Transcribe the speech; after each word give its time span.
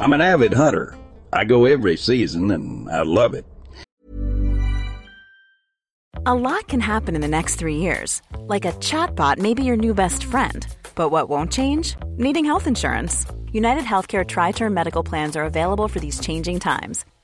I'm 0.00 0.14
an 0.14 0.22
avid 0.22 0.54
hunter. 0.54 0.96
I 1.30 1.44
go 1.44 1.66
every 1.66 1.98
season 1.98 2.50
and 2.52 2.90
I 2.90 3.02
love 3.02 3.34
it. 3.34 3.44
A 6.24 6.34
lot 6.34 6.68
can 6.68 6.80
happen 6.80 7.14
in 7.14 7.20
the 7.20 7.28
next 7.28 7.56
three 7.56 7.76
years. 7.76 8.22
Like 8.38 8.64
a 8.64 8.72
chatbot 8.72 9.36
may 9.36 9.52
be 9.52 9.62
your 9.62 9.76
new 9.76 9.92
best 9.92 10.24
friend. 10.24 10.66
But 10.94 11.10
what 11.10 11.28
won't 11.28 11.52
change? 11.52 11.96
Needing 12.16 12.46
health 12.46 12.66
insurance. 12.66 13.26
United 13.52 13.84
Healthcare 13.84 14.26
Tri 14.26 14.52
Term 14.52 14.72
Medical 14.72 15.02
Plans 15.02 15.36
are 15.36 15.44
available 15.44 15.86
for 15.86 16.00
these 16.00 16.18
changing 16.18 16.60
times. 16.60 17.04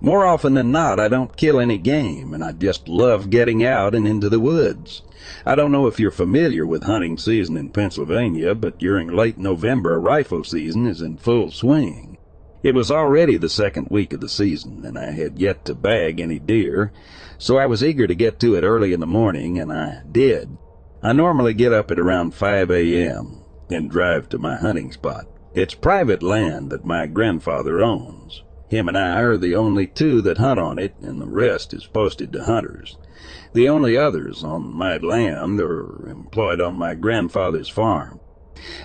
More 0.00 0.24
often 0.26 0.54
than 0.54 0.72
not, 0.72 0.98
I 0.98 1.08
don't 1.08 1.36
kill 1.36 1.60
any 1.60 1.78
game, 1.78 2.34
and 2.34 2.42
I 2.42 2.52
just 2.52 2.88
love 2.88 3.30
getting 3.30 3.64
out 3.64 3.94
and 3.94 4.06
into 4.06 4.28
the 4.28 4.40
woods. 4.40 5.02
I 5.44 5.54
don't 5.54 5.72
know 5.72 5.86
if 5.86 6.00
you're 6.00 6.10
familiar 6.10 6.66
with 6.66 6.84
hunting 6.84 7.18
season 7.18 7.56
in 7.56 7.70
Pennsylvania, 7.70 8.54
but 8.54 8.78
during 8.78 9.08
late 9.08 9.38
November, 9.38 10.00
rifle 10.00 10.44
season 10.44 10.86
is 10.86 11.02
in 11.02 11.18
full 11.18 11.50
swing. 11.50 12.18
It 12.62 12.74
was 12.74 12.90
already 12.90 13.36
the 13.36 13.48
second 13.48 13.88
week 13.90 14.12
of 14.12 14.20
the 14.20 14.28
season, 14.28 14.84
and 14.84 14.98
I 14.98 15.12
had 15.12 15.38
yet 15.38 15.64
to 15.66 15.74
bag 15.74 16.20
any 16.20 16.38
deer, 16.38 16.92
so 17.38 17.56
I 17.56 17.66
was 17.66 17.82
eager 17.82 18.06
to 18.06 18.14
get 18.14 18.38
to 18.40 18.54
it 18.54 18.64
early 18.64 18.92
in 18.92 19.00
the 19.00 19.06
morning, 19.06 19.58
and 19.58 19.72
I 19.72 20.02
did. 20.10 20.58
I 21.02 21.14
normally 21.14 21.54
get 21.54 21.72
up 21.72 21.90
at 21.90 21.98
around 21.98 22.34
5 22.34 22.70
a.m. 22.70 23.42
and 23.70 23.90
drive 23.90 24.28
to 24.30 24.38
my 24.38 24.56
hunting 24.56 24.92
spot. 24.92 25.26
It's 25.54 25.74
private 25.74 26.22
land 26.22 26.70
that 26.70 26.84
my 26.84 27.06
grandfather 27.06 27.80
owns. 27.80 28.42
Him 28.70 28.86
and 28.86 28.96
I 28.96 29.18
are 29.18 29.36
the 29.36 29.56
only 29.56 29.88
two 29.88 30.22
that 30.22 30.38
hunt 30.38 30.60
on 30.60 30.78
it, 30.78 30.94
and 31.02 31.20
the 31.20 31.26
rest 31.26 31.74
is 31.74 31.88
posted 31.88 32.32
to 32.32 32.44
hunters. 32.44 32.96
The 33.52 33.68
only 33.68 33.96
others 33.96 34.44
on 34.44 34.72
my 34.72 34.96
land 34.96 35.60
are 35.60 36.08
employed 36.08 36.60
on 36.60 36.78
my 36.78 36.94
grandfather's 36.94 37.68
farm. 37.68 38.20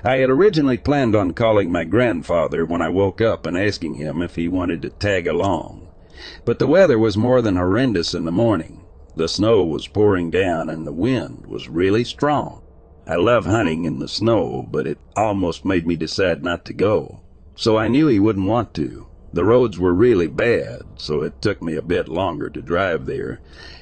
I 0.03 0.17
had 0.17 0.31
originally 0.31 0.79
planned 0.79 1.15
on 1.15 1.33
calling 1.33 1.71
my 1.71 1.83
grandfather 1.83 2.65
when 2.65 2.81
I 2.81 2.89
woke 2.89 3.21
up 3.21 3.45
and 3.45 3.55
asking 3.55 3.93
him 3.93 4.23
if 4.23 4.35
he 4.35 4.47
wanted 4.47 4.81
to 4.81 4.89
tag 4.89 5.27
along. 5.27 5.87
But 6.45 6.57
the 6.57 6.65
weather 6.65 6.97
was 6.97 7.15
more 7.15 7.43
than 7.43 7.55
horrendous 7.55 8.15
in 8.15 8.25
the 8.25 8.31
morning. 8.31 8.85
The 9.15 9.27
snow 9.27 9.63
was 9.63 9.87
pouring 9.87 10.31
down 10.31 10.67
and 10.67 10.87
the 10.87 10.93
wind 10.93 11.45
was 11.45 11.69
really 11.69 12.03
strong. 12.03 12.63
I 13.05 13.17
love 13.17 13.45
hunting 13.45 13.85
in 13.85 13.99
the 13.99 14.07
snow, 14.07 14.67
but 14.71 14.87
it 14.87 14.97
almost 15.15 15.63
made 15.63 15.85
me 15.85 15.95
decide 15.95 16.43
not 16.43 16.65
to 16.65 16.73
go. 16.73 17.19
So 17.53 17.77
I 17.77 17.87
knew 17.87 18.07
he 18.07 18.19
wouldn't 18.19 18.47
want 18.47 18.73
to. 18.73 19.05
The 19.35 19.43
roads 19.43 19.77
were 19.77 19.93
really 19.93 20.27
bad, 20.27 20.83
so 20.95 21.21
it 21.21 21.41
took 21.41 21.61
me 21.61 21.75
a 21.75 21.81
bit 21.81 22.07
longer 22.07 22.49
to 22.49 22.61
drive 22.61 23.05
there. 23.05 23.41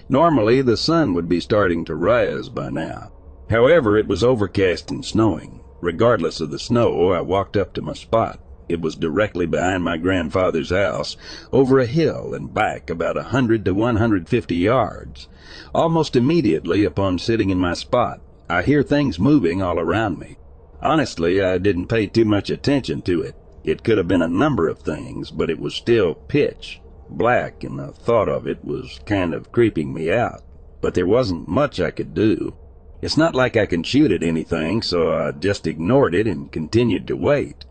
Normally, 0.10 0.64
the 0.64 0.76
sun 0.76 1.14
would 1.14 1.30
be 1.30 1.40
starting 1.40 1.86
to 1.86 1.96
rise 1.96 2.50
by 2.50 2.72
now. 2.72 3.12
However, 3.52 3.96
it 3.96 4.08
was 4.08 4.24
overcast 4.24 4.90
and 4.90 5.06
snowing. 5.06 5.62
Regardless 5.80 6.42
of 6.42 6.50
the 6.50 6.58
snow, 6.58 7.12
I 7.12 7.22
walked 7.22 7.56
up 7.56 7.72
to 7.74 7.84
my 7.84 7.94
spot. 7.94 8.40
It 8.68 8.82
was 8.82 8.96
directly 8.96 9.46
behind 9.46 9.84
my 9.84 9.98
grandfather's 9.98 10.72
house, 10.72 11.18
over 11.52 11.78
a 11.78 11.86
hill 11.86 12.34
and 12.34 12.52
back 12.52 12.90
about 12.90 13.16
a 13.16 13.22
hundred 13.22 13.64
to 13.66 13.76
one 13.76 13.98
hundred 13.98 14.28
fifty 14.28 14.56
yards. 14.56 15.28
Almost 15.76 16.16
immediately 16.16 16.84
upon 16.84 17.20
sitting 17.20 17.52
in 17.52 17.60
my 17.60 17.76
spot, 17.76 18.22
I 18.50 18.64
hear 18.64 18.82
things 18.82 19.20
moving 19.20 19.62
all 19.62 19.80
around 19.80 20.18
me. 20.18 20.38
Honestly, 20.82 21.44
I 21.44 21.60
didn't 21.60 21.90
pay 21.90 22.08
too 22.08 22.26
much 22.26 22.50
attention 22.50 23.04
to 23.04 23.22
it. 23.22 23.36
It 23.64 23.84
could 23.84 23.98
have 23.98 24.08
been 24.08 24.22
a 24.22 24.28
number 24.28 24.68
of 24.68 24.80
things, 24.80 25.32
but 25.32 25.50
it 25.50 25.60
was 25.60 25.74
still 25.74 26.16
pitch 26.16 26.82
black, 27.10 27.64
and 27.64 27.80
the 27.80 27.88
thought 27.88 28.28
of 28.28 28.48
it 28.48 28.64
was 28.64 29.00
kind 29.06 29.34
of 29.34 29.52
creeping 29.52 29.94
me 29.94 30.12
out. 30.12 30.42
But 30.82 30.96
there 30.96 31.08
wasn't 31.08 31.48
much 31.48 31.80
I 31.80 31.92
could 31.92 32.14
do. 32.14 32.56
It's 33.02 33.18
not 33.18 33.36
like 33.36 33.56
I 33.56 33.66
can 33.66 33.84
shoot 33.84 34.12
at 34.12 34.24
anything, 34.24 34.82
so 34.82 35.14
I 35.14 35.32
just 35.32 35.68
ignored 35.68 36.16
it 36.16 36.28
and 36.28 36.52
continued 36.52 37.08
to 37.08 37.16
wait. 37.16 37.66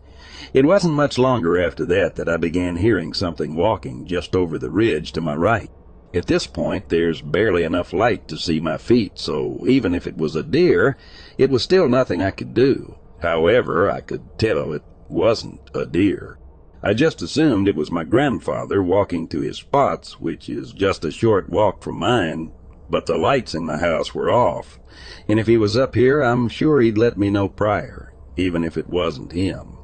It 0.53 0.65
wasn't 0.65 0.93
much 0.93 1.17
longer 1.17 1.61
after 1.61 1.85
that 1.85 2.15
that 2.15 2.29
I 2.29 2.37
began 2.37 2.77
hearing 2.77 3.13
something 3.13 3.55
walking 3.55 4.05
just 4.05 4.35
over 4.35 4.57
the 4.57 4.69
ridge 4.69 5.11
to 5.13 5.21
my 5.21 5.35
right. 5.35 5.71
At 6.13 6.27
this 6.27 6.45
point, 6.45 6.89
there's 6.89 7.21
barely 7.21 7.63
enough 7.63 7.93
light 7.93 8.27
to 8.27 8.37
see 8.37 8.59
my 8.59 8.77
feet, 8.77 9.13
so 9.15 9.63
even 9.67 9.95
if 9.95 10.05
it 10.05 10.17
was 10.17 10.35
a 10.35 10.43
deer, 10.43 10.97
it 11.37 11.49
was 11.49 11.63
still 11.63 11.89
nothing 11.89 12.21
I 12.21 12.31
could 12.31 12.53
do. 12.53 12.95
However, 13.19 13.89
I 13.89 14.01
could 14.01 14.37
tell 14.37 14.73
it 14.73 14.83
wasn't 15.09 15.61
a 15.73 15.85
deer. 15.85 16.37
I 16.81 16.93
just 16.93 17.21
assumed 17.21 17.67
it 17.67 17.75
was 17.75 17.91
my 17.91 18.03
grandfather 18.03 18.83
walking 18.83 19.27
to 19.29 19.39
his 19.39 19.57
spots, 19.57 20.19
which 20.19 20.49
is 20.49 20.73
just 20.73 21.05
a 21.05 21.11
short 21.11 21.49
walk 21.49 21.81
from 21.81 21.99
mine, 21.99 22.51
but 22.89 23.05
the 23.05 23.17
lights 23.17 23.55
in 23.55 23.67
the 23.67 23.77
house 23.77 24.13
were 24.13 24.29
off, 24.29 24.79
and 25.27 25.39
if 25.39 25.47
he 25.47 25.57
was 25.57 25.77
up 25.77 25.95
here, 25.95 26.21
I'm 26.21 26.49
sure 26.49 26.81
he'd 26.81 26.97
let 26.97 27.17
me 27.17 27.29
know 27.29 27.47
prior, 27.47 28.13
even 28.35 28.63
if 28.63 28.77
it 28.77 28.89
wasn't 28.89 29.31
him. 29.31 29.77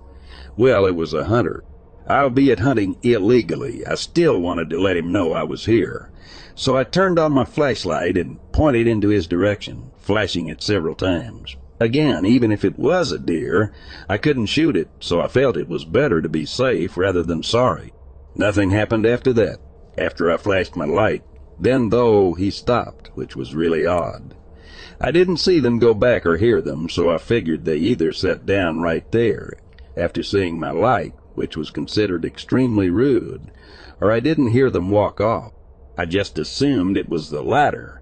Well, 0.57 0.86
it 0.86 0.95
was 0.95 1.13
a 1.13 1.25
hunter. 1.25 1.63
Albeit 2.10 2.60
hunting 2.60 2.98
illegally, 3.01 3.86
I 3.86 3.95
still 3.95 4.39
wanted 4.39 4.69
to 4.72 4.81
let 4.81 4.98
him 4.98 5.12
know 5.12 5.31
I 5.31 5.44
was 5.44 5.65
here. 5.65 6.12
So 6.54 6.75
I 6.75 6.83
turned 6.83 7.18
on 7.18 7.31
my 7.31 7.45
flashlight 7.45 8.18
and 8.18 8.39
pointed 8.51 8.88
into 8.88 9.07
his 9.07 9.27
direction, 9.27 9.92
flashing 9.98 10.48
it 10.48 10.62
several 10.62 10.95
times. 10.95 11.56
Again, 11.79 12.25
even 12.25 12.51
if 12.51 12.65
it 12.65 12.77
was 12.77 13.11
a 13.11 13.19
deer, 13.19 13.71
I 14.09 14.17
couldn't 14.17 14.47
shoot 14.47 14.75
it, 14.75 14.89
so 14.99 15.21
I 15.21 15.27
felt 15.27 15.55
it 15.55 15.69
was 15.69 15.85
better 15.85 16.21
to 16.21 16.27
be 16.27 16.45
safe 16.45 16.97
rather 16.97 17.23
than 17.23 17.41
sorry. 17.41 17.93
Nothing 18.35 18.71
happened 18.71 19.05
after 19.05 19.31
that, 19.33 19.59
after 19.97 20.29
I 20.29 20.37
flashed 20.37 20.75
my 20.75 20.85
light. 20.85 21.23
Then, 21.59 21.89
though, 21.89 22.33
he 22.33 22.51
stopped, 22.51 23.11
which 23.15 23.35
was 23.35 23.55
really 23.55 23.85
odd. 23.85 24.35
I 24.99 25.11
didn't 25.11 25.37
see 25.37 25.59
them 25.59 25.79
go 25.79 25.93
back 25.93 26.25
or 26.25 26.37
hear 26.37 26.61
them, 26.61 26.89
so 26.89 27.09
I 27.09 27.17
figured 27.17 27.63
they 27.63 27.77
either 27.77 28.11
sat 28.11 28.45
down 28.45 28.81
right 28.81 29.09
there, 29.11 29.53
after 29.95 30.21
seeing 30.21 30.59
my 30.59 30.71
light, 30.71 31.13
which 31.35 31.55
was 31.55 31.69
considered 31.69 32.25
extremely 32.25 32.89
rude, 32.89 33.51
or 34.01 34.11
I 34.11 34.19
didn't 34.19 34.51
hear 34.51 34.69
them 34.69 34.89
walk 34.89 35.21
off. 35.21 35.53
I 35.97 36.05
just 36.05 36.37
assumed 36.37 36.97
it 36.97 37.09
was 37.09 37.29
the 37.29 37.41
latter. 37.41 37.99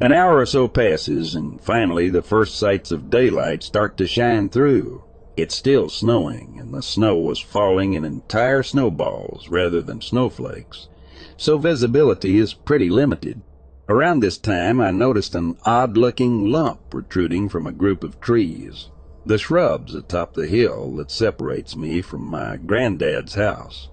An 0.00 0.12
hour 0.12 0.38
or 0.38 0.46
so 0.46 0.68
passes, 0.68 1.34
and 1.34 1.60
finally 1.60 2.08
the 2.08 2.22
first 2.22 2.56
sights 2.56 2.90
of 2.90 3.10
daylight 3.10 3.62
start 3.62 3.96
to 3.98 4.06
shine 4.06 4.48
through. 4.48 5.04
It's 5.36 5.54
still 5.54 5.88
snowing, 5.88 6.56
and 6.58 6.72
the 6.72 6.82
snow 6.82 7.16
was 7.16 7.38
falling 7.38 7.92
in 7.92 8.04
entire 8.04 8.62
snowballs 8.62 9.48
rather 9.48 9.80
than 9.80 10.00
snowflakes, 10.00 10.88
so 11.36 11.58
visibility 11.58 12.38
is 12.38 12.54
pretty 12.54 12.88
limited. 12.90 13.42
Around 13.88 14.20
this 14.20 14.38
time, 14.38 14.80
I 14.80 14.90
noticed 14.90 15.34
an 15.34 15.56
odd-looking 15.64 16.50
lump 16.50 16.90
protruding 16.90 17.48
from 17.48 17.66
a 17.66 17.72
group 17.72 18.02
of 18.02 18.20
trees, 18.20 18.90
the 19.24 19.38
shrubs 19.38 19.94
atop 19.94 20.34
the 20.34 20.46
hill 20.46 20.96
that 20.96 21.10
separates 21.10 21.76
me 21.76 22.00
from 22.00 22.26
my 22.26 22.56
granddad's 22.56 23.34
house, 23.34 23.90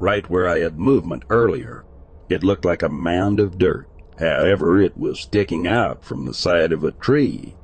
right 0.00 0.28
where 0.30 0.48
I 0.48 0.60
had 0.60 0.78
movement 0.78 1.24
earlier. 1.28 1.84
It 2.28 2.42
looked 2.42 2.64
like 2.64 2.82
a 2.82 2.88
mound 2.88 3.38
of 3.38 3.58
dirt. 3.58 3.86
However, 4.18 4.80
it 4.80 4.96
was 4.96 5.20
sticking 5.20 5.66
out 5.66 6.04
from 6.04 6.26
the 6.26 6.34
side 6.34 6.72
of 6.72 6.82
a 6.82 6.92
tree, 6.92 7.54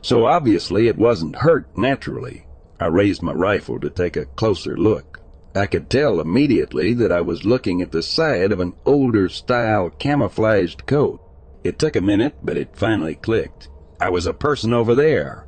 so 0.00 0.26
obviously 0.26 0.88
it 0.88 0.98
wasn't 0.98 1.36
hurt 1.36 1.66
naturally. 1.78 2.46
I 2.80 2.86
raised 2.86 3.22
my 3.22 3.32
rifle 3.32 3.78
to 3.80 3.90
take 3.90 4.16
a 4.16 4.24
closer 4.24 4.76
look. 4.76 5.20
I 5.54 5.66
could 5.66 5.88
tell 5.88 6.18
immediately 6.18 6.94
that 6.94 7.12
I 7.12 7.20
was 7.20 7.44
looking 7.44 7.82
at 7.82 7.92
the 7.92 8.02
side 8.02 8.52
of 8.52 8.60
an 8.60 8.72
older 8.84 9.28
style 9.28 9.90
camouflaged 9.90 10.86
coat. 10.86 11.20
It 11.62 11.78
took 11.78 11.94
a 11.94 12.00
minute, 12.00 12.36
but 12.42 12.56
it 12.56 12.74
finally 12.76 13.14
clicked. 13.14 13.68
I 14.00 14.08
was 14.08 14.26
a 14.26 14.32
person 14.32 14.72
over 14.72 14.94
there. 14.94 15.46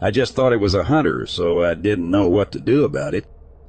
I 0.00 0.10
just 0.10 0.34
thought 0.34 0.52
it 0.52 0.60
was 0.60 0.74
a 0.74 0.84
hunter, 0.84 1.26
so 1.26 1.64
I 1.64 1.74
didn't 1.74 2.10
know 2.10 2.28
what 2.28 2.52
to 2.52 2.60
do 2.60 2.84
about 2.84 3.14
it. 3.14 3.26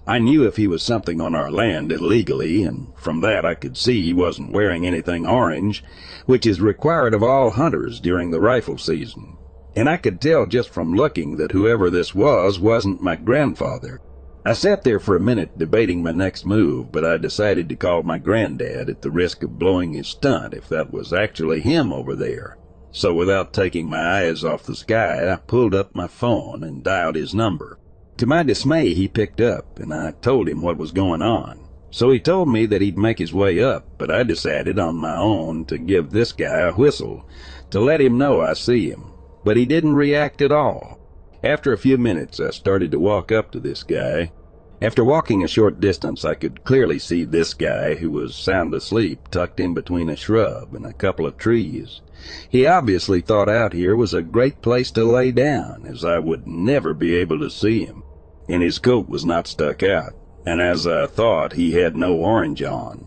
I 0.08 0.20
knew 0.20 0.48
if 0.48 0.56
he 0.56 0.68
was 0.68 0.82
something 0.82 1.20
on 1.20 1.36
our 1.36 1.52
land 1.52 1.92
illegally, 1.92 2.64
and 2.64 2.94
from 2.96 3.20
that 3.22 3.46
I 3.46 3.56
could 3.56 3.76
see 3.76 4.02
he 4.02 4.14
wasn't 4.14 4.54
wearing 4.54 4.88
anything 4.88 5.28
orange, 5.28 5.84
which 6.26 6.46
is 6.46 6.62
required 6.62 7.14
of 7.14 7.22
all 7.22 7.50
hunters 7.50 8.00
during 8.00 8.32
the 8.32 8.40
rifle 8.40 8.78
season. 8.78 9.36
And 9.76 9.90
I 9.90 9.98
could 9.98 10.22
tell 10.22 10.46
just 10.46 10.70
from 10.70 10.94
looking 10.94 11.36
that 11.36 11.52
whoever 11.52 11.90
this 11.90 12.16
was 12.16 12.58
wasn't 12.58 13.04
my 13.04 13.18
grandfather. 13.18 14.00
I 14.46 14.54
sat 14.54 14.86
there 14.86 15.02
for 15.02 15.18
a 15.18 15.20
minute 15.20 15.58
debating 15.58 16.02
my 16.02 16.14
next 16.14 16.46
move, 16.46 16.90
but 16.90 17.04
I 17.04 17.18
decided 17.18 17.68
to 17.68 17.76
call 17.76 18.04
my 18.04 18.18
granddad 18.18 18.90
at 18.90 19.02
the 19.02 19.12
risk 19.12 19.44
of 19.44 19.60
blowing 19.60 19.92
his 19.92 20.08
stunt 20.08 20.54
if 20.54 20.70
that 20.70 20.94
was 20.94 21.12
actually 21.12 21.60
him 21.60 21.92
over 21.92 22.16
there. 22.16 22.58
So 22.92 23.14
without 23.14 23.52
taking 23.52 23.90
my 23.90 24.22
eyes 24.22 24.46
off 24.46 24.64
the 24.64 24.74
sky, 24.74 25.30
I 25.30 25.36
pulled 25.36 25.76
up 25.76 25.94
my 25.94 26.08
phone 26.08 26.64
and 26.64 26.82
dialed 26.82 27.16
his 27.16 27.36
number. 27.36 27.78
To 28.18 28.26
my 28.26 28.42
dismay, 28.42 28.96
he 28.96 29.08
picked 29.08 29.40
up, 29.40 29.78
and 29.78 29.94
I 29.94 30.10
told 30.24 30.50
him 30.50 30.64
what 30.64 30.78
was 30.78 30.92
going 30.92 31.22
on. 31.22 31.60
So 31.92 32.10
he 32.10 32.20
told 32.20 32.50
me 32.50 32.66
that 32.66 32.82
he'd 32.82 32.98
make 32.98 33.20
his 33.20 33.32
way 33.32 33.62
up, 33.62 33.86
but 34.00 34.10
I 34.10 34.24
decided 34.24 34.80
on 34.80 34.96
my 34.96 35.16
own 35.16 35.66
to 35.66 35.78
give 35.78 36.10
this 36.10 36.32
guy 36.32 36.62
a 36.62 36.74
whistle 36.74 37.28
to 37.70 37.80
let 37.80 38.02
him 38.02 38.18
know 38.18 38.42
I 38.42 38.54
see 38.54 38.90
him. 38.90 39.12
But 39.44 39.56
he 39.56 39.68
didn't 39.68 39.94
react 39.94 40.42
at 40.42 40.52
all. 40.52 41.00
After 41.44 41.72
a 41.72 41.78
few 41.78 42.00
minutes, 42.00 42.40
I 42.40 42.50
started 42.50 42.90
to 42.92 43.00
walk 43.00 43.32
up 43.32 43.52
to 43.52 43.60
this 43.60 43.84
guy. 43.84 44.32
After 44.82 45.04
walking 45.04 45.44
a 45.44 45.48
short 45.48 45.80
distance, 45.80 46.26
I 46.26 46.34
could 46.34 46.64
clearly 46.64 46.98
see 46.98 47.24
this 47.24 47.54
guy, 47.54 47.94
who 47.94 48.10
was 48.10 48.36
sound 48.36 48.74
asleep, 48.74 49.28
tucked 49.30 49.60
in 49.60 49.76
between 49.76 50.10
a 50.10 50.16
shrub 50.16 50.74
and 50.74 50.88
a 50.88 50.94
couple 50.94 51.28
of 51.28 51.38
trees. 51.38 52.02
He 52.50 52.66
obviously 52.66 53.22
thought 53.22 53.48
out 53.48 53.74
here 53.74 53.96
was 53.96 54.16
a 54.16 54.24
great 54.24 54.64
place 54.64 54.90
to 54.92 55.04
lay 55.04 55.32
down, 55.32 55.86
as 55.88 56.04
I 56.04 56.18
would 56.18 56.48
never 56.48 56.96
be 56.96 57.14
able 57.16 57.38
to 57.40 57.52
see 57.52 57.86
him 57.86 58.02
and 58.48 58.64
his 58.64 58.80
coat 58.80 59.10
was 59.10 59.26
not 59.26 59.48
stuck 59.48 59.84
out, 59.84 60.14
and 60.46 60.62
as 60.62 60.88
I 60.88 61.08
thought, 61.08 61.54
he 61.54 61.74
had 61.74 61.96
no 61.98 62.16
orange 62.16 62.64
on. 62.64 63.06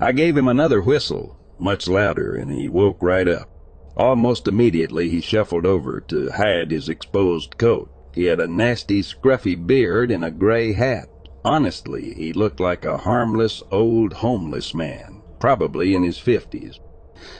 I 0.00 0.12
gave 0.12 0.36
him 0.36 0.48
another 0.48 0.80
whistle, 0.80 1.38
much 1.58 1.86
louder, 1.86 2.34
and 2.34 2.50
he 2.50 2.68
woke 2.68 2.98
right 3.00 3.28
up. 3.28 3.48
Almost 3.96 4.48
immediately 4.48 5.08
he 5.08 5.20
shuffled 5.20 5.64
over 5.64 6.00
to 6.00 6.30
hide 6.32 6.72
his 6.72 6.88
exposed 6.88 7.58
coat. 7.58 7.90
He 8.12 8.24
had 8.24 8.40
a 8.40 8.48
nasty, 8.48 9.02
scruffy 9.02 9.54
beard 9.54 10.10
and 10.10 10.24
a 10.24 10.30
gray 10.30 10.72
hat. 10.72 11.08
Honestly, 11.44 12.14
he 12.14 12.32
looked 12.32 12.58
like 12.58 12.84
a 12.84 12.98
harmless, 12.98 13.62
old, 13.70 14.14
homeless 14.14 14.74
man, 14.74 15.22
probably 15.38 15.94
in 15.94 16.02
his 16.02 16.18
fifties. 16.18 16.80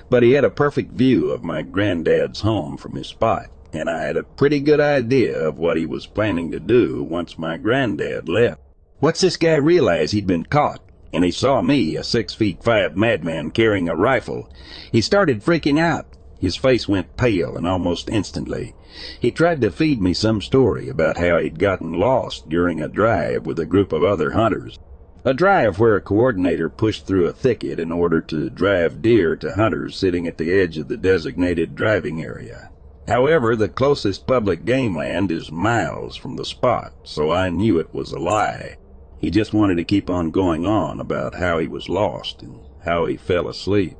But 0.08 0.22
he 0.22 0.32
had 0.32 0.44
a 0.44 0.50
perfect 0.50 0.92
view 0.92 1.30
of 1.30 1.42
my 1.42 1.62
granddad's 1.62 2.40
home 2.40 2.76
from 2.76 2.94
his 2.94 3.08
spot 3.08 3.46
and 3.74 3.90
I 3.90 4.02
had 4.02 4.16
a 4.16 4.22
pretty 4.22 4.60
good 4.60 4.80
idea 4.80 5.38
of 5.38 5.58
what 5.58 5.76
he 5.76 5.86
was 5.86 6.06
planning 6.06 6.50
to 6.52 6.60
do 6.60 7.02
once 7.02 7.38
my 7.38 7.56
granddad 7.56 8.28
left. 8.28 8.60
Once 9.00 9.20
this 9.20 9.36
guy 9.36 9.56
realized 9.56 10.12
he'd 10.12 10.26
been 10.26 10.46
caught, 10.46 10.80
and 11.12 11.24
he 11.24 11.30
saw 11.30 11.60
me, 11.60 11.96
a 11.96 12.02
six 12.02 12.34
feet 12.34 12.62
five 12.62 12.96
madman 12.96 13.50
carrying 13.50 13.88
a 13.88 13.94
rifle, 13.94 14.48
he 14.90 15.00
started 15.00 15.42
freaking 15.42 15.78
out. 15.78 16.06
His 16.40 16.56
face 16.56 16.88
went 16.88 17.16
pale, 17.16 17.56
and 17.56 17.66
almost 17.66 18.10
instantly, 18.10 18.74
he 19.20 19.30
tried 19.30 19.60
to 19.62 19.70
feed 19.70 20.00
me 20.00 20.14
some 20.14 20.40
story 20.40 20.88
about 20.88 21.18
how 21.18 21.38
he'd 21.38 21.58
gotten 21.58 21.92
lost 21.92 22.48
during 22.48 22.80
a 22.80 22.88
drive 22.88 23.46
with 23.46 23.58
a 23.58 23.66
group 23.66 23.92
of 23.92 24.04
other 24.04 24.32
hunters. 24.32 24.78
A 25.24 25.32
drive 25.32 25.78
where 25.78 25.96
a 25.96 26.02
coordinator 26.02 26.68
pushed 26.68 27.06
through 27.06 27.26
a 27.26 27.32
thicket 27.32 27.80
in 27.80 27.90
order 27.90 28.20
to 28.20 28.50
drive 28.50 29.00
deer 29.00 29.36
to 29.36 29.54
hunters 29.54 29.96
sitting 29.96 30.26
at 30.26 30.36
the 30.36 30.52
edge 30.52 30.76
of 30.76 30.88
the 30.88 30.98
designated 30.98 31.74
driving 31.74 32.22
area. 32.22 32.70
However, 33.06 33.54
the 33.54 33.68
closest 33.68 34.26
public 34.26 34.64
game 34.64 34.96
land 34.96 35.30
is 35.30 35.52
miles 35.52 36.16
from 36.16 36.36
the 36.36 36.44
spot, 36.44 36.94
so 37.02 37.30
I 37.30 37.50
knew 37.50 37.78
it 37.78 37.92
was 37.92 38.12
a 38.12 38.18
lie. 38.18 38.76
He 39.18 39.30
just 39.30 39.52
wanted 39.52 39.76
to 39.76 39.84
keep 39.84 40.08
on 40.08 40.30
going 40.30 40.64
on 40.66 41.00
about 41.00 41.34
how 41.34 41.58
he 41.58 41.68
was 41.68 41.88
lost 41.88 42.42
and 42.42 42.60
how 42.84 43.04
he 43.06 43.16
fell 43.16 43.48
asleep. 43.48 43.96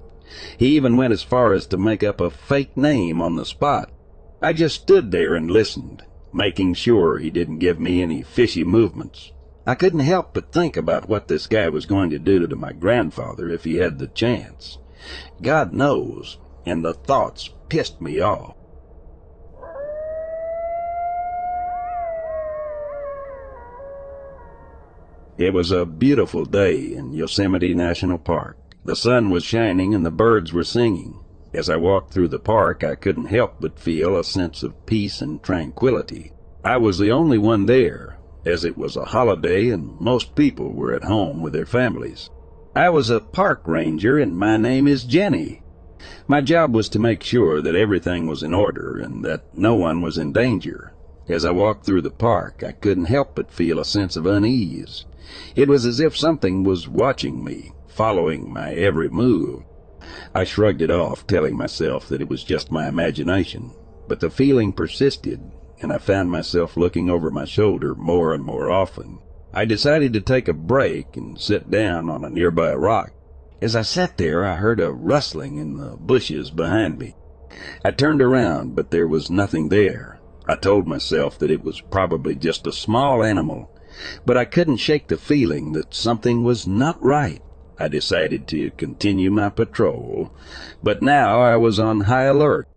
He 0.57 0.69
even 0.77 0.97
went 0.97 1.13
as 1.13 1.23
far 1.23 1.53
as 1.53 1.67
to 1.67 1.77
make 1.77 2.03
up 2.03 2.21
a 2.21 2.31
fake 2.31 2.77
name 2.77 3.21
on 3.21 3.37
the 3.37 3.45
spot. 3.45 3.91
I 4.41 4.53
just 4.53 4.83
stood 4.83 5.11
there 5.11 5.35
and 5.35 5.51
listened, 5.51 6.03
making 6.33 6.75
sure 6.75 7.19
he 7.19 7.31
didn't 7.31 7.59
give 7.59 7.79
me 7.79 8.03
any 8.03 8.23
fishy 8.23 8.65
movements. 8.65 9.33
I 9.67 9.75
couldn't 9.75 10.01
help 10.01 10.35
but 10.35 10.53
think 10.53 10.77
about 10.77 11.09
what 11.09 11.29
this 11.29 11.47
guy 11.47 11.69
was 11.69 11.87
going 11.87 12.11
to 12.11 12.19
do 12.19 12.47
to 12.47 12.57
my 12.57 12.73
grandfather 12.73 13.49
if 13.49 13.65
he 13.65 13.77
had 13.77 13.99
the 13.99 14.09
chance. 14.09 14.79
God 15.43 15.73
knows, 15.75 16.39
and 16.65 16.85
the 16.85 16.95
thoughts 16.95 17.51
pissed 17.69 18.01
me 18.01 18.21
off. 18.21 18.57
It 25.37 25.53
was 25.53 25.73
a 25.73 25.85
beautiful 25.85 26.45
day 26.45 26.95
in 26.95 27.13
Yosemite 27.13 27.75
National 27.75 28.19
Park. 28.19 28.57
The 28.85 28.95
sun 28.95 29.31
was 29.31 29.43
shining 29.43 29.93
and 29.93 30.07
the 30.07 30.13
birds 30.13 30.53
were 30.53 30.63
singing. 30.63 31.19
As 31.53 31.69
I 31.69 31.75
walked 31.75 32.13
through 32.13 32.29
the 32.29 32.39
park, 32.39 32.85
I 32.85 32.95
couldn't 32.95 33.25
help 33.25 33.57
but 33.59 33.81
feel 33.81 34.17
a 34.17 34.23
sense 34.23 34.63
of 34.63 34.87
peace 34.87 35.21
and 35.21 35.43
tranquility. 35.43 36.31
I 36.65 36.77
was 36.77 36.99
the 36.99 37.11
only 37.11 37.37
one 37.37 37.67
there, 37.67 38.17
as 38.47 38.65
it 38.65 38.79
was 38.79 38.97
a 38.97 39.07
holiday 39.07 39.71
and 39.71 40.01
most 40.01 40.37
people 40.37 40.73
were 40.73 40.95
at 40.95 41.03
home 41.03 41.43
with 41.43 41.53
their 41.53 41.67
families. 41.67 42.31
I 42.77 42.91
was 42.91 43.11
a 43.11 43.19
park 43.19 43.63
ranger 43.67 44.21
and 44.21 44.37
my 44.37 44.57
name 44.57 44.87
is 44.87 45.03
Jenny. 45.03 45.63
My 46.29 46.43
job 46.43 46.73
was 46.73 46.89
to 46.91 47.01
make 47.01 47.25
sure 47.25 47.61
that 47.61 47.75
everything 47.75 48.29
was 48.29 48.45
in 48.45 48.55
order 48.55 48.99
and 48.99 49.25
that 49.25 49.47
no 49.53 49.75
one 49.75 50.01
was 50.01 50.17
in 50.17 50.33
danger. 50.33 50.93
As 51.29 51.45
I 51.45 51.51
walked 51.51 51.85
through 51.85 52.03
the 52.03 52.11
park, 52.11 52.63
I 52.63 52.71
couldn't 52.71 53.07
help 53.07 53.35
but 53.35 53.51
feel 53.51 53.81
a 53.81 53.85
sense 53.85 54.15
of 54.15 54.27
unease. 54.27 55.07
It 55.57 55.69
was 55.69 55.87
as 55.87 56.01
if 56.01 56.17
something 56.17 56.65
was 56.65 56.89
watching 56.89 57.45
me, 57.45 57.73
following 57.89 58.53
my 58.53 58.75
every 58.75 59.09
move. 59.09 59.63
I 60.35 60.45
shrugged 60.45 60.83
it 60.83 60.91
off, 60.91 61.27
telling 61.27 61.57
myself 61.57 62.09
that 62.09 62.21
it 62.21 62.29
was 62.29 62.45
just 62.45 62.71
my 62.71 62.89
imagination. 62.89 63.73
But 64.07 64.21
the 64.21 64.31
feeling 64.31 64.73
persisted, 64.73 65.41
and 65.81 65.93
I 65.93 65.99
found 65.99 66.31
myself 66.31 66.77
looking 66.77 67.09
over 67.09 67.31
my 67.31 67.45
shoulder 67.45 67.95
more 67.95 68.35
and 68.35 68.45
more 68.45 68.71
often. 68.71 69.19
I 69.53 69.65
decided 69.65 70.13
to 70.13 70.21
take 70.21 70.49
a 70.49 70.53
break 70.53 71.17
and 71.17 71.41
sit 71.41 71.71
down 71.71 72.11
on 72.11 72.25
a 72.25 72.31
nearby 72.31 72.75
rock. 72.75 73.13
As 73.63 73.75
I 73.75 73.83
sat 73.83 74.19
there, 74.19 74.45
I 74.45 74.57
heard 74.57 74.81
a 74.81 74.93
rustling 74.93 75.57
in 75.57 75.77
the 75.77 75.97
bushes 75.97 76.51
behind 76.51 76.99
me. 76.99 77.15
I 77.85 77.93
turned 77.93 78.21
around, 78.21 78.75
but 78.75 78.91
there 78.91 79.07
was 79.07 79.31
nothing 79.31 79.69
there. 79.69 80.21
I 80.47 80.57
told 80.57 80.87
myself 80.87 81.39
that 81.39 81.51
it 81.51 81.65
was 81.65 81.81
probably 81.81 82.35
just 82.35 82.67
a 82.67 82.73
small 82.73 83.23
animal, 83.23 83.71
but 84.27 84.37
I 84.37 84.45
couldn't 84.45 84.79
shake 84.79 85.09
the 85.09 85.17
feeling 85.17 85.73
that 85.73 85.95
something 85.95 86.43
was 86.43 86.67
not 86.67 87.03
right. 87.03 87.43
I 87.79 87.89
decided 87.89 88.47
to 88.49 88.71
continue 88.73 89.31
my 89.31 89.49
patrol, 89.49 90.33
but 90.83 91.03
now 91.03 91.41
I 91.41 91.57
was 91.57 91.79
on 91.79 92.03
high 92.03 92.25
alert. 92.25 92.69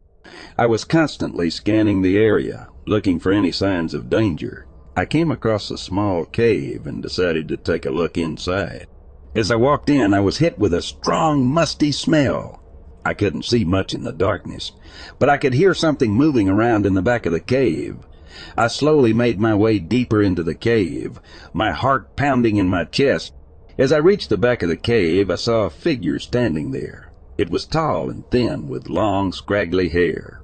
I 0.58 0.66
was 0.66 0.84
constantly 0.84 1.50
scanning 1.50 2.02
the 2.02 2.18
area, 2.18 2.68
looking 2.86 3.20
for 3.20 3.32
any 3.32 3.52
signs 3.52 3.94
of 3.94 4.10
danger. 4.10 4.66
I 4.96 5.06
came 5.06 5.30
across 5.30 5.70
a 5.70 5.78
small 5.78 6.26
cave 6.26 6.88
and 6.88 7.04
decided 7.04 7.48
to 7.50 7.58
take 7.58 7.86
a 7.86 7.92
look 7.92 8.18
inside. 8.18 8.88
As 9.36 9.52
I 9.52 9.56
walked 9.56 9.90
in, 9.90 10.16
I 10.16 10.20
was 10.20 10.40
hit 10.40 10.58
with 10.58 10.74
a 10.74 10.82
strong, 10.82 11.46
musty 11.46 11.92
smell. 11.92 12.64
I 13.06 13.14
couldn't 13.14 13.46
see 13.46 13.64
much 13.64 13.94
in 13.94 14.04
the 14.04 14.12
darkness, 14.12 14.72
but 15.20 15.30
I 15.30 15.38
could 15.38 15.54
hear 15.54 15.76
something 15.76 16.12
moving 16.12 16.50
around 16.50 16.88
in 16.88 16.96
the 16.96 17.04
back 17.04 17.28
of 17.28 17.32
the 17.32 17.40
cave. 17.40 17.98
I 18.56 18.68
slowly 18.68 19.14
made 19.14 19.40
my 19.40 19.56
way 19.56 19.80
deeper 19.80 20.22
into 20.22 20.44
the 20.44 20.56
cave, 20.56 21.20
my 21.54 21.72
heart 21.72 22.16
pounding 22.16 22.58
in 22.58 22.68
my 22.68 22.84
chest. 22.84 23.34
As 23.78 23.92
I 23.92 23.98
reached 23.98 24.30
the 24.30 24.38
back 24.38 24.64
of 24.64 24.70
the 24.70 24.78
cave, 24.78 25.32
I 25.32 25.36
saw 25.36 25.66
a 25.66 25.70
figure 25.70 26.20
standing 26.20 26.72
there. 26.72 27.12
It 27.38 27.50
was 27.50 27.66
tall 27.66 28.10
and 28.10 28.30
thin, 28.30 28.68
with 28.68 28.90
long, 28.90 29.32
scraggly 29.32 29.90
hair. 29.90 30.42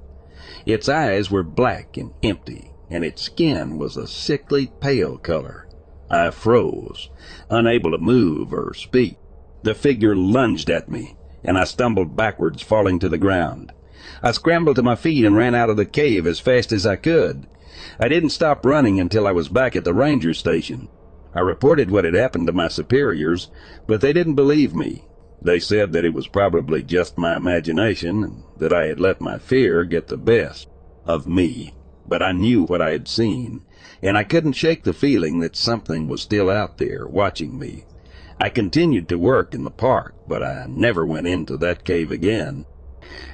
Its 0.65 0.87
eyes 0.87 1.31
were 1.31 1.43
black 1.43 1.97
and 1.97 2.11
empty, 2.21 2.71
and 2.89 3.03
its 3.03 3.23
skin 3.23 3.77
was 3.77 3.97
a 3.97 4.07
sickly 4.07 4.71
pale 4.79 5.17
color. 5.17 5.67
I 6.09 6.29
froze, 6.29 7.09
unable 7.49 7.91
to 7.91 7.97
move 7.97 8.53
or 8.53 8.73
speak. 8.73 9.17
The 9.63 9.73
figure 9.73 10.15
lunged 10.15 10.69
at 10.69 10.89
me, 10.89 11.15
and 11.43 11.57
I 11.57 11.63
stumbled 11.63 12.15
backwards, 12.15 12.61
falling 12.61 12.99
to 12.99 13.09
the 13.09 13.17
ground. 13.17 13.71
I 14.21 14.31
scrambled 14.31 14.75
to 14.75 14.83
my 14.83 14.95
feet 14.95 15.25
and 15.25 15.35
ran 15.35 15.55
out 15.55 15.69
of 15.69 15.77
the 15.77 15.85
cave 15.85 16.27
as 16.27 16.39
fast 16.39 16.71
as 16.71 16.85
I 16.85 16.97
could. 16.97 17.47
I 17.99 18.07
didn't 18.07 18.29
stop 18.29 18.65
running 18.65 18.99
until 18.99 19.27
I 19.27 19.31
was 19.31 19.49
back 19.49 19.75
at 19.75 19.83
the 19.83 19.93
ranger 19.93 20.33
station. 20.33 20.89
I 21.35 21.39
reported 21.39 21.91
what 21.91 22.05
had 22.05 22.13
happened 22.13 22.47
to 22.47 22.53
my 22.53 22.67
superiors, 22.67 23.49
but 23.87 24.01
they 24.01 24.13
didn't 24.13 24.35
believe 24.35 24.75
me. 24.75 25.05
They 25.41 25.59
said 25.59 25.91
that 25.93 26.05
it 26.05 26.13
was 26.13 26.27
probably 26.27 26.83
just 26.83 27.17
my 27.17 27.35
imagination 27.35 28.23
and 28.23 28.43
that 28.57 28.71
I 28.71 28.85
had 28.85 28.99
let 28.99 29.19
my 29.19 29.37
fear 29.37 29.83
get 29.83 30.07
the 30.07 30.17
best 30.17 30.69
of 31.05 31.27
me. 31.27 31.73
But 32.07 32.21
I 32.21 32.31
knew 32.31 32.63
what 32.63 32.81
I 32.81 32.91
had 32.91 33.07
seen, 33.07 33.61
and 34.01 34.17
I 34.17 34.23
couldn't 34.23 34.53
shake 34.53 34.83
the 34.83 34.93
feeling 34.93 35.39
that 35.39 35.55
something 35.55 36.07
was 36.07 36.21
still 36.21 36.49
out 36.49 36.77
there 36.77 37.07
watching 37.07 37.57
me. 37.57 37.85
I 38.39 38.49
continued 38.49 39.07
to 39.09 39.17
work 39.17 39.53
in 39.53 39.63
the 39.63 39.71
park, 39.71 40.15
but 40.27 40.43
I 40.43 40.65
never 40.67 41.05
went 41.05 41.27
into 41.27 41.57
that 41.57 41.85
cave 41.85 42.11
again. 42.11 42.65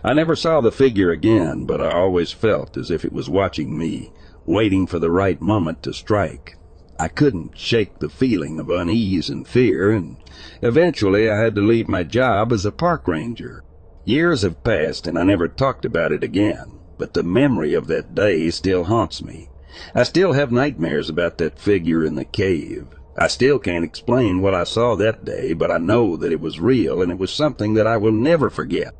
I 0.03 0.13
never 0.13 0.35
saw 0.35 0.61
the 0.61 0.71
figure 0.71 1.11
again, 1.11 1.65
but 1.65 1.81
I 1.81 1.91
always 1.91 2.31
felt 2.31 2.77
as 2.77 2.91
if 2.91 3.05
it 3.05 3.13
was 3.13 3.29
watching 3.29 3.77
me, 3.77 4.11
waiting 4.50 4.88
for 4.88 4.98
the 4.98 5.12
right 5.12 5.39
moment 5.39 5.84
to 5.84 5.94
strike. 5.94 6.58
I 7.00 7.08
couldn't 7.08 7.56
shake 7.56 8.00
the 8.00 8.10
feeling 8.10 8.60
of 8.60 8.72
unease 8.72 9.29
and 9.29 9.48
fear, 9.48 9.91
and 9.91 10.18
eventually 10.63 11.29
I 11.29 11.38
had 11.38 11.53
to 11.56 11.62
leave 11.62 11.88
my 11.88 12.01
job 12.01 12.51
as 12.51 12.65
a 12.65 12.72
park 12.72 13.08
ranger. 13.08 13.63
Years 14.06 14.41
have 14.41 14.63
passed 14.63 15.06
and 15.06 15.20
I 15.20 15.24
never 15.24 15.48
talked 15.48 15.86
about 15.86 16.12
it 16.12 16.24
again, 16.24 16.79
but 16.98 17.13
the 17.13 17.22
memory 17.22 17.75
of 17.75 17.86
that 17.88 18.15
day 18.15 18.50
still 18.50 18.86
haunts 18.86 19.24
me. 19.24 19.50
I 19.94 20.01
still 20.01 20.34
have 20.34 20.51
nightmares 20.51 21.10
about 21.10 21.38
that 21.38 21.60
figure 21.60 22.03
in 22.03 22.15
the 22.15 22.25
cave. 22.25 22.88
I 23.15 23.27
still 23.27 23.60
can't 23.60 23.86
explain 23.86 24.41
what 24.41 24.56
I 24.56 24.63
saw 24.63 24.96
that 24.96 25.24
day, 25.24 25.53
but 25.53 25.70
I 25.70 25.77
know 25.77 26.18
that 26.18 26.32
it 26.32 26.41
was 26.41 26.60
real 26.60 27.03
and 27.03 27.12
it 27.12 27.20
was 27.20 27.32
something 27.32 27.75
that 27.75 27.86
I 27.86 27.98
will 27.98 28.12
never 28.12 28.50
forget. 28.50 28.96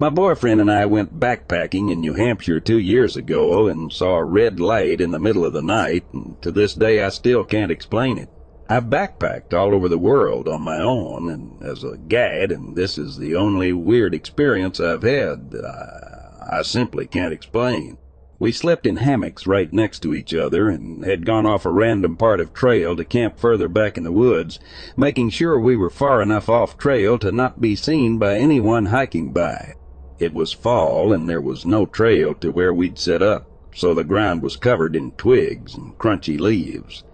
My 0.00 0.10
boyfriend 0.10 0.60
and 0.60 0.70
I 0.70 0.86
went 0.86 1.18
backpacking 1.18 1.90
in 1.90 2.00
New 2.00 2.14
Hampshire 2.14 2.60
two 2.60 2.78
years 2.78 3.16
ago 3.16 3.66
and 3.66 3.92
saw 3.92 4.18
a 4.18 4.24
red 4.24 4.60
light 4.60 5.00
in 5.00 5.10
the 5.10 5.18
middle 5.18 5.44
of 5.44 5.52
the 5.52 5.60
night, 5.60 6.04
and 6.12 6.40
to 6.40 6.52
this 6.52 6.74
day 6.74 7.02
I 7.02 7.08
still 7.08 7.42
can't 7.42 7.72
explain 7.72 8.16
it. 8.16 8.28
I've 8.68 8.84
backpacked 8.84 9.52
all 9.52 9.74
over 9.74 9.88
the 9.88 9.98
world 9.98 10.46
on 10.46 10.62
my 10.62 10.78
own 10.78 11.28
and 11.28 11.60
as 11.64 11.82
a 11.82 11.96
guide, 11.96 12.52
and 12.52 12.76
this 12.76 12.96
is 12.96 13.16
the 13.16 13.34
only 13.34 13.72
weird 13.72 14.14
experience 14.14 14.78
I've 14.78 15.02
had 15.02 15.50
that 15.50 15.64
I, 15.64 16.58
I 16.58 16.62
simply 16.62 17.08
can't 17.08 17.32
explain. 17.32 17.98
We 18.38 18.52
slept 18.52 18.86
in 18.86 18.98
hammocks 18.98 19.48
right 19.48 19.72
next 19.72 19.98
to 20.02 20.14
each 20.14 20.32
other 20.32 20.68
and 20.68 21.04
had 21.04 21.26
gone 21.26 21.44
off 21.44 21.66
a 21.66 21.72
random 21.72 22.16
part 22.16 22.38
of 22.38 22.54
trail 22.54 22.94
to 22.94 23.04
camp 23.04 23.36
further 23.36 23.66
back 23.66 23.98
in 23.98 24.04
the 24.04 24.12
woods, 24.12 24.60
making 24.96 25.30
sure 25.30 25.58
we 25.58 25.76
were 25.76 25.90
far 25.90 26.22
enough 26.22 26.48
off 26.48 26.78
trail 26.78 27.18
to 27.18 27.32
not 27.32 27.60
be 27.60 27.74
seen 27.74 28.16
by 28.16 28.36
anyone 28.36 28.86
hiking 28.86 29.32
by. 29.32 29.74
It 30.18 30.34
was 30.34 30.52
fall 30.52 31.12
and 31.12 31.28
there 31.28 31.40
was 31.40 31.64
no 31.64 31.86
trail 31.86 32.34
to 32.34 32.50
where 32.50 32.74
we'd 32.74 32.98
set 32.98 33.22
up, 33.22 33.48
so 33.72 33.94
the 33.94 34.02
ground 34.02 34.42
was 34.42 34.56
covered 34.56 34.96
in 34.96 35.12
twigs 35.12 35.76
and 35.76 35.96
crunchy 35.96 36.40
leaves. 36.40 37.04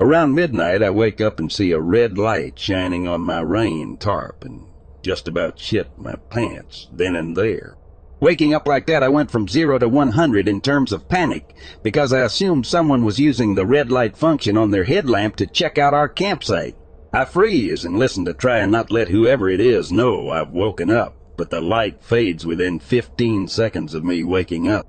Around 0.00 0.34
midnight, 0.34 0.82
I 0.82 0.90
wake 0.90 1.20
up 1.20 1.38
and 1.38 1.52
see 1.52 1.70
a 1.70 1.80
red 1.80 2.18
light 2.18 2.58
shining 2.58 3.06
on 3.06 3.20
my 3.20 3.42
rain 3.42 3.96
tarp 3.96 4.44
and 4.44 4.64
just 5.02 5.28
about 5.28 5.60
shit 5.60 5.88
my 5.96 6.16
pants 6.30 6.88
then 6.92 7.14
and 7.14 7.36
there. 7.36 7.76
Waking 8.18 8.52
up 8.52 8.66
like 8.66 8.86
that, 8.86 9.04
I 9.04 9.08
went 9.08 9.30
from 9.30 9.46
zero 9.46 9.78
to 9.78 9.88
100 9.88 10.48
in 10.48 10.60
terms 10.60 10.90
of 10.90 11.08
panic 11.08 11.54
because 11.84 12.12
I 12.12 12.22
assumed 12.22 12.66
someone 12.66 13.04
was 13.04 13.20
using 13.20 13.54
the 13.54 13.66
red 13.66 13.92
light 13.92 14.16
function 14.16 14.56
on 14.56 14.72
their 14.72 14.82
headlamp 14.82 15.36
to 15.36 15.46
check 15.46 15.78
out 15.78 15.94
our 15.94 16.08
campsite. 16.08 16.74
I 17.12 17.24
freeze 17.24 17.84
and 17.84 18.00
listen 18.00 18.24
to 18.24 18.34
try 18.34 18.58
and 18.58 18.72
not 18.72 18.90
let 18.90 19.08
whoever 19.08 19.48
it 19.48 19.60
is 19.60 19.92
know 19.92 20.30
I've 20.30 20.50
woken 20.50 20.90
up 20.90 21.14
but 21.38 21.48
the 21.50 21.60
light 21.62 22.02
fades 22.02 22.44
within 22.44 22.80
15 22.80 23.48
seconds 23.48 23.94
of 23.94 24.04
me 24.04 24.24
waking 24.24 24.68
up. 24.68 24.86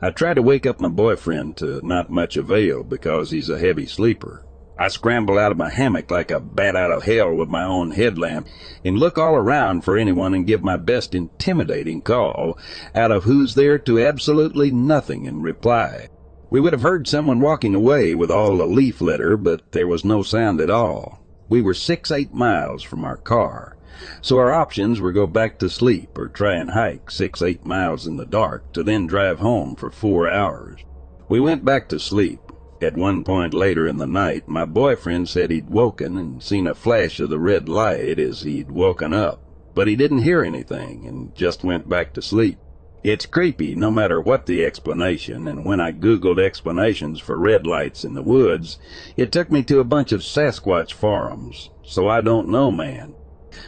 I 0.00 0.10
try 0.10 0.32
to 0.32 0.40
wake 0.40 0.64
up 0.64 0.80
my 0.80 0.88
boyfriend 0.88 1.56
to 1.58 1.84
not 1.86 2.08
much 2.10 2.36
avail 2.36 2.84
because 2.84 3.30
he's 3.30 3.50
a 3.50 3.58
heavy 3.58 3.86
sleeper. 3.86 4.46
I 4.78 4.88
scramble 4.88 5.38
out 5.38 5.52
of 5.52 5.58
my 5.58 5.68
hammock 5.68 6.10
like 6.10 6.30
a 6.30 6.40
bat 6.40 6.74
out 6.74 6.90
of 6.90 7.02
hell 7.02 7.34
with 7.34 7.48
my 7.48 7.64
own 7.64 7.90
headlamp 7.90 8.46
and 8.84 8.98
look 8.98 9.18
all 9.18 9.34
around 9.34 9.82
for 9.82 9.98
anyone 9.98 10.32
and 10.32 10.46
give 10.46 10.62
my 10.62 10.78
best 10.78 11.14
intimidating 11.14 12.00
call, 12.00 12.56
out 12.94 13.10
of 13.10 13.24
who's 13.24 13.54
there 13.54 13.78
to 13.80 14.00
absolutely 14.00 14.70
nothing 14.70 15.26
in 15.26 15.42
reply. 15.42 16.08
We 16.50 16.60
would 16.60 16.72
have 16.72 16.82
heard 16.82 17.06
someone 17.06 17.40
walking 17.40 17.74
away 17.74 18.14
with 18.14 18.30
all 18.30 18.56
the 18.56 18.66
leaf 18.66 19.00
litter, 19.00 19.36
but 19.36 19.72
there 19.72 19.86
was 19.86 20.04
no 20.04 20.22
sound 20.22 20.60
at 20.60 20.70
all. 20.70 21.22
We 21.48 21.60
were 21.60 21.74
six, 21.74 22.10
eight 22.10 22.32
miles 22.32 22.82
from 22.82 23.04
our 23.04 23.16
car. 23.16 23.76
So 24.22 24.38
our 24.38 24.52
options 24.52 25.00
were 25.00 25.12
go 25.12 25.26
back 25.26 25.58
to 25.58 25.68
sleep 25.68 26.16
or 26.16 26.28
try 26.28 26.54
and 26.54 26.70
hike 26.70 27.10
six, 27.10 27.42
eight 27.42 27.64
miles 27.64 28.06
in 28.06 28.16
the 28.16 28.26
dark 28.26 28.72
to 28.72 28.82
then 28.82 29.06
drive 29.06 29.40
home 29.40 29.76
for 29.76 29.90
four 29.90 30.30
hours. 30.30 30.80
We 31.28 31.40
went 31.40 31.64
back 31.64 31.88
to 31.88 31.98
sleep. 31.98 32.40
At 32.82 32.96
one 32.96 33.24
point 33.24 33.52
later 33.52 33.86
in 33.86 33.98
the 33.98 34.06
night, 34.06 34.48
my 34.48 34.64
boyfriend 34.64 35.28
said 35.28 35.50
he'd 35.50 35.68
woken 35.68 36.16
and 36.16 36.42
seen 36.42 36.66
a 36.66 36.74
flash 36.74 37.20
of 37.20 37.28
the 37.28 37.38
red 37.38 37.68
light 37.68 38.18
as 38.18 38.42
he'd 38.42 38.70
woken 38.70 39.12
up, 39.12 39.42
but 39.74 39.86
he 39.86 39.96
didn't 39.96 40.22
hear 40.22 40.42
anything 40.42 41.06
and 41.06 41.34
just 41.34 41.62
went 41.62 41.88
back 41.88 42.14
to 42.14 42.22
sleep. 42.22 42.58
It's 43.02 43.24
creepy 43.24 43.74
no 43.74 43.90
matter 43.90 44.20
what 44.20 44.44
the 44.44 44.64
explanation, 44.64 45.48
and 45.48 45.64
when 45.64 45.80
I 45.80 45.92
googled 45.92 46.38
explanations 46.38 47.18
for 47.18 47.38
red 47.38 47.66
lights 47.66 48.04
in 48.04 48.14
the 48.14 48.22
woods, 48.22 48.78
it 49.16 49.32
took 49.32 49.50
me 49.50 49.62
to 49.64 49.80
a 49.80 49.84
bunch 49.84 50.12
of 50.12 50.20
Sasquatch 50.20 50.92
forums, 50.92 51.70
so 51.82 52.08
I 52.08 52.20
don't 52.20 52.48
know, 52.50 52.70
man. 52.70 53.14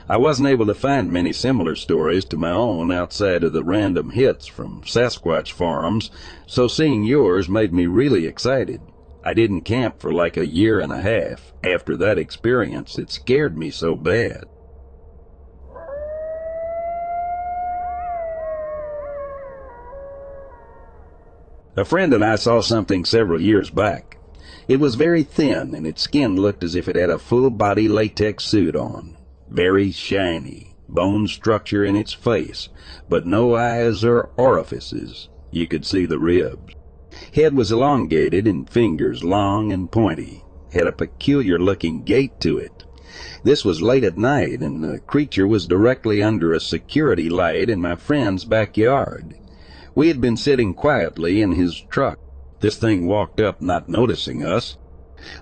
I 0.08 0.16
wasn't 0.16 0.48
able 0.48 0.66
to 0.66 0.74
find 0.74 1.10
many 1.10 1.32
similar 1.32 1.74
stories 1.74 2.24
to 2.26 2.36
my 2.36 2.50
own 2.50 2.92
outside 2.92 3.42
of 3.44 3.52
the 3.52 3.64
random 3.64 4.10
hits 4.10 4.46
from 4.46 4.82
Sasquatch 4.82 5.52
forums, 5.52 6.10
so 6.46 6.68
seeing 6.68 7.04
yours 7.04 7.48
made 7.48 7.72
me 7.72 7.86
really 7.86 8.26
excited. 8.26 8.80
I 9.24 9.34
didn't 9.34 9.62
camp 9.62 10.00
for 10.00 10.12
like 10.12 10.36
a 10.36 10.46
year 10.46 10.80
and 10.80 10.92
a 10.92 11.00
half. 11.00 11.52
After 11.64 11.96
that 11.96 12.18
experience, 12.18 12.98
it 12.98 13.10
scared 13.10 13.56
me 13.56 13.70
so 13.70 13.94
bad. 13.94 14.44
A 21.76 21.84
friend 21.84 22.12
and 22.12 22.24
I 22.24 22.36
saw 22.36 22.60
something 22.60 23.04
several 23.04 23.40
years 23.40 23.70
back. 23.70 24.18
It 24.68 24.78
was 24.78 24.94
very 24.94 25.22
thin, 25.22 25.74
and 25.74 25.86
its 25.86 26.02
skin 26.02 26.36
looked 26.36 26.62
as 26.62 26.74
if 26.74 26.86
it 26.86 26.96
had 26.96 27.10
a 27.10 27.18
full 27.18 27.48
body 27.48 27.88
latex 27.88 28.44
suit 28.44 28.76
on 28.76 29.16
very 29.52 29.90
shiny, 29.90 30.74
bone 30.88 31.26
structure 31.26 31.84
in 31.84 31.94
its 31.94 32.12
face, 32.12 32.68
but 33.08 33.26
no 33.26 33.54
eyes 33.54 34.04
or 34.04 34.30
orifices. 34.36 35.28
You 35.50 35.66
could 35.66 35.84
see 35.84 36.06
the 36.06 36.18
ribs. 36.18 36.74
Head 37.34 37.54
was 37.54 37.70
elongated 37.70 38.46
and 38.46 38.68
fingers 38.68 39.22
long 39.22 39.72
and 39.72 39.92
pointy. 39.92 40.44
Had 40.72 40.86
a 40.86 40.92
peculiar 40.92 41.58
looking 41.58 42.02
gait 42.02 42.40
to 42.40 42.56
it. 42.56 42.84
This 43.44 43.64
was 43.64 43.82
late 43.82 44.04
at 44.04 44.16
night, 44.16 44.60
and 44.60 44.82
the 44.82 44.98
creature 45.00 45.46
was 45.46 45.66
directly 45.66 46.22
under 46.22 46.54
a 46.54 46.60
security 46.60 47.28
light 47.28 47.68
in 47.68 47.80
my 47.80 47.96
friend's 47.96 48.46
backyard. 48.46 49.34
We 49.94 50.08
had 50.08 50.22
been 50.22 50.38
sitting 50.38 50.72
quietly 50.72 51.42
in 51.42 51.52
his 51.52 51.78
truck. 51.90 52.18
This 52.60 52.76
thing 52.76 53.06
walked 53.06 53.40
up, 53.40 53.60
not 53.60 53.90
noticing 53.90 54.42
us. 54.42 54.78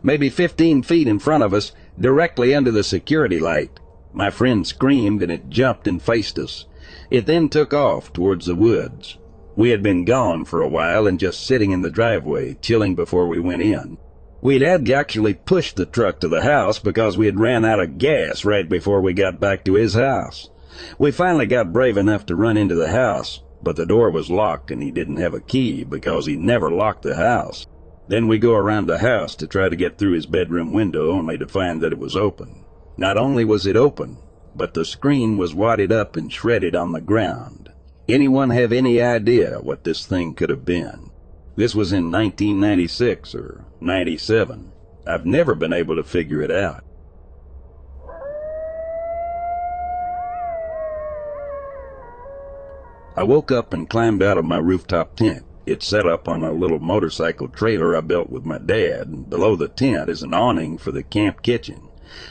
Maybe 0.03 0.29
fifteen 0.29 0.83
feet 0.83 1.07
in 1.07 1.21
front 1.21 1.45
of 1.45 1.55
us, 1.55 1.73
directly 1.99 2.55
under 2.55 2.73
the 2.73 2.83
security 2.83 3.39
light. 3.39 3.79
My 4.13 4.31
friend 4.31 4.67
screamed 4.67 5.23
and 5.23 5.31
it 5.31 5.49
jumped 5.49 5.87
and 5.87 6.03
faced 6.03 6.39
us. 6.39 6.67
It 7.11 7.27
then 7.27 7.49
took 7.49 7.73
off 7.73 8.13
towards 8.13 8.47
the 8.47 8.55
woods. 8.55 9.19
We 9.57 9.71
had 9.71 9.83
been 9.83 10.05
gone 10.05 10.45
for 10.45 10.63
a 10.63 10.69
while 10.69 11.07
and 11.07 11.19
just 11.19 11.47
sitting 11.47 11.71
in 11.71 11.83
the 11.83 11.91
driveway, 11.91 12.55
chilling 12.61 12.95
before 12.95 13.29
we 13.29 13.39
went 13.39 13.63
in. 13.63 13.99
We'd 14.43 14.63
had 14.63 14.89
actually 14.91 15.35
pushed 15.35 15.77
the 15.77 15.85
truck 15.85 16.21
to 16.21 16.29
the 16.29 16.43
house 16.43 16.79
because 16.79 17.19
we 17.19 17.27
had 17.27 17.39
ran 17.39 17.65
out 17.65 17.81
of 17.81 17.99
gas 17.99 18.45
right 18.45 18.69
before 18.69 19.01
we 19.01 19.13
got 19.13 19.39
back 19.39 19.65
to 19.65 19.75
his 19.75 19.95
house. 19.95 20.49
We 20.99 21.11
finally 21.11 21.47
got 21.47 21.73
brave 21.73 21.97
enough 21.97 22.25
to 22.27 22.37
run 22.37 22.57
into 22.57 22.75
the 22.75 22.91
house, 22.91 23.43
but 23.63 23.77
the 23.77 23.85
door 23.85 24.11
was 24.11 24.31
locked 24.31 24.71
and 24.71 24.83
he 24.83 24.91
didn't 24.91 25.19
have 25.19 25.35
a 25.35 25.41
key 25.41 25.85
because 25.85 26.27
he 26.27 26.37
never 26.37 26.71
locked 26.71 27.03
the 27.03 27.17
house. 27.17 27.67
Then 28.09 28.29
we 28.29 28.39
go 28.39 28.55
around 28.55 28.87
the 28.87 28.99
house 28.99 29.35
to 29.37 29.47
try 29.47 29.69
to 29.69 29.77
get 29.77 29.99
through 29.99 30.13
his 30.13 30.27
bedroom 30.27 30.73
window 30.73 31.11
only 31.11 31.37
to 31.39 31.47
find 31.47 31.83
that 31.83 31.93
it 31.93 31.99
was 31.99 32.17
open. 32.17 32.65
Not 32.97 33.17
only 33.17 33.45
was 33.45 33.67
it 33.67 33.77
open, 33.77 34.19
but 34.55 34.75
the 34.75 34.85
screen 34.85 35.39
was 35.39 35.55
wadded 35.55 35.93
up 35.93 36.17
and 36.17 36.33
shredded 36.33 36.75
on 36.75 36.93
the 36.93 37.01
ground. 37.01 37.71
Anyone 38.09 38.51
have 38.51 38.73
any 38.73 39.01
idea 39.01 39.59
what 39.61 39.85
this 39.85 40.05
thing 40.05 40.35
could 40.35 40.51
have 40.51 40.65
been? 40.65 41.11
This 41.57 41.75
was 41.75 41.93
in 41.93 42.11
1996 42.11 43.35
or 43.35 43.65
97. 43.81 44.73
I've 45.07 45.27
never 45.27 45.55
been 45.55 45.73
able 45.73 45.97
to 45.97 46.03
figure 46.03 46.43
it 46.43 46.51
out. 46.51 46.85
I 53.17 53.23
woke 53.23 53.53
up 53.53 53.75
and 53.75 53.89
climbed 53.89 54.23
out 54.23 54.39
of 54.39 54.45
my 54.45 54.57
rooftop 54.57 55.17
tent. 55.17 55.45
It's 55.67 55.87
set 55.87 56.07
up 56.07 56.27
on 56.27 56.43
a 56.43 56.53
little 56.53 56.79
motorcycle 56.79 57.49
trailer 57.49 57.95
I 57.95 58.01
built 58.01 58.31
with 58.31 58.45
my 58.45 58.59
dad, 58.59 59.09
and 59.09 59.29
below 59.29 59.57
the 59.57 59.69
tent 59.69 60.09
is 60.09 60.23
an 60.23 60.33
awning 60.33 60.79
for 60.79 60.91
the 60.91 61.03
camp 61.03 61.43
kitchen. 61.43 61.90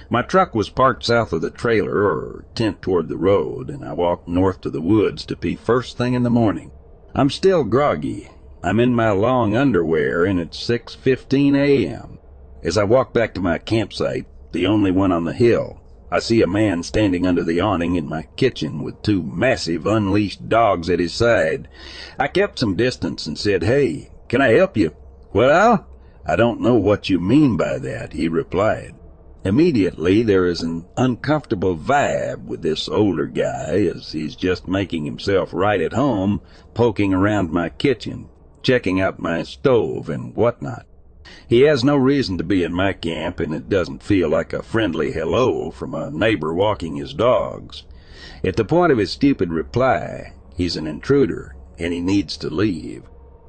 My 0.10 0.22
truck 0.22 0.54
was 0.54 0.70
parked 0.70 1.06
south 1.06 1.32
of 1.34 1.42
the 1.42 1.50
trailer, 1.50 2.04
or 2.04 2.46
tent 2.56 2.82
toward 2.82 3.08
the 3.08 3.18
road, 3.18 3.70
and 3.70 3.86
I 3.86 3.94
walked 3.94 4.28
north 4.28 4.62
to 4.62 4.70
the 4.70 4.82
woods 4.82 5.26
to 5.26 5.36
pee 5.36 5.56
first 5.56 5.98
thing 5.98 6.14
in 6.14 6.24
the 6.24 6.30
morning. 6.30 6.72
I'm 7.16 7.30
still 7.30 7.64
groggy. 7.64 8.30
I'm 8.62 8.80
in 8.80 8.94
my 8.94 9.12
long 9.12 9.56
underwear, 9.56 10.26
and 10.26 10.40
it's 10.40 10.58
6.15 10.58 11.56
a.m. 11.56 12.20
As 12.62 12.78
I 12.78 12.84
walk 12.84 13.14
back 13.14 13.34
to 13.36 13.42
my 13.42 13.58
campsite, 13.58 14.26
the 14.52 14.66
only 14.66 14.92
one 14.92 15.12
on 15.12 15.24
the 15.24 15.34
hill, 15.34 15.80
I 16.12 16.20
see 16.20 16.42
a 16.42 16.48
man 16.48 16.84
standing 16.84 17.26
under 17.26 17.44
the 17.44 17.62
awning 17.62 17.96
in 17.96 18.10
my 18.10 18.24
kitchen 18.36 18.84
with 18.84 19.02
two 19.02 19.22
massive 19.22 19.86
unleashed 19.86 20.50
dogs 20.50 20.90
at 20.90 21.00
his 21.00 21.14
side. 21.14 21.68
I 22.18 22.28
kept 22.28 22.60
some 22.60 22.76
distance 22.76 23.28
and 23.28 23.38
said, 23.38 23.64
Hey, 23.64 24.10
can 24.28 24.42
I 24.42 24.50
help 24.50 24.76
you? 24.76 24.96
Well, 25.34 25.88
I 26.26 26.36
don't 26.36 26.62
know 26.62 26.76
what 26.76 27.10
you 27.10 27.20
mean 27.20 27.58
by 27.58 27.78
that, 27.78 28.14
he 28.14 28.28
replied. 28.28 28.96
Immediately 29.46 30.24
there 30.24 30.46
is 30.46 30.62
an 30.62 30.86
uncomfortable 30.98 31.78
vibe 31.78 32.44
with 32.44 32.62
this 32.62 32.90
older 32.90 33.26
guy 33.26 33.90
as 33.96 34.12
he's 34.12 34.36
just 34.36 34.68
making 34.68 35.06
himself 35.06 35.54
right 35.54 35.80
at 35.80 35.94
home, 35.94 36.42
poking 36.74 37.14
around 37.14 37.52
my 37.52 37.70
kitchen, 37.70 38.28
checking 38.62 39.00
out 39.00 39.20
my 39.20 39.44
stove 39.44 40.10
and 40.10 40.36
whatnot. 40.36 40.86
He 41.48 41.62
has 41.62 41.84
no 41.84 41.96
reason 41.96 42.38
to 42.38 42.44
be 42.44 42.64
in 42.64 42.74
my 42.74 42.92
camp, 42.92 43.40
and 43.40 43.54
it 43.54 43.70
doesn't 43.70 44.04
feel 44.04 44.30
like 44.30 44.52
a 44.52 44.62
friendly 44.62 45.12
hello 45.12 45.72
from 45.72 45.94
a 45.94 46.12
neighbor 46.12 46.54
walking 46.54 46.98
his 46.98 47.14
dogs. 47.14 47.84
At 48.44 48.58
the 48.58 48.66
point 48.66 48.92
of 48.92 48.98
his 48.98 49.12
stupid 49.12 49.54
reply, 49.54 50.34
he's 50.56 50.76
an 50.76 50.86
intruder, 50.86 51.56
and 51.78 51.94
he 51.94 52.02
needs 52.02 52.36
to 52.38 52.50
leave. 52.50 53.04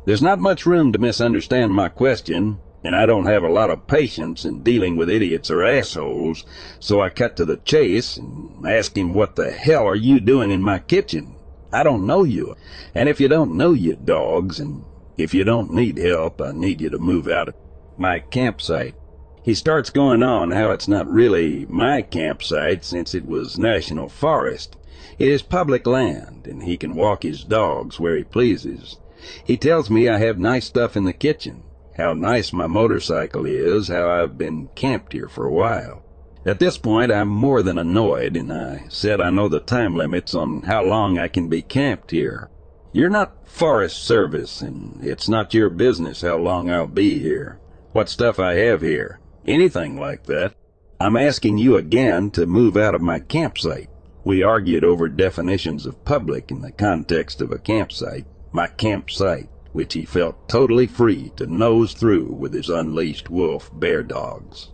There's 0.05 0.23
not 0.23 0.39
much 0.39 0.67
room 0.67 0.93
to 0.93 0.99
misunderstand 0.99 1.73
my 1.73 1.89
question, 1.89 2.59
and 2.83 2.97
I 2.97 3.07
don't 3.07 3.27
have 3.27 3.43
a 3.43 3.53
lot 3.53 3.71
of 3.71 3.87
patience 3.87 4.45
in 4.45 4.63
dealing 4.63 4.97
with 4.97 5.11
idiots 5.11 5.51
or 5.51 5.63
assholes, 5.63 6.45
so 6.79 7.01
I 7.01 7.11
cut 7.11 7.37
to 7.37 7.45
the 7.45 7.59
chase 7.59 8.17
and 8.17 8.67
ask 8.67 8.97
him 8.97 9.13
what 9.13 9.37
the 9.37 9.51
hell 9.51 9.87
are 9.87 9.97
you 9.97 10.21
doing 10.21 10.51
in 10.51 10.63
my 10.63 10.79
kitchen? 10.79 11.37
I 11.73 11.83
don't 11.83 12.07
know 12.07 12.25
you, 12.25 12.57
and 12.95 13.09
if 13.09 13.21
you 13.21 13.29
don't 13.29 13.57
know 13.57 13.73
you 13.73 13.97
dogs, 13.97 14.59
and 14.59 14.85
if 15.17 15.35
you 15.35 15.45
don't 15.45 15.73
need 15.73 15.99
help, 15.99 16.41
I 16.41 16.53
need 16.53 16.81
you 16.81 16.91
to 16.91 16.99
move 16.99 17.29
out 17.29 17.49
of 17.49 17.55
my 17.97 18.19
campsite. 18.19 18.95
He 19.43 19.55
starts 19.55 19.91
going 19.91 20.23
on 20.23 20.51
how 20.51 20.71
it's 20.71 20.89
not 20.89 21.11
really 21.11 21.67
my 21.69 22.03
campsite 22.03 22.85
since 22.85 23.15
it 23.15 23.27
was 23.27 23.59
national 23.59 24.09
forest. 24.09 24.77
It 25.19 25.29
is 25.29 25.43
public 25.43 25.87
land, 25.87 26.47
and 26.47 26.63
he 26.63 26.77
can 26.77 26.95
walk 26.95 27.23
his 27.23 27.45
dogs 27.45 28.01
where 28.01 28.17
he 28.17 28.25
pleases. 28.25 28.99
He 29.45 29.57
tells 29.57 29.91
me 29.91 30.09
I 30.09 30.19
have 30.19 30.39
nice 30.39 30.67
stuff 30.67 30.97
in 30.97 31.05
the 31.05 31.13
kitchen, 31.13 31.63
how 32.01 32.15
nice 32.15 32.51
my 32.51 32.67
motorcycle 32.67 33.45
is, 33.45 33.89
how 33.89 34.09
I've 34.09 34.39
been 34.39 34.69
camped 34.75 35.13
here 35.13 35.29
for 35.29 35.45
a 35.45 35.53
while. 35.53 36.03
At 36.47 36.59
this 36.59 36.79
point, 36.79 37.13
I'm 37.13 37.29
more 37.29 37.63
than 37.63 37.77
annoyed, 37.77 38.37
and 38.37 38.51
I 38.51 38.87
said 38.89 39.21
I 39.21 39.29
know 39.29 39.49
the 39.49 39.61
time 39.61 39.95
limits 39.95 40.35
on 40.35 40.63
how 40.63 40.83
long 40.83 41.19
I 41.19 41.29
can 41.29 41.49
be 41.49 41.61
camped 41.61 42.11
here. 42.11 42.49
You're 42.93 43.11
not 43.11 43.47
Forest 43.47 44.03
Service, 44.03 44.63
and 44.63 45.05
it's 45.05 45.29
not 45.29 45.53
your 45.53 45.69
business 45.69 46.23
how 46.23 46.39
long 46.39 46.71
I'll 46.71 46.87
be 46.87 47.19
here, 47.19 47.61
what 47.93 48.09
stuff 48.09 48.39
I 48.39 48.55
have 48.55 48.81
here, 48.81 49.21
anything 49.47 50.01
like 50.01 50.25
that. 50.25 50.55
I'm 50.99 51.17
asking 51.17 51.59
you 51.59 51.77
again 51.77 52.31
to 52.33 52.47
move 52.47 52.79
out 52.79 52.95
of 52.95 53.03
my 53.03 53.21
campsite. 53.21 53.91
We 54.25 54.43
argued 54.43 54.85
over 54.85 55.09
definitions 55.09 55.85
of 55.85 56.05
public 56.07 56.51
in 56.51 56.63
the 56.63 56.73
context 56.73 57.43
of 57.43 57.53
a 57.53 57.59
campsite, 57.59 58.27
my 58.53 58.69
campsite 58.69 59.51
which 59.73 59.95
he 59.95 60.05
felt 60.05 60.49
totally 60.49 60.87
free 60.87 61.33
to 61.37 61.47
nose 61.47 61.93
through 61.93 62.27
with 62.27 62.53
his 62.53 62.69
unleashed 62.69 63.31
wolf 63.31 63.71
bear 63.73 64.03
dogs. 64.03 64.71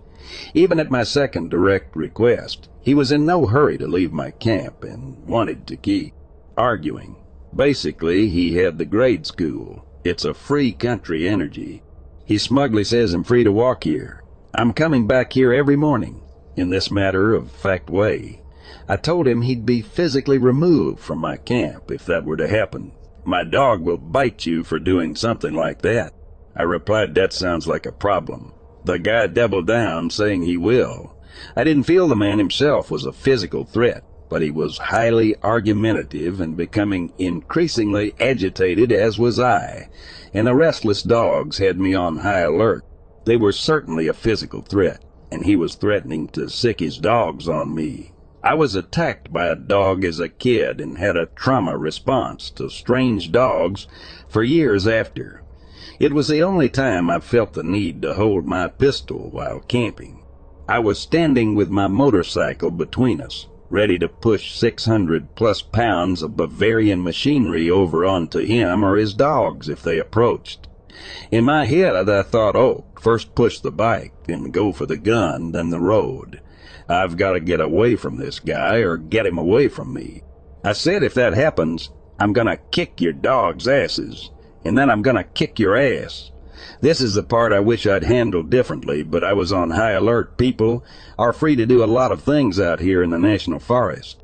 Even 0.55 0.81
at 0.81 0.91
my 0.91 1.05
second 1.05 1.51
direct 1.51 1.95
request, 1.95 2.69
he 2.81 2.95
was 2.95 3.13
in 3.13 3.25
no 3.25 3.47
hurry 3.47 3.79
to 3.79 3.87
leave 3.87 4.13
my 4.13 4.31
camp 4.31 4.83
and 4.85 5.25
wanted 5.27 5.67
to 5.67 5.77
keep 5.77 6.15
arguing. 6.57 7.17
Basically, 7.55 8.29
he 8.29 8.57
had 8.57 8.79
the 8.79 8.85
grade 8.85 9.27
school. 9.27 9.85
It's 10.05 10.25
a 10.25 10.35
free 10.35 10.73
country 10.73 11.29
energy. 11.29 11.83
He 12.25 12.39
smugly 12.39 12.85
says 12.85 13.15
I'm 13.15 13.25
free 13.25 13.45
to 13.45 13.53
walk 13.53 13.85
here. 13.85 14.23
I'm 14.55 14.73
coming 14.73 15.07
back 15.07 15.33
here 15.33 15.53
every 15.53 15.77
morning, 15.77 16.23
in 16.57 16.71
this 16.71 16.91
matter 16.91 17.35
of 17.35 17.51
fact 17.51 17.91
way. 17.91 18.43
I 18.89 18.97
told 18.97 19.27
him 19.29 19.43
he'd 19.43 19.67
be 19.67 19.83
physically 19.83 20.39
removed 20.39 21.01
from 21.01 21.19
my 21.19 21.37
camp 21.37 21.91
if 21.91 22.07
that 22.07 22.25
were 22.25 22.37
to 22.37 22.49
happen, 22.49 22.93
my 23.27 23.43
dog 23.43 23.81
will 23.81 23.99
bite 23.99 24.47
you 24.47 24.62
for 24.62 24.79
doing 24.79 25.17
something 25.17 25.53
like 25.53 25.83
that. 25.83 26.15
I 26.55 26.62
replied, 26.62 27.15
That 27.15 27.33
sounds 27.33 27.67
like 27.67 27.85
a 27.85 27.93
problem. 27.93 28.53
The 28.85 28.99
guy 28.99 29.27
doubled 29.27 29.67
down, 29.67 30.11
saying 30.11 30.43
he 30.43 30.57
will. 30.57 31.17
I 31.57 31.65
didn't 31.65 31.83
feel 31.85 32.09
the 32.09 32.17
man 32.17 32.39
himself 32.39 32.91
was 32.91 33.05
a 33.05 33.12
physical 33.12 33.65
threat, 33.65 34.05
but 34.29 34.43
he 34.43 34.51
was 34.51 34.79
highly 34.79 35.35
argumentative 35.43 36.41
and 36.41 36.57
becoming 36.57 37.12
increasingly 37.19 38.15
agitated, 38.21 38.93
as 38.93 39.19
was 39.19 39.41
I, 39.41 39.89
and 40.33 40.47
the 40.47 40.55
restless 40.55 41.03
dogs 41.03 41.59
had 41.59 41.79
me 41.79 41.95
on 41.95 42.19
high 42.19 42.41
alert. 42.41 42.85
They 43.25 43.37
were 43.37 43.53
certainly 43.53 44.07
a 44.07 44.15
physical 44.15 44.62
threat, 44.62 45.05
and 45.33 45.45
he 45.45 45.57
was 45.57 45.75
threatening 45.75 46.29
to 46.29 46.49
sic 46.49 46.79
his 46.79 46.97
dogs 46.97 47.49
on 47.49 47.75
me. 47.75 48.12
I 48.47 48.55
was 48.55 48.77
attacked 48.77 49.33
by 49.33 49.49
a 49.49 49.57
dog 49.57 50.05
as 50.05 50.21
a 50.21 50.29
kid 50.29 50.81
and 50.81 50.99
had 50.99 51.17
a 51.17 51.27
trauma 51.27 51.77
response 51.77 52.49
to 52.51 52.71
strange 52.71 53.33
dogs 53.33 53.89
for 54.29 54.45
years 54.45 54.87
after. 54.87 55.43
It 55.99 56.13
was 56.13 56.29
the 56.29 56.45
only 56.45 56.69
time 56.69 57.11
I 57.11 57.19
felt 57.19 57.55
the 57.55 57.65
need 57.65 58.03
to 58.03 58.15
hold 58.15 58.47
my 58.47 58.69
pistol 58.69 59.31
while 59.33 59.59
camping. 59.59 60.23
I 60.69 60.79
was 60.79 61.01
standing 61.01 61.57
with 61.57 61.71
my 61.71 61.89
motorcycle 61.89 62.71
between 62.71 63.21
us, 63.21 63.49
ready 63.69 63.99
to 63.99 64.09
push 64.09 64.55
600 64.55 65.35
plus 65.35 65.61
pounds 65.61 66.23
of 66.23 66.37
Bavarian 66.37 67.03
machinery 67.03 67.69
over 67.69 68.05
onto 68.05 68.39
him 68.39 68.85
or 68.85 68.95
his 68.95 69.13
dogs 69.13 69.69
if 69.69 69.83
they 69.83 69.99
approached. 69.99 70.69
In 71.33 71.43
my 71.43 71.65
head, 71.65 71.97
I 71.97 72.23
thought, 72.23 72.55
oh, 72.55 72.85
first 73.01 73.35
push 73.35 73.59
the 73.59 73.73
bike, 73.73 74.13
then 74.29 74.53
go 74.53 74.71
for 74.71 74.87
the 74.87 74.97
gun, 74.97 75.51
then 75.51 75.71
the 75.71 75.81
road. 75.81 76.41
I've 76.88 77.16
got 77.16 77.33
to 77.33 77.40
get 77.40 77.61
away 77.61 77.96
from 77.96 78.16
this 78.16 78.38
guy 78.38 78.77
or 78.77 78.96
get 78.96 79.27
him 79.27 79.38
away 79.38 79.68
from 79.68 79.92
me. 79.92 80.22
I 80.64 80.72
said 80.72 81.03
if 81.03 81.14
that 81.14 81.35
happens, 81.35 81.90
I'm 82.18 82.33
going 82.33 82.46
to 82.46 82.57
kick 82.57 83.01
your 83.01 83.12
dog's 83.12 83.68
asses, 83.68 84.31
and 84.64 84.77
then 84.77 84.90
I'm 84.90 85.03
going 85.03 85.16
to 85.16 85.25
kick 85.25 85.59
your 85.59 85.77
ass. 85.77 86.31
This 86.81 87.01
is 87.01 87.14
the 87.14 87.22
part 87.22 87.53
I 87.53 87.61
wish 87.61 87.87
I'd 87.87 88.05
handled 88.05 88.51
differently, 88.51 89.03
but 89.03 89.22
I 89.22 89.33
was 89.33 89.53
on 89.53 89.70
high 89.70 89.92
alert. 89.92 90.38
People 90.38 90.85
are 91.18 91.33
free 91.33 91.57
to 91.57 91.66
do 91.66 91.85
a 91.85 91.87
lot 91.87 92.12
of 92.12 92.22
things 92.22 92.59
out 92.59 92.81
here 92.81 93.03
in 93.03 93.11
the 93.11 93.18
national 93.18 93.61
forest. 93.61 94.22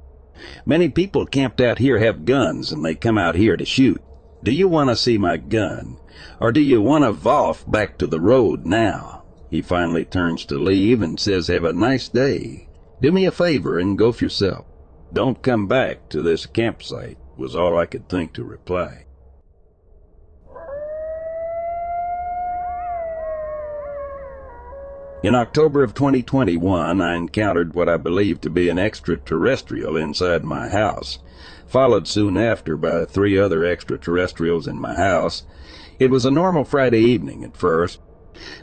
Many 0.66 0.88
people 0.88 1.26
camped 1.26 1.60
out 1.60 1.78
here 1.78 1.98
have 1.98 2.24
guns 2.24 2.72
and 2.72 2.84
they 2.84 2.94
come 2.94 3.18
out 3.18 3.34
here 3.34 3.56
to 3.56 3.64
shoot. 3.64 4.02
Do 4.42 4.50
you 4.50 4.66
want 4.66 4.90
to 4.90 4.96
see 4.96 5.18
my 5.18 5.36
gun? 5.36 5.98
Or 6.40 6.50
do 6.52 6.60
you 6.60 6.80
want 6.80 7.04
to 7.04 7.12
voff 7.12 7.70
back 7.70 7.98
to 7.98 8.06
the 8.06 8.20
road 8.20 8.66
now? 8.66 9.21
He 9.52 9.60
finally 9.60 10.06
turns 10.06 10.46
to 10.46 10.58
leave 10.58 11.02
and 11.02 11.20
says, 11.20 11.48
Have 11.48 11.64
a 11.64 11.74
nice 11.74 12.08
day. 12.08 12.68
Do 13.02 13.12
me 13.12 13.26
a 13.26 13.30
favor 13.30 13.78
and 13.78 13.98
go 13.98 14.10
for 14.10 14.24
yourself. 14.24 14.64
Don't 15.12 15.42
come 15.42 15.66
back 15.66 16.08
to 16.08 16.22
this 16.22 16.46
campsite, 16.46 17.18
was 17.36 17.54
all 17.54 17.76
I 17.76 17.84
could 17.84 18.08
think 18.08 18.32
to 18.32 18.44
reply. 18.44 19.04
In 25.22 25.34
October 25.34 25.84
of 25.84 25.92
2021, 25.92 27.02
I 27.02 27.14
encountered 27.14 27.74
what 27.74 27.90
I 27.90 27.98
believed 27.98 28.40
to 28.44 28.50
be 28.50 28.70
an 28.70 28.78
extraterrestrial 28.78 29.98
inside 29.98 30.44
my 30.44 30.70
house, 30.70 31.18
followed 31.66 32.08
soon 32.08 32.38
after 32.38 32.74
by 32.74 33.04
three 33.04 33.38
other 33.38 33.66
extraterrestrials 33.66 34.66
in 34.66 34.80
my 34.80 34.94
house. 34.94 35.42
It 35.98 36.10
was 36.10 36.24
a 36.24 36.30
normal 36.30 36.64
Friday 36.64 37.00
evening 37.00 37.44
at 37.44 37.54
first, 37.54 38.00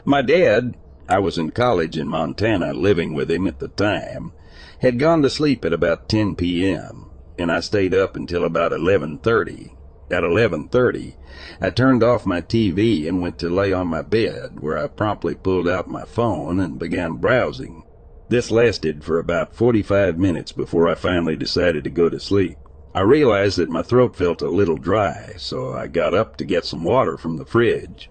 my 0.04 0.22
dad, 0.22 0.76
I 1.08 1.18
was 1.20 1.38
in 1.38 1.50
college 1.50 1.96
in 1.96 2.08
Montana 2.08 2.72
living 2.72 3.14
with 3.14 3.30
him 3.30 3.46
at 3.46 3.58
the 3.60 3.68
time, 3.68 4.32
had 4.80 4.98
gone 4.98 5.22
to 5.22 5.30
sleep 5.30 5.64
at 5.64 5.72
about 5.72 6.08
10 6.08 6.34
p.m., 6.34 7.10
and 7.38 7.52
I 7.52 7.60
stayed 7.60 7.94
up 7.94 8.16
until 8.16 8.44
about 8.44 8.72
11.30. 8.72 9.76
At 10.10 10.24
11.30, 10.24 11.14
I 11.60 11.70
turned 11.70 12.02
off 12.02 12.26
my 12.26 12.40
TV 12.40 13.08
and 13.08 13.22
went 13.22 13.38
to 13.38 13.48
lay 13.48 13.72
on 13.72 13.86
my 13.86 14.02
bed, 14.02 14.58
where 14.58 14.76
I 14.76 14.88
promptly 14.88 15.36
pulled 15.36 15.68
out 15.68 15.88
my 15.88 16.04
phone 16.04 16.58
and 16.58 16.80
began 16.80 17.12
browsing. 17.12 17.84
This 18.28 18.50
lasted 18.50 19.04
for 19.04 19.18
about 19.20 19.54
45 19.54 20.18
minutes 20.18 20.50
before 20.50 20.88
I 20.88 20.94
finally 20.94 21.36
decided 21.36 21.84
to 21.84 21.90
go 21.90 22.08
to 22.08 22.18
sleep. 22.18 22.58
I 22.92 23.02
realized 23.02 23.58
that 23.58 23.70
my 23.70 23.82
throat 23.82 24.16
felt 24.16 24.42
a 24.42 24.48
little 24.48 24.76
dry, 24.76 25.34
so 25.36 25.72
I 25.72 25.86
got 25.86 26.12
up 26.12 26.36
to 26.38 26.44
get 26.44 26.64
some 26.64 26.82
water 26.82 27.16
from 27.16 27.36
the 27.36 27.44
fridge. 27.44 28.10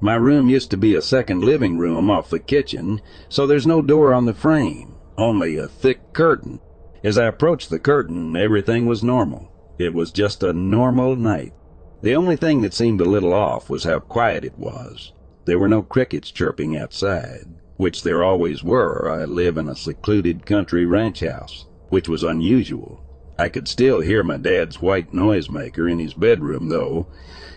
My 0.00 0.14
room 0.14 0.48
used 0.48 0.70
to 0.70 0.76
be 0.76 0.94
a 0.94 1.02
second 1.02 1.44
living 1.44 1.78
room 1.78 2.10
off 2.10 2.30
the 2.30 2.38
kitchen, 2.38 3.00
so 3.28 3.46
there's 3.46 3.66
no 3.66 3.82
door 3.82 4.14
on 4.14 4.24
the 4.24 4.34
frame, 4.34 4.94
only 5.18 5.56
a 5.56 5.68
thick 5.68 6.12
curtain. 6.12 6.60
As 7.02 7.18
I 7.18 7.26
approached 7.26 7.68
the 7.70 7.78
curtain, 7.78 8.34
everything 8.34 8.86
was 8.86 9.04
normal. 9.04 9.52
It 9.78 9.92
was 9.92 10.10
just 10.10 10.42
a 10.42 10.52
normal 10.52 11.16
night. 11.16 11.52
The 12.00 12.14
only 12.14 12.36
thing 12.36 12.62
that 12.62 12.74
seemed 12.74 13.00
a 13.00 13.04
little 13.04 13.32
off 13.32 13.68
was 13.68 13.84
how 13.84 13.98
quiet 13.98 14.44
it 14.44 14.58
was. 14.58 15.12
There 15.44 15.58
were 15.58 15.68
no 15.68 15.82
crickets 15.82 16.30
chirping 16.30 16.76
outside, 16.76 17.46
which 17.76 18.02
there 18.02 18.22
always 18.22 18.64
were. 18.64 19.10
I 19.10 19.24
live 19.24 19.58
in 19.58 19.68
a 19.68 19.76
secluded 19.76 20.46
country 20.46 20.86
ranch 20.86 21.20
house, 21.20 21.66
which 21.88 22.08
was 22.08 22.22
unusual. 22.22 23.02
I 23.38 23.48
could 23.48 23.68
still 23.68 24.00
hear 24.00 24.22
my 24.22 24.36
dad's 24.36 24.80
white 24.80 25.12
noisemaker 25.12 25.90
in 25.90 25.98
his 25.98 26.14
bedroom, 26.14 26.68
though. 26.68 27.08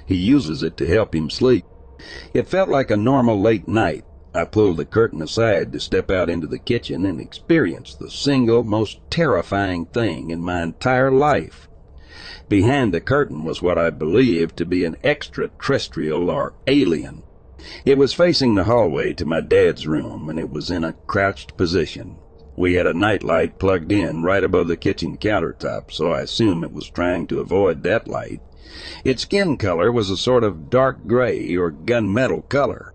He 0.06 0.16
uses 0.16 0.64
it 0.64 0.76
to 0.78 0.88
help 0.88 1.14
him 1.14 1.30
sleep. 1.30 1.66
It 2.34 2.48
felt 2.48 2.70
like 2.70 2.92
a 2.92 2.98
normal 2.98 3.40
late 3.40 3.68
night. 3.68 4.06
I 4.34 4.46
pulled 4.46 4.78
the 4.78 4.86
curtain 4.86 5.22
aside 5.22 5.74
to 5.74 5.80
step 5.80 6.12
out 6.12 6.30
into 6.30 6.48
the 6.48 6.60
kitchen 6.60 7.06
and 7.06 7.20
experience 7.20 7.96
the 7.96 8.12
single 8.12 8.64
most 8.64 9.00
terrifying 9.10 9.88
thing 9.88 10.30
in 10.30 10.42
my 10.42 10.62
entire 10.62 11.12
life. 11.12 11.68
Behind 12.50 12.94
the 12.94 13.02
curtain 13.02 13.44
was 13.44 13.62
what 13.62 13.78
I 13.78 13.90
believed 13.90 14.58
to 14.58 14.66
be 14.66 14.86
an 14.86 14.98
extraterrestrial 15.04 16.30
or 16.30 16.54
alien. 16.68 17.24
It 17.84 17.98
was 17.98 18.14
facing 18.14 18.56
the 18.56 18.66
hallway 18.66 19.14
to 19.14 19.26
my 19.26 19.42
dad's 19.42 19.88
room, 19.88 20.30
and 20.30 20.38
it 20.38 20.52
was 20.52 20.70
in 20.70 20.84
a 20.84 20.94
crouched 20.94 21.58
position. 21.58 22.18
We 22.56 22.76
had 22.76 22.88
a 22.88 22.94
nightlight 22.94 23.60
plugged 23.60 23.92
in 23.92 24.24
right 24.24 24.44
above 24.44 24.68
the 24.68 24.78
kitchen 24.78 25.18
countertop, 25.18 25.92
so 25.92 26.12
I 26.12 26.22
assume 26.22 26.64
it 26.64 26.72
was 26.72 26.90
trying 26.90 27.28
to 27.28 27.40
avoid 27.40 27.84
that 27.84 28.08
light. 28.08 28.42
Its 29.04 29.24
skin 29.24 29.58
color 29.58 29.92
was 29.92 30.10
a 30.10 30.18
sort 30.18 30.44
of 30.44 30.70
dark 30.70 31.08
gray 31.08 31.56
or 31.56 31.72
gunmetal 31.72 32.48
color. 32.50 32.94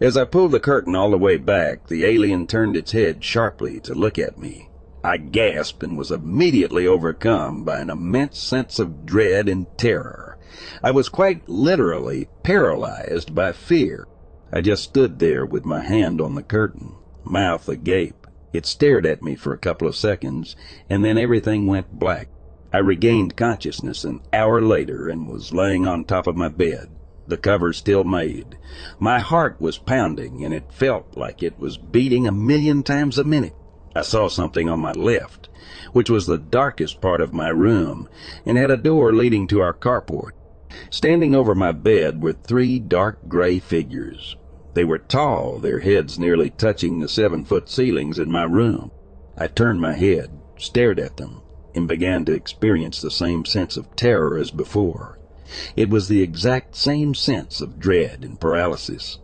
As 0.00 0.16
I 0.16 0.24
pulled 0.24 0.52
the 0.52 0.60
curtain 0.60 0.94
all 0.94 1.10
the 1.10 1.18
way 1.18 1.36
back, 1.36 1.88
the 1.88 2.04
alien 2.04 2.46
turned 2.46 2.76
its 2.76 2.92
head 2.92 3.22
sharply 3.22 3.80
to 3.80 3.94
look 3.94 4.18
at 4.18 4.38
me. 4.38 4.70
I 5.04 5.18
gasped 5.18 5.82
and 5.82 5.96
was 5.96 6.10
immediately 6.10 6.86
overcome 6.86 7.64
by 7.64 7.78
an 7.78 7.90
immense 7.90 8.38
sense 8.38 8.78
of 8.78 9.06
dread 9.06 9.48
and 9.48 9.66
terror. 9.78 10.36
I 10.82 10.90
was 10.90 11.08
quite 11.08 11.48
literally 11.48 12.28
paralyzed 12.42 13.34
by 13.34 13.52
fear. 13.52 14.08
I 14.52 14.60
just 14.62 14.84
stood 14.84 15.18
there 15.18 15.44
with 15.44 15.64
my 15.64 15.80
hand 15.80 16.20
on 16.20 16.34
the 16.34 16.42
curtain, 16.42 16.94
mouth 17.24 17.68
agape. 17.68 18.26
It 18.52 18.66
stared 18.66 19.04
at 19.04 19.22
me 19.22 19.34
for 19.34 19.52
a 19.52 19.58
couple 19.58 19.86
of 19.86 19.96
seconds, 19.96 20.56
and 20.88 21.04
then 21.04 21.18
everything 21.18 21.66
went 21.66 21.98
black. 21.98 22.28
I 22.72 22.78
regained 22.78 23.36
consciousness 23.36 24.04
an 24.04 24.20
hour 24.32 24.60
later 24.60 25.08
and 25.08 25.28
was 25.28 25.52
laying 25.52 25.86
on 25.86 26.04
top 26.04 26.26
of 26.26 26.36
my 26.36 26.48
bed, 26.48 26.88
the 27.26 27.36
cover 27.36 27.72
still 27.72 28.04
made. 28.04 28.56
My 28.98 29.18
heart 29.18 29.60
was 29.60 29.78
pounding, 29.78 30.44
and 30.44 30.52
it 30.52 30.72
felt 30.72 31.16
like 31.16 31.42
it 31.42 31.58
was 31.58 31.78
beating 31.78 32.26
a 32.26 32.32
million 32.32 32.82
times 32.82 33.18
a 33.18 33.24
minute. 33.24 33.54
I 33.94 34.02
saw 34.02 34.28
something 34.28 34.68
on 34.68 34.80
my 34.80 34.92
left, 34.92 35.48
which 35.92 36.10
was 36.10 36.26
the 36.26 36.38
darkest 36.38 37.00
part 37.00 37.20
of 37.20 37.32
my 37.32 37.48
room, 37.48 38.08
and 38.44 38.58
had 38.58 38.70
a 38.70 38.76
door 38.76 39.12
leading 39.12 39.46
to 39.48 39.60
our 39.60 39.72
carport. 39.72 40.32
Standing 40.90 41.34
over 41.34 41.54
my 41.54 41.72
bed 41.72 42.22
were 42.22 42.32
three 42.32 42.78
dark 42.78 43.28
gray 43.28 43.58
figures. 43.58 44.36
They 44.74 44.84
were 44.84 44.98
tall, 44.98 45.58
their 45.58 45.80
heads 45.80 46.18
nearly 46.18 46.50
touching 46.50 47.00
the 47.00 47.08
seven 47.08 47.44
foot 47.44 47.70
ceilings 47.70 48.18
in 48.18 48.30
my 48.30 48.42
room. 48.42 48.90
I 49.38 49.46
turned 49.46 49.80
my 49.80 49.94
head, 49.94 50.30
stared 50.58 51.00
at 51.00 51.16
them, 51.16 51.40
and 51.76 51.86
began 51.86 52.24
to 52.24 52.32
experience 52.32 53.00
the 53.00 53.10
same 53.10 53.44
sense 53.44 53.76
of 53.76 53.94
terror 53.94 54.38
as 54.38 54.50
before. 54.50 55.18
It 55.76 55.90
was 55.90 56.08
the 56.08 56.22
exact 56.22 56.74
same 56.74 57.14
sense 57.14 57.60
of 57.60 57.78
dread 57.78 58.24
and 58.24 58.40
paralysis. 58.40 59.18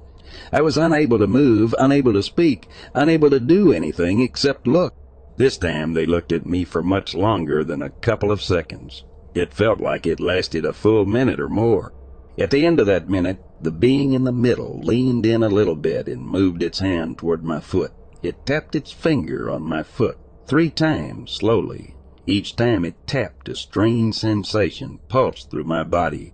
I 0.53 0.61
was 0.61 0.77
unable 0.77 1.19
to 1.19 1.27
move, 1.27 1.75
unable 1.79 2.13
to 2.13 2.23
speak, 2.23 2.69
unable 2.95 3.31
to 3.31 3.41
do 3.41 3.73
anything 3.73 4.21
except 4.21 4.67
look. 4.67 4.95
This 5.37 5.57
time 5.57 5.95
they 5.95 6.07
looked 6.07 6.31
at 6.31 6.47
me 6.47 6.65
for 6.65 6.83
much 6.83 7.15
longer 7.15 7.65
than 7.65 7.83
a 7.83 7.91
couple 7.91 8.31
of 8.31 8.43
seconds. 8.43 9.03
It 9.35 9.55
felt 9.55 9.81
like 9.81 10.07
it 10.07 10.21
lasted 10.21 10.65
a 10.65 10.73
full 10.73 11.07
minute 11.07 11.41
or 11.41 11.49
more. 11.49 11.93
At 12.39 12.51
the 12.51 12.65
end 12.65 12.81
of 12.81 12.87
that 12.87 13.09
minute, 13.09 13.43
the 13.61 13.71
being 13.71 14.13
in 14.13 14.25
the 14.25 14.33
middle 14.33 14.81
leaned 14.81 15.27
in 15.27 15.43
a 15.43 15.49
little 15.49 15.77
bit 15.77 16.07
and 16.07 16.23
moved 16.23 16.63
its 16.63 16.79
hand 16.79 17.19
toward 17.19 17.45
my 17.45 17.61
foot. 17.61 17.93
It 18.23 18.47
tapped 18.47 18.75
its 18.75 18.93
finger 18.93 19.51
on 19.51 19.63
my 19.63 19.83
foot 19.83 20.19
three 20.47 20.71
times 20.71 21.31
slowly. 21.31 21.95
Each 22.27 22.55
time 22.55 22.85
it 22.85 22.95
tapped, 23.07 23.49
a 23.49 23.57
strange 23.57 24.15
sensation 24.15 25.01
pulsed 25.09 25.51
through 25.51 25.65
my 25.65 25.83
body. 25.83 26.33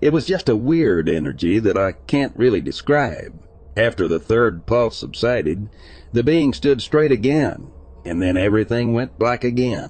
It 0.00 0.12
was 0.12 0.26
just 0.26 0.48
a 0.48 0.56
weird 0.56 1.08
energy 1.08 1.58
that 1.58 1.78
I 1.78 1.92
can't 1.92 2.36
really 2.36 2.60
describe. 2.60 3.42
After 3.76 4.06
the 4.06 4.20
third 4.20 4.66
pulse 4.66 4.98
subsided, 4.98 5.70
the 6.12 6.22
being 6.22 6.52
stood 6.52 6.82
straight 6.82 7.10
again, 7.10 7.68
and 8.04 8.20
then 8.20 8.36
everything 8.36 8.92
went 8.92 9.18
black 9.18 9.42
again. 9.42 9.88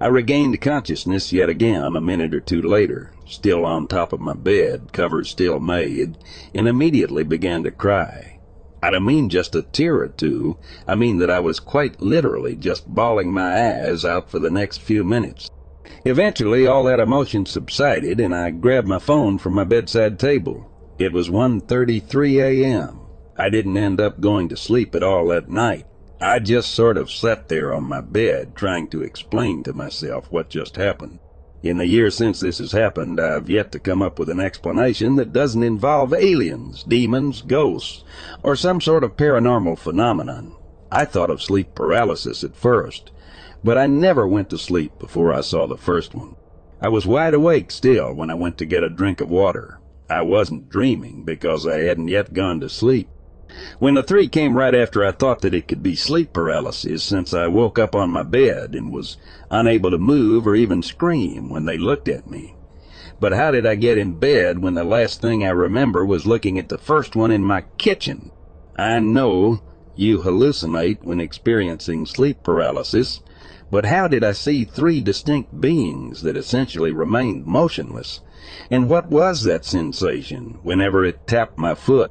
I 0.00 0.08
regained 0.08 0.60
consciousness 0.60 1.32
yet 1.32 1.48
again 1.48 1.94
a 1.94 2.00
minute 2.00 2.34
or 2.34 2.40
two 2.40 2.62
later, 2.62 3.12
still 3.26 3.64
on 3.64 3.86
top 3.86 4.12
of 4.12 4.20
my 4.20 4.34
bed, 4.34 4.92
covers 4.92 5.28
still 5.30 5.60
made, 5.60 6.18
and 6.54 6.66
immediately 6.66 7.22
began 7.22 7.62
to 7.64 7.70
cry. 7.70 8.39
I 8.82 8.90
don't 8.90 9.04
mean 9.04 9.28
just 9.28 9.54
a 9.54 9.62
tear 9.62 9.96
or 9.96 10.08
two, 10.08 10.56
I 10.86 10.94
mean 10.94 11.18
that 11.18 11.30
I 11.30 11.40
was 11.40 11.60
quite 11.60 12.00
literally 12.00 12.56
just 12.56 12.92
bawling 12.92 13.32
my 13.32 13.72
eyes 13.72 14.04
out 14.04 14.30
for 14.30 14.38
the 14.38 14.50
next 14.50 14.80
few 14.80 15.04
minutes. 15.04 15.50
Eventually, 16.04 16.66
all 16.66 16.84
that 16.84 17.00
emotion 17.00 17.44
subsided, 17.44 18.20
and 18.20 18.34
I 18.34 18.50
grabbed 18.50 18.88
my 18.88 18.98
phone 18.98 19.38
from 19.38 19.54
my 19.54 19.64
bedside 19.64 20.18
table. 20.18 20.70
It 20.98 21.12
was 21.12 21.28
1.33 21.28 22.42
a.m. 22.42 23.00
I 23.36 23.50
didn't 23.50 23.76
end 23.76 24.00
up 24.00 24.20
going 24.20 24.48
to 24.48 24.56
sleep 24.56 24.94
at 24.94 25.02
all 25.02 25.26
that 25.28 25.48
night. 25.48 25.86
I 26.20 26.38
just 26.38 26.72
sort 26.72 26.98
of 26.98 27.10
sat 27.10 27.48
there 27.48 27.72
on 27.72 27.84
my 27.84 28.02
bed 28.02 28.54
trying 28.54 28.88
to 28.88 29.02
explain 29.02 29.62
to 29.62 29.72
myself 29.72 30.30
what 30.30 30.50
just 30.50 30.76
happened. 30.76 31.18
In 31.62 31.76
the 31.76 31.86
years 31.86 32.14
since 32.14 32.40
this 32.40 32.56
has 32.56 32.72
happened, 32.72 33.20
I've 33.20 33.50
yet 33.50 33.70
to 33.72 33.78
come 33.78 34.00
up 34.00 34.18
with 34.18 34.30
an 34.30 34.40
explanation 34.40 35.16
that 35.16 35.34
doesn't 35.34 35.62
involve 35.62 36.14
aliens, 36.14 36.82
demons, 36.84 37.42
ghosts, 37.42 38.02
or 38.42 38.56
some 38.56 38.80
sort 38.80 39.04
of 39.04 39.16
paranormal 39.18 39.78
phenomenon. 39.78 40.54
I 40.90 41.04
thought 41.04 41.28
of 41.28 41.42
sleep 41.42 41.74
paralysis 41.74 42.42
at 42.42 42.56
first, 42.56 43.10
but 43.62 43.76
I 43.76 43.86
never 43.86 44.26
went 44.26 44.48
to 44.50 44.58
sleep 44.58 44.98
before 44.98 45.34
I 45.34 45.42
saw 45.42 45.66
the 45.66 45.76
first 45.76 46.14
one. 46.14 46.34
I 46.80 46.88
was 46.88 47.06
wide 47.06 47.34
awake 47.34 47.70
still 47.70 48.14
when 48.14 48.30
I 48.30 48.34
went 48.34 48.56
to 48.58 48.64
get 48.64 48.82
a 48.82 48.88
drink 48.88 49.20
of 49.20 49.28
water. 49.28 49.80
I 50.08 50.22
wasn't 50.22 50.70
dreaming 50.70 51.24
because 51.24 51.66
I 51.66 51.80
hadn't 51.80 52.08
yet 52.08 52.32
gone 52.32 52.60
to 52.60 52.70
sleep. 52.70 53.10
When 53.78 53.94
the 53.94 54.02
three 54.02 54.28
came 54.28 54.56
right 54.56 54.74
after 54.74 55.04
I 55.04 55.12
thought 55.12 55.40
that 55.40 55.54
it 55.54 55.66
could 55.66 55.82
be 55.82 55.96
sleep 55.96 56.32
paralysis 56.32 57.02
since 57.02 57.34
I 57.34 57.46
woke 57.48 57.78
up 57.78 57.94
on 57.94 58.10
my 58.10 58.22
bed 58.22 58.74
and 58.74 58.92
was 58.92 59.16
unable 59.50 59.90
to 59.90 59.98
move 59.98 60.46
or 60.46 60.54
even 60.54 60.82
scream 60.82 61.48
when 61.48 61.64
they 61.64 61.78
looked 61.78 62.08
at 62.08 62.30
me. 62.30 62.54
But 63.18 63.32
how 63.32 63.50
did 63.50 63.66
I 63.66 63.74
get 63.74 63.98
in 63.98 64.18
bed 64.18 64.60
when 64.60 64.74
the 64.74 64.84
last 64.84 65.20
thing 65.20 65.44
I 65.44 65.50
remember 65.50 66.04
was 66.04 66.26
looking 66.26 66.58
at 66.58 66.68
the 66.68 66.78
first 66.78 67.16
one 67.16 67.30
in 67.30 67.44
my 67.44 67.64
kitchen? 67.76 68.30
I 68.76 68.98
know 69.00 69.60
you 69.94 70.20
hallucinate 70.20 71.02
when 71.02 71.20
experiencing 71.20 72.06
sleep 72.06 72.42
paralysis, 72.42 73.20
but 73.70 73.84
how 73.84 74.08
did 74.08 74.24
I 74.24 74.32
see 74.32 74.64
three 74.64 75.00
distinct 75.00 75.60
beings 75.60 76.22
that 76.22 76.36
essentially 76.36 76.92
remained 76.92 77.46
motionless? 77.46 78.20
And 78.70 78.88
what 78.88 79.10
was 79.10 79.44
that 79.44 79.64
sensation 79.64 80.58
whenever 80.62 81.04
it 81.04 81.26
tapped 81.26 81.58
my 81.58 81.74
foot? 81.74 82.10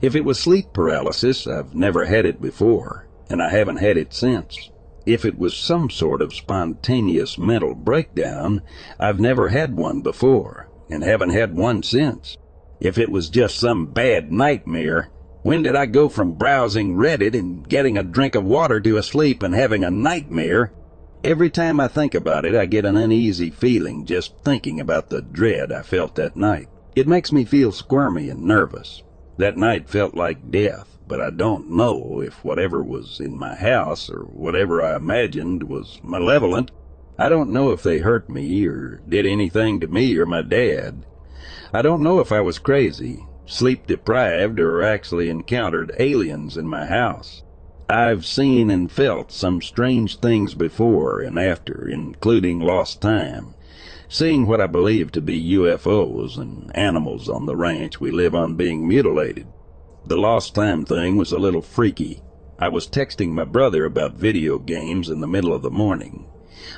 If 0.00 0.14
it 0.14 0.24
was 0.24 0.38
sleep 0.38 0.72
paralysis, 0.72 1.46
I've 1.46 1.74
never 1.74 2.04
had 2.04 2.26
it 2.26 2.40
before, 2.40 3.08
and 3.28 3.42
I 3.42 3.50
haven't 3.50 3.78
had 3.78 3.96
it 3.96 4.14
since. 4.14 4.70
If 5.04 5.24
it 5.24 5.38
was 5.38 5.56
some 5.56 5.90
sort 5.90 6.22
of 6.22 6.32
spontaneous 6.32 7.36
mental 7.36 7.74
breakdown, 7.74 8.62
I've 9.00 9.18
never 9.18 9.48
had 9.48 9.76
one 9.76 10.00
before, 10.00 10.68
and 10.88 11.02
haven't 11.02 11.30
had 11.30 11.56
one 11.56 11.82
since. 11.82 12.36
If 12.80 12.98
it 12.98 13.10
was 13.10 13.28
just 13.30 13.58
some 13.58 13.86
bad 13.86 14.30
nightmare, 14.30 15.10
When 15.42 15.64
did 15.64 15.74
I 15.74 15.86
go 15.86 16.08
from 16.08 16.34
browsing 16.34 16.94
Reddit 16.94 17.34
and 17.36 17.68
getting 17.68 17.98
a 17.98 18.04
drink 18.04 18.36
of 18.36 18.44
water 18.44 18.80
to 18.80 18.96
a 18.96 19.02
sleep 19.02 19.42
and 19.42 19.54
having 19.54 19.82
a 19.82 19.90
nightmare? 19.90 20.72
Every 21.24 21.50
time 21.50 21.80
I 21.80 21.88
think 21.88 22.14
about 22.14 22.44
it, 22.44 22.54
I 22.54 22.66
get 22.66 22.84
an 22.84 22.96
uneasy 22.96 23.50
feeling 23.50 24.06
just 24.06 24.34
thinking 24.44 24.80
about 24.80 25.10
the 25.10 25.20
dread 25.20 25.72
I 25.72 25.82
felt 25.82 26.14
that 26.14 26.36
night. 26.36 26.68
It 26.94 27.08
makes 27.08 27.32
me 27.32 27.44
feel 27.44 27.72
squirmy 27.72 28.28
and 28.28 28.44
nervous. 28.44 29.02
That 29.42 29.56
night 29.56 29.88
felt 29.88 30.14
like 30.14 30.52
death, 30.52 31.00
but 31.08 31.20
I 31.20 31.30
don't 31.30 31.68
know 31.68 32.22
if 32.24 32.44
whatever 32.44 32.80
was 32.80 33.18
in 33.18 33.36
my 33.36 33.56
house 33.56 34.08
or 34.08 34.20
whatever 34.20 34.80
I 34.80 34.94
imagined 34.94 35.64
was 35.64 35.98
malevolent. 36.04 36.70
I 37.18 37.28
don't 37.28 37.50
know 37.50 37.72
if 37.72 37.82
they 37.82 37.98
hurt 37.98 38.30
me 38.30 38.64
or 38.68 39.02
did 39.08 39.26
anything 39.26 39.80
to 39.80 39.88
me 39.88 40.16
or 40.16 40.26
my 40.26 40.42
dad. 40.42 41.04
I 41.74 41.82
don't 41.82 42.04
know 42.04 42.20
if 42.20 42.30
I 42.30 42.40
was 42.40 42.60
crazy, 42.60 43.26
sleep 43.44 43.88
deprived, 43.88 44.60
or 44.60 44.80
actually 44.80 45.28
encountered 45.28 45.90
aliens 45.98 46.56
in 46.56 46.68
my 46.68 46.86
house. 46.86 47.42
I've 47.88 48.24
seen 48.24 48.70
and 48.70 48.92
felt 48.92 49.32
some 49.32 49.60
strange 49.60 50.20
things 50.20 50.54
before 50.54 51.20
and 51.20 51.36
after, 51.36 51.88
including 51.88 52.60
lost 52.60 53.00
time 53.00 53.56
seeing 54.12 54.46
what 54.46 54.60
I 54.60 54.66
believe 54.66 55.10
to 55.12 55.22
be 55.22 55.54
UFOs 55.54 56.36
and 56.36 56.70
animals 56.76 57.30
on 57.30 57.46
the 57.46 57.56
ranch 57.56 57.98
we 57.98 58.10
live 58.10 58.34
on 58.34 58.56
being 58.56 58.86
mutilated. 58.86 59.46
The 60.04 60.18
lost 60.18 60.54
time 60.54 60.84
thing 60.84 61.16
was 61.16 61.32
a 61.32 61.38
little 61.38 61.62
freaky. 61.62 62.22
I 62.58 62.68
was 62.68 62.86
texting 62.86 63.30
my 63.30 63.44
brother 63.44 63.86
about 63.86 64.12
video 64.12 64.58
games 64.58 65.08
in 65.08 65.20
the 65.20 65.26
middle 65.26 65.54
of 65.54 65.62
the 65.62 65.70
morning. 65.70 66.28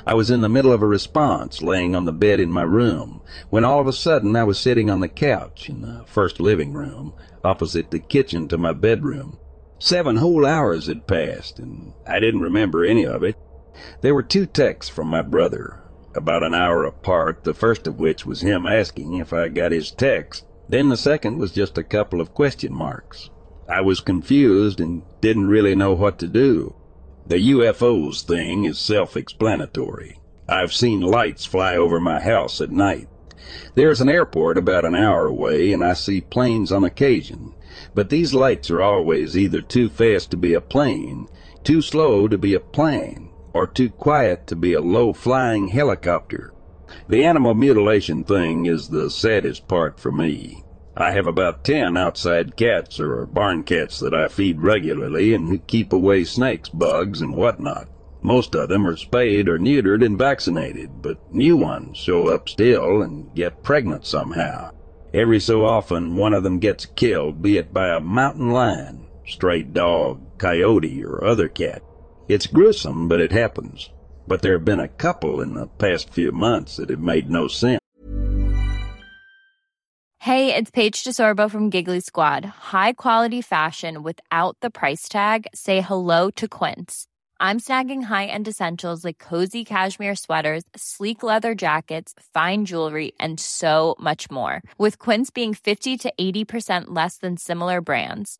I 0.07 0.13
was 0.13 0.31
in 0.31 0.39
the 0.39 0.47
middle 0.47 0.71
of 0.71 0.81
a 0.81 0.87
response, 0.87 1.61
laying 1.61 1.93
on 1.93 2.05
the 2.05 2.13
bed 2.13 2.39
in 2.39 2.49
my 2.49 2.63
room, 2.63 3.21
when 3.49 3.65
all 3.65 3.81
of 3.81 3.87
a 3.87 3.91
sudden 3.91 4.33
I 4.37 4.45
was 4.45 4.57
sitting 4.57 4.89
on 4.89 5.01
the 5.01 5.09
couch 5.09 5.67
in 5.67 5.81
the 5.81 6.05
first 6.07 6.39
living 6.39 6.71
room, 6.71 7.13
opposite 7.43 7.91
the 7.91 7.99
kitchen 7.99 8.47
to 8.47 8.57
my 8.57 8.71
bedroom. 8.71 9.37
Seven 9.77 10.15
whole 10.15 10.45
hours 10.45 10.87
had 10.87 11.05
passed, 11.05 11.59
and 11.59 11.91
I 12.07 12.21
didn't 12.21 12.39
remember 12.39 12.85
any 12.85 13.05
of 13.05 13.23
it. 13.23 13.35
There 13.99 14.15
were 14.15 14.23
two 14.23 14.45
texts 14.45 14.89
from 14.89 15.09
my 15.09 15.21
brother, 15.21 15.81
about 16.15 16.43
an 16.43 16.53
hour 16.53 16.83
apart, 16.83 17.43
the 17.43 17.53
first 17.53 17.87
of 17.87 17.99
which 17.99 18.25
was 18.25 18.41
him 18.41 18.65
asking 18.65 19.17
if 19.17 19.33
I 19.33 19.49
got 19.49 19.71
his 19.71 19.91
text. 19.91 20.45
Then 20.67 20.89
the 20.89 20.97
second 20.97 21.37
was 21.37 21.51
just 21.51 21.77
a 21.77 21.83
couple 21.83 22.21
of 22.21 22.33
question 22.33 22.73
marks. 22.73 23.29
I 23.67 23.81
was 23.81 23.99
confused 23.99 24.79
and 24.79 25.03
didn't 25.21 25.47
really 25.47 25.75
know 25.75 25.93
what 25.93 26.19
to 26.19 26.27
do. 26.27 26.75
The 27.27 27.51
UFOs 27.51 28.21
thing 28.21 28.65
is 28.65 28.77
self-explanatory. 28.77 30.19
I've 30.47 30.73
seen 30.73 31.01
lights 31.01 31.45
fly 31.45 31.75
over 31.75 31.99
my 31.99 32.19
house 32.19 32.61
at 32.61 32.69
night. 32.71 33.07
There's 33.73 34.01
an 34.01 34.09
airport 34.09 34.57
about 34.57 34.85
an 34.85 34.95
hour 34.95 35.25
away 35.25 35.73
and 35.73 35.83
I 35.83 35.93
see 35.93 36.21
planes 36.21 36.71
on 36.71 36.83
occasion. 36.83 37.53
But 37.93 38.09
these 38.09 38.33
lights 38.33 38.69
are 38.69 38.81
always 38.81 39.37
either 39.37 39.61
too 39.61 39.89
fast 39.89 40.31
to 40.31 40.37
be 40.37 40.53
a 40.53 40.61
plane, 40.61 41.27
too 41.63 41.81
slow 41.81 42.27
to 42.27 42.37
be 42.37 42.53
a 42.53 42.59
plane, 42.59 43.29
or 43.55 43.65
too 43.65 43.89
quiet 43.89 44.45
to 44.45 44.55
be 44.55 44.73
a 44.73 44.81
low-flying 44.81 45.69
helicopter. 45.69 46.53
The 47.07 47.23
animal 47.23 47.53
mutilation 47.53 48.25
thing 48.25 48.65
is 48.65 48.89
the 48.89 49.09
saddest 49.09 49.65
part 49.69 49.97
for 49.97 50.11
me. 50.11 50.65
I 50.97 51.11
have 51.11 51.25
about 51.25 51.63
ten 51.63 51.95
outside 51.95 52.57
cats 52.57 52.99
or 52.99 53.25
barn 53.25 53.63
cats 53.63 53.99
that 54.01 54.13
I 54.13 54.27
feed 54.27 54.59
regularly 54.59 55.33
and 55.33 55.47
who 55.47 55.59
keep 55.59 55.93
away 55.93 56.25
snakes, 56.25 56.67
bugs, 56.67 57.21
and 57.21 57.33
whatnot. 57.33 57.87
Most 58.21 58.55
of 58.55 58.67
them 58.67 58.85
are 58.85 58.97
spayed 58.97 59.47
or 59.47 59.57
neutered 59.57 60.05
and 60.05 60.17
vaccinated, 60.17 61.01
but 61.01 61.33
new 61.33 61.55
ones 61.55 61.97
show 61.97 62.27
up 62.27 62.49
still 62.49 63.01
and 63.01 63.33
get 63.35 63.63
pregnant 63.63 64.05
somehow. 64.05 64.71
Every 65.13 65.39
so 65.39 65.65
often, 65.65 66.17
one 66.17 66.33
of 66.33 66.43
them 66.43 66.59
gets 66.59 66.85
killed, 66.85 67.41
be 67.41 67.57
it 67.57 67.73
by 67.73 67.87
a 67.87 68.01
mountain 68.01 68.51
lion, 68.51 69.07
stray 69.25 69.63
dog, 69.63 70.37
coyote, 70.39 71.05
or 71.05 71.23
other 71.23 71.47
cat. 71.47 71.83
It's 72.27 72.47
gruesome, 72.47 73.07
but 73.07 73.21
it 73.21 73.31
happens. 73.31 73.91
But 74.27 74.41
there 74.41 74.53
have 74.53 74.65
been 74.65 74.79
a 74.79 74.87
couple 74.87 75.41
in 75.41 75.53
the 75.53 75.67
past 75.67 76.09
few 76.09 76.31
months 76.31 76.77
that 76.77 76.89
have 76.89 76.99
made 76.99 77.29
no 77.29 77.47
sense. 77.47 77.79
Hey, 80.19 80.55
it's 80.55 80.71
Paige 80.71 81.03
DeSorbo 81.03 81.51
from 81.51 81.69
Giggly 81.69 81.99
Squad. 81.99 82.43
High 82.43 82.93
quality 82.93 83.43
fashion 83.43 84.01
without 84.01 84.57
the 84.59 84.71
price 84.71 85.07
tag. 85.07 85.45
Say 85.53 85.81
hello 85.81 86.31
to 86.31 86.47
Quince. 86.47 87.05
I'm 87.39 87.59
snagging 87.59 88.01
high-end 88.03 88.47
essentials 88.47 89.05
like 89.05 89.19
cozy 89.19 89.63
cashmere 89.63 90.15
sweaters, 90.15 90.63
sleek 90.75 91.21
leather 91.21 91.53
jackets, 91.53 92.15
fine 92.33 92.65
jewelry, 92.65 93.11
and 93.19 93.39
so 93.39 93.95
much 93.99 94.31
more. 94.31 94.63
With 94.79 94.97
Quince 94.97 95.29
being 95.29 95.53
50 95.53 95.95
to 95.97 96.13
80% 96.19 96.85
less 96.87 97.17
than 97.17 97.37
similar 97.37 97.81
brands 97.81 98.39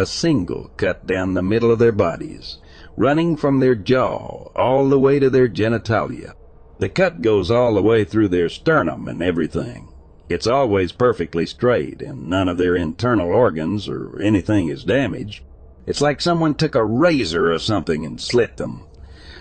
a 0.00 0.06
single 0.06 0.70
cut 0.78 1.06
down 1.06 1.34
the 1.34 1.42
middle 1.42 1.70
of 1.70 1.78
their 1.78 1.92
bodies, 1.92 2.56
running 2.96 3.36
from 3.36 3.60
their 3.60 3.74
jaw 3.74 4.50
all 4.56 4.88
the 4.88 4.98
way 4.98 5.18
to 5.18 5.28
their 5.28 5.46
genitalia. 5.46 6.32
The 6.78 6.88
cut 6.88 7.20
goes 7.20 7.50
all 7.50 7.74
the 7.74 7.82
way 7.82 8.04
through 8.04 8.28
their 8.28 8.48
sternum 8.48 9.08
and 9.08 9.22
everything. 9.22 9.92
It's 10.30 10.46
always 10.46 10.92
perfectly 10.92 11.44
straight, 11.44 12.00
and 12.00 12.30
none 12.30 12.48
of 12.48 12.56
their 12.56 12.74
internal 12.74 13.28
organs 13.28 13.90
or 13.90 14.18
anything 14.22 14.68
is 14.68 14.84
damaged. 14.84 15.44
It's 15.86 16.00
like 16.00 16.22
someone 16.22 16.54
took 16.54 16.74
a 16.74 16.84
razor 16.84 17.52
or 17.52 17.58
something 17.58 18.06
and 18.06 18.18
slit 18.18 18.56
them. 18.56 18.86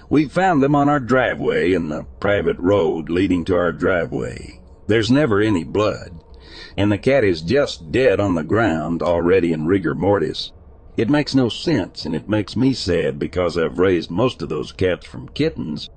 We 0.09 0.25
found 0.25 0.61
them 0.61 0.75
on 0.75 0.89
our 0.89 0.99
driveway 0.99 1.71
in 1.71 1.87
the 1.87 2.03
private 2.19 2.57
road 2.59 3.09
leading 3.09 3.45
to 3.45 3.55
our 3.55 3.71
driveway. 3.71 4.59
There's 4.87 5.09
never 5.09 5.39
any 5.39 5.63
blood 5.63 6.19
and 6.79 6.89
the 6.89 6.97
cat 6.97 7.25
is 7.25 7.41
just 7.41 7.91
dead 7.91 8.21
on 8.21 8.35
the 8.35 8.43
ground, 8.43 9.03
already 9.03 9.51
in 9.51 9.65
rigor 9.65 9.93
mortis. 9.93 10.53
It 10.95 11.09
makes 11.09 11.35
no 11.35 11.49
sense, 11.49 12.05
and 12.05 12.15
it 12.15 12.29
makes 12.29 12.55
me 12.55 12.71
sad 12.71 13.19
because 13.19 13.57
I've 13.57 13.79
raised 13.79 14.09
most 14.09 14.41
of 14.41 14.47
those 14.47 14.71
cats 14.71 15.05
from 15.05 15.27
kittens. 15.27 15.89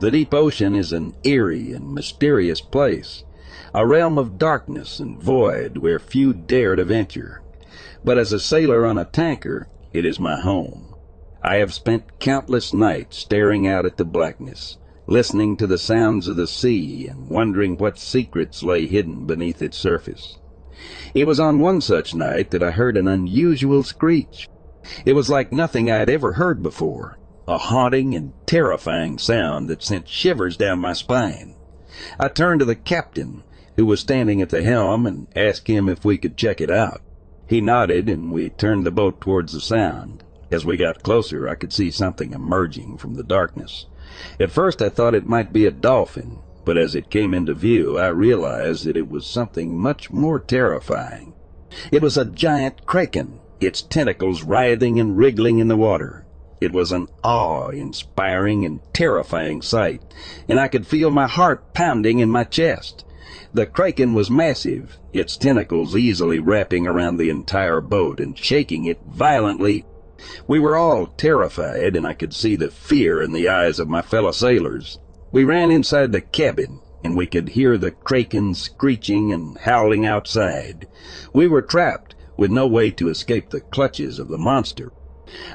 The 0.00 0.10
deep 0.10 0.32
ocean 0.32 0.74
is 0.74 0.90
an 0.94 1.16
eerie 1.22 1.74
and 1.74 1.92
mysterious 1.92 2.62
place, 2.62 3.24
a 3.74 3.86
realm 3.86 4.16
of 4.16 4.38
darkness 4.38 5.00
and 5.00 5.22
void 5.22 5.76
where 5.76 5.98
few 5.98 6.32
dare 6.32 6.76
to 6.76 6.84
venture. 6.86 7.42
But 8.02 8.16
as 8.16 8.32
a 8.32 8.40
sailor 8.40 8.86
on 8.86 8.96
a 8.96 9.04
tanker, 9.04 9.68
it 9.92 10.06
is 10.06 10.18
my 10.18 10.40
home. 10.40 10.91
I 11.44 11.56
have 11.56 11.74
spent 11.74 12.20
countless 12.20 12.72
nights 12.72 13.18
staring 13.18 13.66
out 13.66 13.84
at 13.84 13.96
the 13.96 14.04
blackness, 14.04 14.78
listening 15.08 15.56
to 15.56 15.66
the 15.66 15.76
sounds 15.76 16.28
of 16.28 16.36
the 16.36 16.46
sea 16.46 17.08
and 17.08 17.28
wondering 17.28 17.76
what 17.76 17.98
secrets 17.98 18.62
lay 18.62 18.86
hidden 18.86 19.26
beneath 19.26 19.60
its 19.60 19.76
surface. 19.76 20.38
It 21.14 21.26
was 21.26 21.40
on 21.40 21.58
one 21.58 21.80
such 21.80 22.14
night 22.14 22.52
that 22.52 22.62
I 22.62 22.70
heard 22.70 22.96
an 22.96 23.08
unusual 23.08 23.82
screech. 23.82 24.48
It 25.04 25.14
was 25.14 25.28
like 25.28 25.52
nothing 25.52 25.90
I 25.90 25.96
had 25.96 26.08
ever 26.08 26.34
heard 26.34 26.62
before, 26.62 27.18
a 27.48 27.58
haunting 27.58 28.14
and 28.14 28.32
terrifying 28.46 29.18
sound 29.18 29.68
that 29.68 29.82
sent 29.82 30.08
shivers 30.08 30.56
down 30.56 30.78
my 30.78 30.92
spine. 30.92 31.56
I 32.20 32.28
turned 32.28 32.60
to 32.60 32.64
the 32.64 32.76
captain, 32.76 33.42
who 33.76 33.84
was 33.84 33.98
standing 33.98 34.40
at 34.40 34.50
the 34.50 34.62
helm, 34.62 35.06
and 35.06 35.26
asked 35.34 35.66
him 35.66 35.88
if 35.88 36.04
we 36.04 36.18
could 36.18 36.36
check 36.36 36.60
it 36.60 36.70
out. 36.70 37.00
He 37.48 37.60
nodded, 37.60 38.08
and 38.08 38.30
we 38.30 38.48
turned 38.50 38.86
the 38.86 38.92
boat 38.92 39.20
towards 39.20 39.52
the 39.52 39.60
sound. 39.60 40.22
As 40.52 40.66
we 40.66 40.76
got 40.76 41.02
closer, 41.02 41.48
I 41.48 41.54
could 41.54 41.72
see 41.72 41.90
something 41.90 42.34
emerging 42.34 42.98
from 42.98 43.14
the 43.14 43.22
darkness. 43.22 43.86
At 44.38 44.50
first 44.50 44.82
I 44.82 44.90
thought 44.90 45.14
it 45.14 45.26
might 45.26 45.50
be 45.50 45.64
a 45.64 45.70
dolphin, 45.70 46.40
but 46.66 46.76
as 46.76 46.94
it 46.94 47.08
came 47.08 47.32
into 47.32 47.54
view, 47.54 47.98
I 47.98 48.08
realized 48.08 48.84
that 48.84 48.98
it 48.98 49.08
was 49.08 49.26
something 49.26 49.78
much 49.78 50.10
more 50.10 50.38
terrifying. 50.38 51.32
It 51.90 52.02
was 52.02 52.18
a 52.18 52.26
giant 52.26 52.84
kraken, 52.84 53.40
its 53.60 53.80
tentacles 53.80 54.42
writhing 54.42 55.00
and 55.00 55.16
wriggling 55.16 55.58
in 55.58 55.68
the 55.68 55.76
water. 55.76 56.26
It 56.60 56.72
was 56.72 56.92
an 56.92 57.08
awe-inspiring 57.24 58.66
and 58.66 58.80
terrifying 58.92 59.62
sight, 59.62 60.02
and 60.50 60.60
I 60.60 60.68
could 60.68 60.86
feel 60.86 61.10
my 61.10 61.28
heart 61.28 61.72
pounding 61.72 62.18
in 62.18 62.28
my 62.28 62.44
chest. 62.44 63.06
The 63.54 63.64
kraken 63.64 64.12
was 64.12 64.30
massive, 64.30 64.98
its 65.14 65.38
tentacles 65.38 65.96
easily 65.96 66.40
wrapping 66.40 66.86
around 66.86 67.16
the 67.16 67.30
entire 67.30 67.80
boat 67.80 68.20
and 68.20 68.36
shaking 68.36 68.84
it 68.84 69.00
violently. 69.08 69.86
We 70.46 70.58
were 70.58 70.76
all 70.76 71.06
terrified, 71.06 71.96
and 71.96 72.06
I 72.06 72.14
could 72.14 72.34
see 72.34 72.56
the 72.56 72.70
fear 72.70 73.20
in 73.20 73.32
the 73.32 73.48
eyes 73.48 73.78
of 73.78 73.88
my 73.88 74.02
fellow 74.02 74.32
sailors. 74.32 74.98
We 75.30 75.44
ran 75.44 75.70
inside 75.70 76.12
the 76.12 76.20
cabin, 76.20 76.80
and 77.04 77.16
we 77.16 77.26
could 77.26 77.50
hear 77.50 77.76
the 77.76 77.90
kraken 77.90 78.54
screeching 78.54 79.32
and 79.32 79.58
howling 79.58 80.06
outside. 80.06 80.86
We 81.32 81.48
were 81.48 81.62
trapped, 81.62 82.14
with 82.36 82.50
no 82.50 82.66
way 82.66 82.90
to 82.92 83.08
escape 83.08 83.50
the 83.50 83.60
clutches 83.60 84.18
of 84.18 84.28
the 84.28 84.38
monster. 84.38 84.92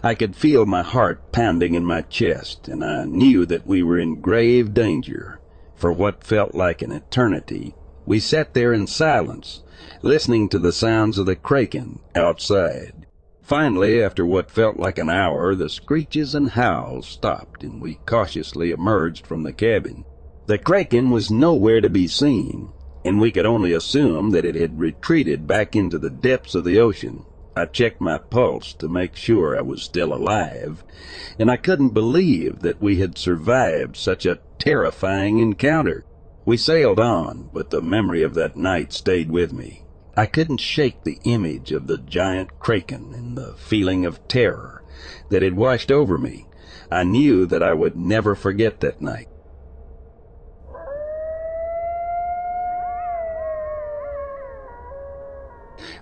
I 0.04 0.16
could 0.16 0.36
feel 0.36 0.66
my 0.66 0.84
heart 0.84 1.32
pounding 1.32 1.74
in 1.74 1.86
my 1.86 2.02
chest, 2.02 2.68
and 2.68 2.84
I 2.84 3.06
knew 3.06 3.46
that 3.46 3.68
we 3.68 3.84
were 3.84 4.00
in 4.00 4.22
grave 4.22 4.74
danger. 4.74 5.40
For 5.76 5.92
what 5.92 6.24
felt 6.24 6.56
like 6.56 6.82
an 6.82 6.92
eternity, 6.92 7.76
we 8.06 8.20
sat 8.20 8.54
there 8.54 8.74
in 8.74 8.88
silence, 8.88 9.64
listening 10.02 10.50
to 10.50 10.60
the 10.60 10.72
sounds 10.72 11.18
of 11.18 11.26
the 11.26 11.36
kraken 11.36 12.00
outside. 12.16 13.07
Finally, 13.48 14.04
after 14.04 14.26
what 14.26 14.52
felt 14.52 14.76
like 14.76 14.98
an 14.98 15.10
hour, 15.10 15.56
the 15.56 15.70
screeches 15.70 16.36
and 16.36 16.50
howls 16.50 17.08
stopped, 17.08 17.64
and 17.64 17.82
we 17.82 17.98
cautiously 18.06 18.72
emerged 18.72 19.26
from 19.26 19.44
the 19.44 19.54
cabin. 19.54 20.04
The 20.48 20.58
kraken 20.58 21.12
was 21.12 21.32
nowhere 21.32 21.80
to 21.80 21.90
be 21.90 22.10
seen, 22.10 22.74
and 23.06 23.22
we 23.22 23.32
could 23.32 23.46
only 23.46 23.72
assume 23.72 24.32
that 24.32 24.44
it 24.44 24.56
had 24.56 24.82
retreated 24.82 25.48
back 25.48 25.78
into 25.78 25.98
the 25.98 26.10
depths 26.10 26.56
of 26.56 26.66
the 26.66 26.78
ocean. 26.78 27.24
I 27.56 27.68
checked 27.68 28.02
my 28.02 28.18
pulse 28.18 28.74
to 28.74 28.90
make 28.90 29.16
sure 29.16 29.58
I 29.58 29.62
was 29.62 29.82
still 29.82 30.14
alive, 30.14 30.84
and 31.40 31.50
I 31.50 31.56
couldn't 31.56 31.94
believe 31.94 32.60
that 32.64 32.82
we 32.82 32.98
had 32.98 33.18
survived 33.18 33.96
such 33.96 34.26
a 34.26 34.40
terrifying 34.60 35.40
encounter. 35.40 36.04
We 36.44 36.58
sailed 36.58 37.00
on, 37.00 37.50
but 37.54 37.70
the 37.70 37.82
memory 37.82 38.24
of 38.24 38.34
that 38.34 38.58
night 38.58 38.92
stayed 38.92 39.32
with 39.32 39.54
me. 39.54 39.86
I 40.18 40.26
couldn't 40.26 40.58
shake 40.58 41.04
the 41.04 41.20
image 41.26 41.72
of 41.72 41.86
the 41.86 42.00
giant 42.00 42.58
kraken 42.58 43.14
and 43.14 43.38
the 43.38 43.54
feeling 43.54 44.04
of 44.04 44.28
terror 44.28 44.84
that 45.30 45.44
had 45.44 45.56
washed 45.56 45.92
over 45.92 46.18
me. 46.18 46.48
I 46.92 47.04
knew 47.04 47.46
that 47.46 47.62
I 47.62 47.76
would 47.76 47.96
never 47.96 48.34
forget 48.34 48.80
that 48.80 49.00
night. 49.00 49.28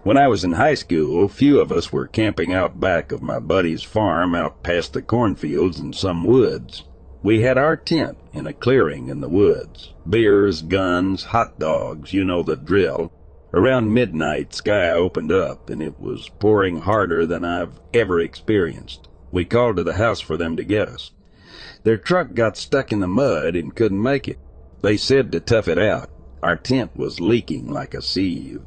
When 0.03 0.17
I 0.17 0.29
was 0.29 0.45
in 0.45 0.53
high 0.53 0.75
school, 0.75 1.27
few 1.27 1.59
of 1.59 1.73
us 1.73 1.91
were 1.91 2.07
camping 2.07 2.53
out 2.53 2.79
back 2.79 3.11
of 3.11 3.21
my 3.21 3.39
buddy's 3.39 3.83
farm 3.83 4.33
out 4.33 4.63
past 4.63 4.93
the 4.93 5.01
cornfields 5.01 5.77
and 5.77 5.93
some 5.93 6.23
woods. 6.23 6.83
We 7.21 7.41
had 7.41 7.57
our 7.57 7.75
tent 7.75 8.17
in 8.31 8.47
a 8.47 8.53
clearing 8.53 9.09
in 9.09 9.19
the 9.19 9.27
woods. 9.27 9.93
Beers, 10.09 10.61
guns, 10.61 11.25
hot 11.25 11.59
dogs, 11.59 12.13
you 12.13 12.23
know 12.23 12.43
the 12.43 12.55
drill. 12.55 13.11
Around 13.55 13.93
midnight, 13.93 14.53
sky 14.53 14.89
opened 14.91 15.31
up 15.31 15.69
and 15.69 15.81
it 15.81 15.97
was 15.97 16.27
pouring 16.39 16.81
harder 16.81 17.25
than 17.25 17.45
I've 17.45 17.79
ever 17.93 18.19
experienced. 18.19 19.07
We 19.31 19.45
called 19.45 19.77
to 19.77 19.83
the 19.83 19.93
house 19.93 20.19
for 20.19 20.35
them 20.35 20.57
to 20.57 20.65
get 20.65 20.89
us. 20.89 21.11
Their 21.83 21.95
truck 21.95 22.33
got 22.33 22.57
stuck 22.57 22.91
in 22.91 22.99
the 22.99 23.07
mud 23.07 23.55
and 23.55 23.73
couldn't 23.73 24.01
make 24.03 24.27
it. 24.27 24.39
They 24.81 24.97
said 24.97 25.31
to 25.31 25.39
tough 25.39 25.69
it 25.69 25.79
out. 25.79 26.09
Our 26.43 26.57
tent 26.57 26.97
was 26.97 27.21
leaking 27.21 27.71
like 27.71 27.93
a 27.93 28.01
sieve. 28.01 28.61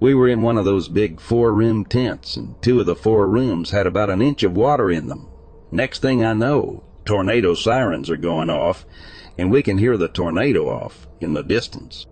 We 0.00 0.14
were 0.14 0.28
in 0.28 0.40
one 0.40 0.56
of 0.56 0.64
those 0.64 0.88
big 0.88 1.20
four-room 1.20 1.84
tents, 1.84 2.38
and 2.38 2.54
two 2.62 2.80
of 2.80 2.86
the 2.86 2.96
four 2.96 3.28
rooms 3.28 3.70
had 3.72 3.86
about 3.86 4.08
an 4.08 4.22
inch 4.22 4.42
of 4.42 4.56
water 4.56 4.90
in 4.90 5.08
them. 5.08 5.28
Next 5.70 6.00
thing 6.00 6.24
I 6.24 6.32
know, 6.32 6.84
tornado 7.04 7.52
sirens 7.52 8.08
are 8.08 8.16
going 8.16 8.48
off, 8.48 8.86
and 9.36 9.50
we 9.50 9.62
can 9.62 9.76
hear 9.76 9.98
the 9.98 10.08
tornado 10.08 10.70
off 10.70 11.06
in 11.20 11.34
the 11.34 11.42
distance. 11.42 12.06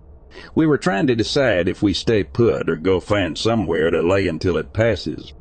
We 0.54 0.66
were 0.66 0.78
trying 0.78 1.06
to 1.08 1.14
decide 1.14 1.68
if 1.68 1.82
we 1.82 1.92
stay 1.92 2.24
put 2.24 2.68
or 2.68 2.76
go 2.76 3.00
find 3.00 3.36
somewhere 3.38 3.90
to 3.90 4.02
lay 4.02 4.26
until 4.26 4.56
it 4.56 4.72
passes. 4.72 5.32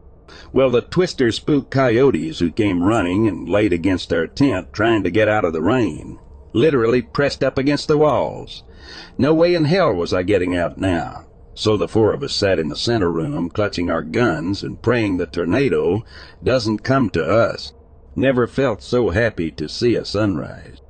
Well, 0.51 0.69
the 0.69 0.81
twister 0.81 1.31
spooked 1.31 1.71
coyotes 1.71 2.39
who 2.39 2.51
came 2.51 2.83
running 2.83 3.27
and 3.27 3.49
laid 3.49 3.73
against 3.73 4.13
our 4.13 4.27
tent 4.27 4.73
trying 4.73 5.03
to 5.03 5.11
get 5.11 5.27
out 5.27 5.45
of 5.45 5.53
the 5.53 5.61
rain, 5.61 6.19
literally 6.53 7.01
pressed 7.01 7.43
up 7.43 7.57
against 7.57 7.87
the 7.87 7.97
walls. 7.97 8.63
No 9.17 9.33
way 9.33 9.55
in 9.55 9.65
hell 9.65 9.93
was 9.93 10.13
I 10.13 10.23
getting 10.23 10.55
out 10.55 10.77
now. 10.77 11.25
So 11.55 11.77
the 11.77 11.87
four 11.87 12.13
of 12.13 12.23
us 12.23 12.33
sat 12.33 12.59
in 12.59 12.69
the 12.69 12.75
center 12.75 13.11
room, 13.11 13.49
clutching 13.49 13.89
our 13.89 14.01
guns 14.01 14.63
and 14.63 14.81
praying 14.81 15.17
the 15.17 15.27
tornado 15.27 16.03
doesn't 16.43 16.83
come 16.83 17.09
to 17.11 17.23
us. 17.23 17.73
Never 18.15 18.47
felt 18.47 18.81
so 18.81 19.09
happy 19.09 19.51
to 19.51 19.69
see 19.69 19.95
a 19.95 20.05
sunrise. 20.05 20.81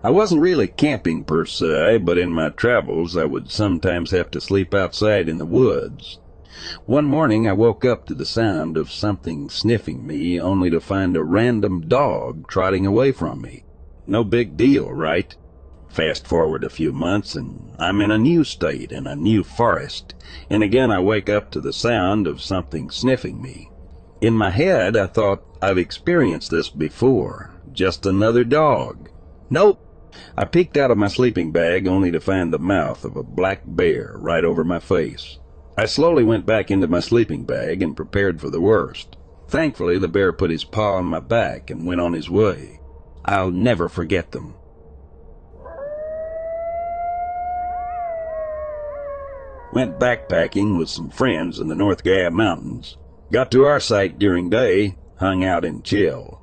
I 0.00 0.10
wasn't 0.10 0.42
really 0.42 0.68
camping 0.68 1.24
per 1.24 1.44
se, 1.44 1.98
but 1.98 2.18
in 2.18 2.32
my 2.32 2.50
travels 2.50 3.16
I 3.16 3.24
would 3.24 3.50
sometimes 3.50 4.12
have 4.12 4.30
to 4.30 4.40
sleep 4.40 4.72
outside 4.72 5.28
in 5.28 5.38
the 5.38 5.46
woods. 5.46 6.20
One 6.86 7.04
morning 7.04 7.48
I 7.48 7.52
woke 7.52 7.84
up 7.84 8.06
to 8.06 8.14
the 8.14 8.24
sound 8.24 8.76
of 8.76 8.92
something 8.92 9.48
sniffing 9.48 10.06
me, 10.06 10.40
only 10.40 10.70
to 10.70 10.80
find 10.80 11.16
a 11.16 11.24
random 11.24 11.80
dog 11.88 12.46
trotting 12.46 12.86
away 12.86 13.10
from 13.10 13.42
me. 13.42 13.64
No 14.06 14.22
big 14.22 14.56
deal, 14.56 14.92
right? 14.92 15.34
Fast 15.88 16.28
forward 16.28 16.62
a 16.62 16.70
few 16.70 16.92
months 16.92 17.34
and 17.34 17.72
I'm 17.76 18.00
in 18.00 18.12
a 18.12 18.18
new 18.18 18.44
state 18.44 18.92
in 18.92 19.08
a 19.08 19.16
new 19.16 19.42
forest, 19.42 20.14
and 20.48 20.62
again 20.62 20.92
I 20.92 21.00
wake 21.00 21.28
up 21.28 21.50
to 21.50 21.60
the 21.60 21.72
sound 21.72 22.28
of 22.28 22.40
something 22.40 22.88
sniffing 22.90 23.42
me. 23.42 23.68
In 24.20 24.34
my 24.34 24.50
head 24.50 24.96
I 24.96 25.08
thought 25.08 25.42
I've 25.60 25.78
experienced 25.78 26.52
this 26.52 26.68
before. 26.68 27.52
Just 27.72 28.06
another 28.06 28.44
dog. 28.44 29.10
Nope. 29.50 29.84
I 30.36 30.44
peeked 30.44 30.76
out 30.76 30.90
of 30.90 30.98
my 30.98 31.08
sleeping 31.08 31.52
bag 31.52 31.86
only 31.86 32.10
to 32.10 32.20
find 32.20 32.52
the 32.52 32.58
mouth 32.58 33.04
of 33.04 33.16
a 33.16 33.22
black 33.22 33.62
bear 33.64 34.12
right 34.16 34.44
over 34.44 34.64
my 34.64 34.78
face. 34.78 35.38
I 35.76 35.86
slowly 35.86 36.24
went 36.24 36.46
back 36.46 36.70
into 36.70 36.88
my 36.88 37.00
sleeping 37.00 37.44
bag 37.44 37.82
and 37.82 37.96
prepared 37.96 38.40
for 38.40 38.50
the 38.50 38.60
worst. 38.60 39.16
Thankfully, 39.48 39.98
the 39.98 40.08
bear 40.08 40.32
put 40.32 40.50
his 40.50 40.64
paw 40.64 40.94
on 40.96 41.06
my 41.06 41.20
back 41.20 41.70
and 41.70 41.86
went 41.86 42.00
on 42.00 42.12
his 42.12 42.28
way. 42.28 42.80
I'll 43.24 43.50
never 43.50 43.88
forget 43.88 44.32
them. 44.32 44.54
Went 49.72 49.98
backpacking 49.98 50.78
with 50.78 50.88
some 50.88 51.10
friends 51.10 51.60
in 51.60 51.68
the 51.68 51.74
North 51.74 52.02
Gab 52.02 52.32
Mountains. 52.32 52.96
Got 53.30 53.50
to 53.52 53.64
our 53.64 53.80
site 53.80 54.18
during 54.18 54.50
day, 54.50 54.96
hung 55.18 55.44
out 55.44 55.64
and 55.64 55.84
chill. 55.84 56.42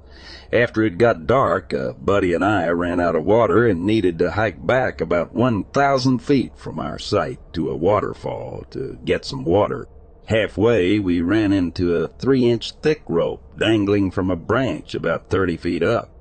After 0.53 0.84
it 0.84 0.97
got 0.97 1.27
dark, 1.27 1.73
a 1.73 1.93
buddy 1.93 2.34
and 2.34 2.43
I 2.43 2.67
ran 2.69 2.99
out 2.99 3.15
of 3.15 3.25
water 3.25 3.65
and 3.65 3.86
needed 3.86 4.19
to 4.19 4.31
hike 4.31 4.65
back 4.65 5.01
about 5.01 5.34
1,000 5.34 6.19
feet 6.19 6.53
from 6.55 6.79
our 6.79 6.99
site 6.99 7.39
to 7.53 7.69
a 7.69 7.75
waterfall 7.75 8.65
to 8.71 8.97
get 9.03 9.25
some 9.25 9.43
water. 9.43 9.88
Halfway, 10.27 10.99
we 10.99 11.21
ran 11.21 11.51
into 11.51 11.95
a 11.95 12.08
three 12.08 12.45
inch 12.45 12.73
thick 12.81 13.01
rope 13.08 13.58
dangling 13.58 14.12
from 14.12 14.31
a 14.31 14.36
branch 14.36 14.95
about 14.95 15.29
30 15.29 15.58
feet 15.58 15.84
up. 15.84 16.12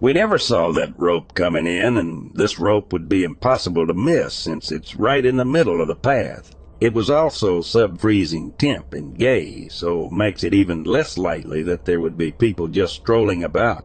We 0.00 0.12
never 0.12 0.38
saw 0.38 0.72
that 0.72 0.98
rope 0.98 1.34
coming 1.34 1.66
in, 1.66 1.96
and 1.96 2.30
this 2.34 2.58
rope 2.58 2.92
would 2.92 3.08
be 3.08 3.24
impossible 3.24 3.86
to 3.86 3.94
miss 3.94 4.34
since 4.34 4.70
it's 4.70 4.96
right 4.96 5.24
in 5.24 5.36
the 5.36 5.44
middle 5.44 5.80
of 5.80 5.88
the 5.88 5.94
path. 5.94 6.54
It 6.80 6.92
was 6.92 7.08
also 7.08 7.60
sub-freezing 7.60 8.52
temp 8.58 8.92
and 8.94 9.16
gay, 9.16 9.68
so 9.68 10.10
makes 10.10 10.44
it 10.44 10.52
even 10.52 10.84
less 10.84 11.16
likely 11.16 11.62
that 11.62 11.84
there 11.84 12.00
would 12.00 12.18
be 12.18 12.32
people 12.32 12.68
just 12.68 12.94
strolling 12.94 13.44
about. 13.44 13.84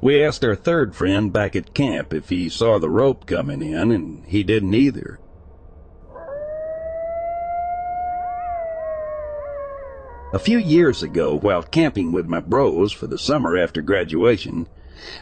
We 0.00 0.22
asked 0.22 0.44
our 0.44 0.54
third 0.54 0.94
friend 0.94 1.32
back 1.32 1.56
at 1.56 1.74
camp 1.74 2.12
if 2.12 2.28
he 2.28 2.48
saw 2.48 2.78
the 2.78 2.90
rope 2.90 3.26
coming 3.26 3.62
in, 3.62 3.90
and 3.90 4.24
he 4.26 4.42
didn't 4.42 4.74
either. 4.74 5.18
A 10.32 10.38
few 10.38 10.58
years 10.58 11.02
ago, 11.02 11.38
while 11.38 11.62
camping 11.62 12.12
with 12.12 12.26
my 12.26 12.40
bros 12.40 12.92
for 12.92 13.06
the 13.06 13.16
summer 13.16 13.56
after 13.56 13.80
graduation, 13.80 14.68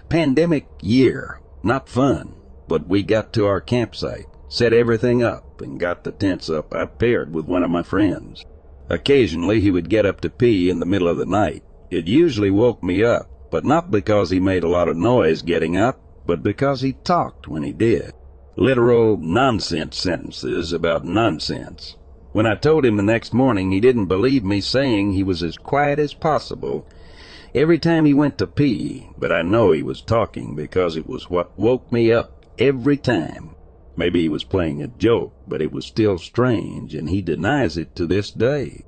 Pandemic 0.09 0.67
year, 0.83 1.41
not 1.63 1.89
fun, 1.89 2.35
but 2.67 2.89
we 2.89 3.03
got 3.03 3.33
to 3.35 3.47
our 3.47 3.61
campsite, 3.61 4.27
set 4.49 4.73
everything 4.73 5.23
up, 5.23 5.46
and 5.61 5.81
got 5.81 6.05
the 6.05 6.13
tents 6.13 6.49
up 6.51 6.75
I 6.75 6.87
paired 6.87 7.35
with 7.35 7.47
one 7.47 7.63
of 7.63 7.71
my 7.71 7.83
friends. 7.83 8.45
Occasionally 8.89 9.61
he 9.61 9.71
would 9.71 9.89
get 9.89 10.07
up 10.07 10.21
to 10.21 10.31
pee 10.31 10.71
in 10.71 10.81
the 10.81 10.87
middle 10.87 11.09
of 11.09 11.17
the 11.17 11.27
night. 11.27 11.63
It 11.91 12.07
usually 12.07 12.51
woke 12.51 12.83
me 12.83 13.03
up, 13.03 13.29
but 13.51 13.65
not 13.65 13.91
because 13.91 14.31
he 14.31 14.41
made 14.41 14.65
a 14.65 14.69
lot 14.69 14.89
of 14.89 14.97
noise 14.97 15.43
getting 15.43 15.77
up, 15.77 16.01
but 16.27 16.43
because 16.43 16.81
he 16.81 16.93
talked 16.93 17.49
when 17.49 17.63
he 17.63 17.73
did. 17.73 18.13
Literal 18.57 19.17
nonsense 19.17 19.97
sentences 19.97 20.73
about 20.73 21.05
nonsense. 21.05 21.97
When 22.33 22.47
I 22.47 22.55
told 22.55 22.85
him 22.85 22.97
the 22.97 23.03
next 23.03 23.33
morning, 23.33 23.73
he 23.73 23.81
didn't 23.81 24.07
believe 24.07 24.45
me 24.45 24.61
saying 24.61 25.13
he 25.13 25.23
was 25.23 25.43
as 25.43 25.57
quiet 25.57 25.99
as 25.99 26.15
possible 26.15 26.87
every 27.55 27.79
time 27.79 28.05
he 28.05 28.13
went 28.13 28.37
to 28.39 28.47
pee, 28.47 29.09
but 29.17 29.33
I 29.33 29.43
know 29.43 29.73
he 29.73 29.83
was 29.83 30.03
talking 30.03 30.55
because 30.55 30.97
it 30.97 31.09
was 31.09 31.31
what 31.31 31.59
woke 31.59 31.91
me 31.91 32.13
up 32.13 32.45
every 32.59 32.99
time. 32.99 33.56
Maybe 33.97 34.23
he 34.23 34.29
was 34.29 34.45
playing 34.45 34.83
a 34.83 34.89
joke, 34.89 35.35
but 35.49 35.63
it 35.63 35.73
was 35.73 35.87
still 35.87 36.19
strange, 36.19 36.95
and 36.95 37.09
he 37.09 37.23
denies 37.23 37.77
it 37.79 37.97
to 37.97 38.07
this 38.07 38.31
day. 38.31 38.85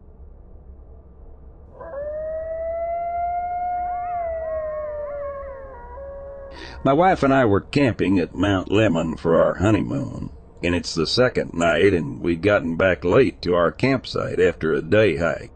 My 6.84 6.92
wife 6.92 7.22
and 7.22 7.34
I 7.34 7.44
were 7.44 7.60
camping 7.60 8.18
at 8.18 8.34
Mount 8.34 8.70
Lemmon 8.70 9.16
for 9.18 9.40
our 9.40 9.54
honeymoon, 9.54 10.30
and 10.62 10.74
it's 10.74 10.94
the 10.94 11.06
second 11.06 11.52
night, 11.54 11.92
and 11.92 12.20
we'd 12.20 12.42
gotten 12.42 12.76
back 12.76 13.04
late 13.04 13.42
to 13.42 13.54
our 13.54 13.72
campsite 13.72 14.38
after 14.38 14.72
a 14.72 14.82
day 14.82 15.16
hike. 15.16 15.50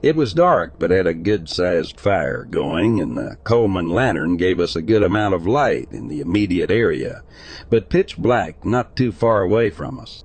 It 0.00 0.14
was 0.14 0.32
dark, 0.32 0.78
but 0.78 0.90
had 0.90 1.06
a 1.08 1.14
good 1.14 1.48
sized 1.48 1.98
fire 1.98 2.44
going, 2.44 3.00
and 3.00 3.16
the 3.16 3.36
Coleman 3.42 3.88
lantern 3.88 4.36
gave 4.36 4.60
us 4.60 4.76
a 4.76 4.82
good 4.82 5.02
amount 5.02 5.34
of 5.34 5.46
light 5.46 5.88
in 5.90 6.06
the 6.06 6.20
immediate 6.20 6.70
area, 6.70 7.22
but 7.68 7.88
pitch 7.88 8.16
black 8.16 8.64
not 8.64 8.94
too 8.94 9.10
far 9.10 9.42
away 9.42 9.70
from 9.70 9.98
us. 9.98 10.24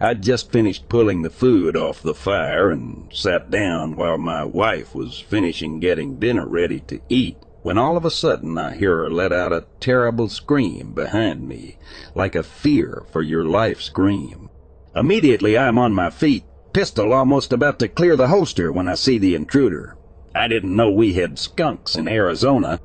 I'd 0.00 0.22
just 0.22 0.50
finished 0.50 0.88
pulling 0.88 1.22
the 1.22 1.30
food 1.30 1.76
off 1.76 2.02
the 2.02 2.14
fire 2.14 2.70
and 2.70 3.08
sat 3.12 3.50
down 3.50 3.94
while 3.94 4.18
my 4.18 4.44
wife 4.44 4.94
was 4.94 5.20
finishing 5.20 5.78
getting 5.78 6.18
dinner 6.18 6.46
ready 6.46 6.80
to 6.80 7.00
eat 7.08 7.36
when 7.62 7.78
all 7.78 7.96
of 7.96 8.04
a 8.04 8.10
sudden 8.10 8.58
I 8.58 8.74
hear 8.74 8.98
her 8.98 9.10
let 9.10 9.32
out 9.32 9.52
a 9.52 9.66
terrible 9.80 10.28
scream 10.28 10.92
behind 10.92 11.48
me, 11.48 11.78
like 12.14 12.34
a 12.34 12.42
fear 12.42 13.04
for 13.10 13.22
your 13.22 13.44
life 13.44 13.80
scream. 13.80 14.50
Immediately 14.94 15.58
I'm 15.58 15.78
on 15.78 15.92
my 15.92 16.10
feet, 16.10 16.44
pistol 16.76 17.14
almost 17.14 17.54
about 17.54 17.78
to 17.78 17.88
clear 17.88 18.16
the 18.16 18.28
holster 18.28 18.70
when 18.70 18.86
I 18.86 18.96
see 18.96 19.16
the 19.16 19.34
intruder. 19.34 19.96
I 20.34 20.46
didn't 20.46 20.76
know 20.76 20.90
we 20.90 21.14
had 21.14 21.38
skunks 21.38 21.96
in 21.96 22.06
Arizona. 22.06 22.80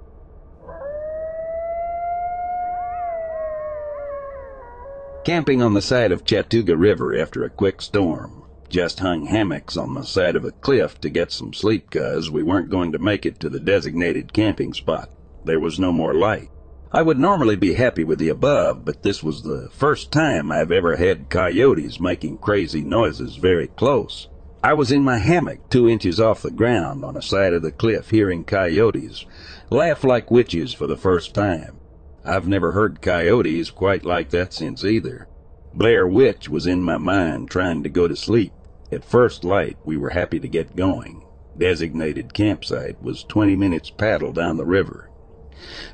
Camping 5.25 5.61
on 5.61 5.73
the 5.73 5.81
side 5.81 6.13
of 6.13 6.23
Chattooga 6.23 6.79
River 6.79 7.19
after 7.19 7.43
a 7.43 7.49
quick 7.49 7.81
storm. 7.81 8.43
Just 8.69 9.01
hung 9.01 9.25
hammocks 9.25 9.75
on 9.75 9.93
the 9.93 10.03
side 10.03 10.37
of 10.37 10.45
a 10.45 10.53
cliff 10.53 11.01
to 11.01 11.09
get 11.09 11.33
some 11.33 11.51
sleep 11.51 11.91
cause 11.91 12.31
we 12.31 12.43
weren't 12.43 12.69
going 12.69 12.93
to 12.93 12.97
make 12.97 13.25
it 13.25 13.41
to 13.41 13.49
the 13.49 13.59
designated 13.59 14.31
camping 14.31 14.73
spot. 14.73 15.09
There 15.43 15.59
was 15.59 15.79
no 15.79 15.91
more 15.91 16.13
light. 16.13 16.49
I 16.93 17.01
would 17.03 17.17
normally 17.17 17.55
be 17.55 17.75
happy 17.75 18.03
with 18.03 18.19
the 18.19 18.27
above, 18.27 18.83
but 18.83 19.01
this 19.01 19.23
was 19.23 19.43
the 19.43 19.69
first 19.71 20.11
time 20.11 20.51
I've 20.51 20.73
ever 20.73 20.97
had 20.97 21.29
coyotes 21.29 22.01
making 22.01 22.39
crazy 22.39 22.81
noises 22.81 23.37
very 23.37 23.67
close. 23.67 24.27
I 24.61 24.73
was 24.73 24.91
in 24.91 25.01
my 25.01 25.17
hammock 25.17 25.69
two 25.69 25.87
inches 25.87 26.19
off 26.19 26.41
the 26.41 26.51
ground 26.51 27.05
on 27.05 27.15
a 27.15 27.21
side 27.21 27.53
of 27.53 27.61
the 27.61 27.71
cliff 27.71 28.09
hearing 28.09 28.43
coyotes 28.43 29.25
laugh 29.69 30.03
like 30.03 30.29
witches 30.29 30.73
for 30.73 30.85
the 30.85 30.97
first 30.97 31.33
time. 31.33 31.79
I've 32.25 32.47
never 32.49 32.73
heard 32.73 33.01
coyotes 33.01 33.71
quite 33.71 34.03
like 34.03 34.29
that 34.31 34.51
since 34.51 34.83
either. 34.83 35.29
Blair 35.73 36.05
Witch 36.05 36.49
was 36.49 36.67
in 36.67 36.81
my 36.81 36.97
mind 36.97 37.49
trying 37.49 37.83
to 37.83 37.89
go 37.89 38.09
to 38.09 38.17
sleep. 38.17 38.51
At 38.91 39.05
first 39.05 39.45
light, 39.45 39.77
we 39.85 39.95
were 39.95 40.09
happy 40.09 40.41
to 40.41 40.47
get 40.49 40.75
going. 40.75 41.23
Designated 41.57 42.33
campsite 42.33 43.01
was 43.01 43.23
20 43.23 43.55
minutes 43.55 43.89
paddle 43.89 44.33
down 44.33 44.57
the 44.57 44.65
river. 44.65 45.10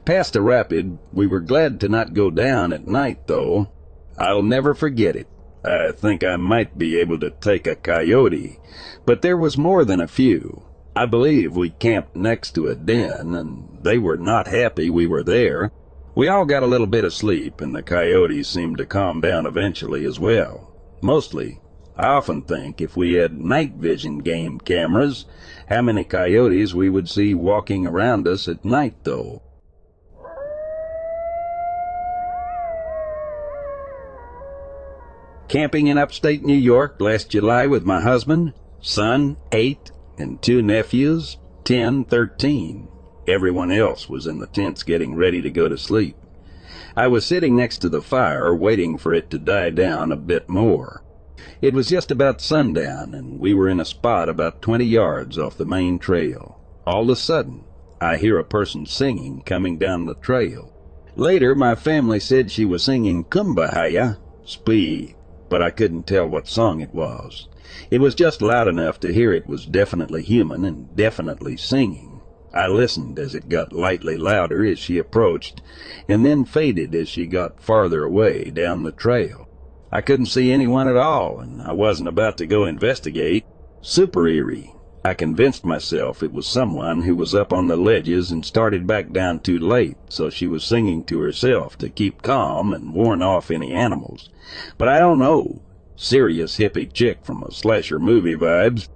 Past 0.05 0.34
the 0.34 0.41
rapid, 0.41 0.97
we 1.11 1.28
were 1.28 1.39
glad 1.39 1.80
to 1.82 1.89
not 1.89 2.13
go 2.13 2.30
down 2.30 2.72
at 2.74 2.88
night, 2.88 3.28
though. 3.28 3.70
I'll 4.18 4.43
never 4.43 4.74
forget 4.74 5.15
it. 5.15 5.28
I 5.63 5.91
think 5.91 6.24
I 6.24 6.38
might 6.38 6.78
be 6.78 6.97
able 6.99 7.20
to 7.20 7.30
take 7.30 7.68
a 7.68 7.76
coyote, 7.76 8.59
but 9.05 9.22
there 9.22 9.38
was 9.38 9.57
more 9.57 9.84
than 9.84 9.99
a 9.99 10.07
few. 10.07 10.63
I 10.95 11.05
believe 11.05 11.55
we 11.55 11.72
camped 11.72 12.15
next 12.15 12.51
to 12.51 12.68
a 12.68 12.76
den, 12.76 13.36
and 13.36 13.80
they 13.82 13.97
were 13.97 14.18
not 14.18 14.47
happy 14.47 14.89
we 14.89 15.05
were 15.05 15.24
there. 15.24 15.72
We 16.15 16.28
all 16.28 16.45
got 16.45 16.63
a 16.63 16.68
little 16.68 16.88
bit 16.88 17.03
of 17.03 17.13
sleep, 17.13 17.61
and 17.61 17.76
the 17.76 17.84
coyotes 17.84 18.47
seemed 18.47 18.78
to 18.78 18.86
calm 18.86 19.22
down 19.22 19.45
eventually 19.45 20.05
as 20.05 20.20
well. 20.20 20.74
Mostly 21.01 21.59
I 21.99 22.09
often 22.09 22.43
think 22.43 22.80
if 22.80 22.95
we 22.95 23.13
had 23.13 23.39
night 23.39 23.74
vision 23.74 24.20
game 24.20 24.59
cameras, 24.59 25.26
how 25.68 25.82
many 25.82 26.03
coyotes 26.03 26.76
we 26.76 26.91
would 26.91 27.09
see 27.09 27.34
walking 27.34 27.88
around 27.88 28.28
us 28.28 28.47
at 28.47 28.63
night, 28.63 29.03
though. 29.03 29.41
Camping 35.47 35.87
in 35.87 35.97
upstate 35.97 36.43
New 36.43 36.53
York 36.53 36.99
last 36.99 37.29
July 37.29 37.67
with 37.67 37.85
my 37.85 38.01
husband, 38.01 38.53
son, 38.81 39.37
eight, 39.53 39.91
and 40.17 40.41
two 40.41 40.61
nephews, 40.61 41.37
ten, 41.63 42.03
thirteen. 42.03 42.89
Everyone 43.27 43.71
else 43.71 44.09
was 44.09 44.27
in 44.27 44.39
the 44.39 44.47
tents 44.47 44.83
getting 44.83 45.15
ready 45.15 45.41
to 45.41 45.49
go 45.49 45.69
to 45.69 45.77
sleep. 45.77 46.17
I 46.97 47.07
was 47.07 47.25
sitting 47.25 47.55
next 47.55 47.77
to 47.79 47.89
the 47.89 48.01
fire 48.01 48.53
waiting 48.53 48.97
for 48.97 49.13
it 49.13 49.29
to 49.29 49.39
die 49.39 49.69
down 49.69 50.11
a 50.11 50.17
bit 50.17 50.49
more. 50.49 51.03
It 51.61 51.73
was 51.73 51.87
just 51.87 52.11
about 52.11 52.41
sundown, 52.41 53.13
and 53.13 53.39
we 53.39 53.53
were 53.53 53.69
in 53.69 53.79
a 53.79 53.85
spot 53.85 54.27
about 54.27 54.61
twenty 54.61 54.85
yards 54.85 55.37
off 55.37 55.57
the 55.57 55.65
main 55.65 55.97
trail. 55.97 56.59
All 56.85 57.03
of 57.03 57.09
a 57.09 57.15
sudden, 57.15 57.63
I 58.01 58.17
hear 58.17 58.37
a 58.37 58.43
person 58.43 58.85
singing 58.85 59.43
coming 59.43 59.77
down 59.77 60.07
the 60.07 60.15
trail. 60.15 60.73
Later, 61.15 61.55
my 61.55 61.75
family 61.75 62.19
said 62.19 62.51
she 62.51 62.65
was 62.65 62.83
singing 62.83 63.23
Kumbaya, 63.23 64.17
Spee, 64.45 65.15
but 65.49 65.61
I 65.61 65.69
couldn't 65.69 66.07
tell 66.07 66.27
what 66.27 66.47
song 66.47 66.81
it 66.81 66.93
was. 66.93 67.47
It 67.91 67.99
was 67.99 68.15
just 68.15 68.41
loud 68.41 68.67
enough 68.67 68.99
to 69.01 69.13
hear 69.13 69.33
it 69.33 69.47
was 69.47 69.65
definitely 69.65 70.23
human 70.23 70.65
and 70.65 70.95
definitely 70.95 71.57
singing. 71.57 72.21
I 72.53 72.67
listened 72.67 73.19
as 73.19 73.35
it 73.35 73.49
got 73.49 73.73
lightly 73.73 74.17
louder 74.17 74.65
as 74.65 74.79
she 74.79 74.97
approached, 74.97 75.61
and 76.07 76.25
then 76.25 76.45
faded 76.45 76.95
as 76.95 77.09
she 77.09 77.27
got 77.27 77.61
farther 77.61 78.03
away 78.03 78.45
down 78.45 78.83
the 78.83 78.91
trail. 78.91 79.47
I 79.91 80.01
couldn't 80.01 80.25
see 80.27 80.51
anyone 80.51 80.87
at 80.87 80.97
all, 80.97 81.39
and 81.39 81.61
I 81.61 81.73
wasn't 81.73 82.09
about 82.09 82.37
to 82.39 82.47
go 82.47 82.65
investigate. 82.65 83.45
Super 83.81 84.27
eerie. 84.27 84.73
I 85.08 85.14
convinced 85.14 85.64
myself 85.64 86.22
it 86.22 86.34
was 86.34 86.45
someone 86.45 87.03
who 87.03 87.16
was 87.16 87.34
up 87.34 87.53
on 87.53 87.68
the 87.68 87.78
ledges 87.78 88.30
and 88.30 88.45
started 88.45 88.86
back 88.86 89.14
down 89.14 89.39
too 89.39 89.58
late, 89.58 89.95
so 90.10 90.30
she 90.30 90.47
was 90.47 90.66
singing 90.66 91.05
to 91.05 91.22
herself 91.22 91.78
to 91.78 91.88
keep 91.88 92.22
calm 92.22 92.74
and 92.74 92.93
warn 92.93 93.22
off 93.22 93.49
any 93.49 93.72
animals. 93.72 94.30
But 94.78 94.89
I 94.89 94.99
don't 94.99 95.18
know. 95.18 95.62
Serious 95.95 96.58
hippie 96.58 96.91
chick 96.91 97.20
from 97.24 97.41
a 97.41 97.53
slasher 97.53 97.99
movie 97.99 98.36
vibes. 98.36 98.89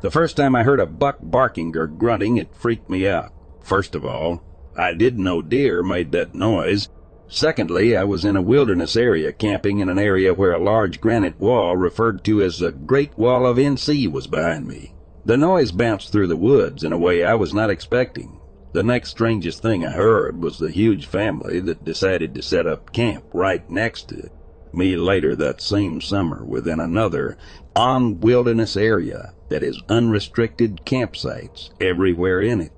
The 0.00 0.10
first 0.10 0.38
time 0.38 0.56
I 0.56 0.62
heard 0.62 0.80
a 0.80 0.86
buck 0.86 1.18
barking 1.20 1.76
or 1.76 1.86
grunting, 1.86 2.38
it 2.38 2.54
freaked 2.54 2.88
me 2.88 3.06
out. 3.06 3.30
First 3.62 3.94
of 3.94 4.06
all, 4.06 4.42
I 4.74 4.94
didn't 4.94 5.22
know 5.22 5.42
deer 5.42 5.82
made 5.82 6.12
that 6.12 6.34
noise. 6.34 6.88
Secondly, 7.34 7.96
I 7.96 8.04
was 8.04 8.26
in 8.26 8.36
a 8.36 8.42
wilderness 8.42 8.94
area 8.94 9.32
camping 9.32 9.78
in 9.78 9.88
an 9.88 9.98
area 9.98 10.34
where 10.34 10.52
a 10.52 10.62
large 10.62 11.00
granite 11.00 11.40
wall 11.40 11.78
referred 11.78 12.22
to 12.24 12.42
as 12.42 12.58
the 12.58 12.72
Great 12.72 13.16
Wall 13.16 13.46
of 13.46 13.56
NC 13.56 14.12
was 14.12 14.26
behind 14.26 14.68
me. 14.68 14.94
The 15.24 15.38
noise 15.38 15.72
bounced 15.72 16.12
through 16.12 16.26
the 16.26 16.36
woods 16.36 16.84
in 16.84 16.92
a 16.92 16.98
way 16.98 17.24
I 17.24 17.32
was 17.32 17.54
not 17.54 17.70
expecting. 17.70 18.38
The 18.74 18.82
next 18.82 19.12
strangest 19.12 19.62
thing 19.62 19.82
I 19.82 19.92
heard 19.92 20.42
was 20.42 20.58
the 20.58 20.70
huge 20.70 21.06
family 21.06 21.58
that 21.60 21.86
decided 21.86 22.34
to 22.34 22.42
set 22.42 22.66
up 22.66 22.92
camp 22.92 23.24
right 23.32 23.68
next 23.70 24.10
to 24.10 24.28
me 24.74 24.96
later 24.96 25.34
that 25.36 25.62
same 25.62 26.02
summer 26.02 26.44
within 26.44 26.80
another 26.80 27.38
on 27.74 28.20
wilderness 28.20 28.76
area 28.76 29.32
that 29.48 29.62
has 29.62 29.80
unrestricted 29.88 30.82
campsites 30.84 31.70
everywhere 31.80 32.42
in 32.42 32.60
it. 32.60 32.72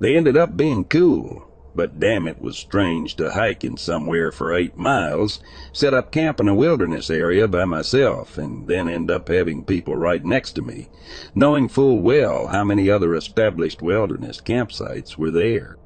They 0.00 0.16
ended 0.16 0.38
up 0.38 0.56
being 0.56 0.86
cool, 0.86 1.47
but 1.78 2.00
damn 2.00 2.26
it 2.26 2.42
was 2.42 2.58
strange 2.58 3.14
to 3.14 3.30
hike 3.30 3.62
in 3.62 3.76
somewhere 3.76 4.32
for 4.32 4.52
eight 4.52 4.76
miles, 4.76 5.38
set 5.72 5.94
up 5.94 6.10
camp 6.10 6.40
in 6.40 6.48
a 6.48 6.54
wilderness 6.54 7.08
area 7.08 7.46
by 7.46 7.64
myself, 7.64 8.36
and 8.36 8.66
then 8.66 8.88
end 8.88 9.12
up 9.12 9.28
having 9.28 9.62
people 9.62 9.94
right 9.94 10.24
next 10.24 10.54
to 10.54 10.60
me, 10.60 10.88
knowing 11.36 11.68
full 11.68 12.00
well 12.00 12.48
how 12.48 12.64
many 12.64 12.90
other 12.90 13.14
established 13.14 13.80
wilderness 13.80 14.40
campsites 14.40 15.16
were 15.16 15.30
there. 15.30 15.78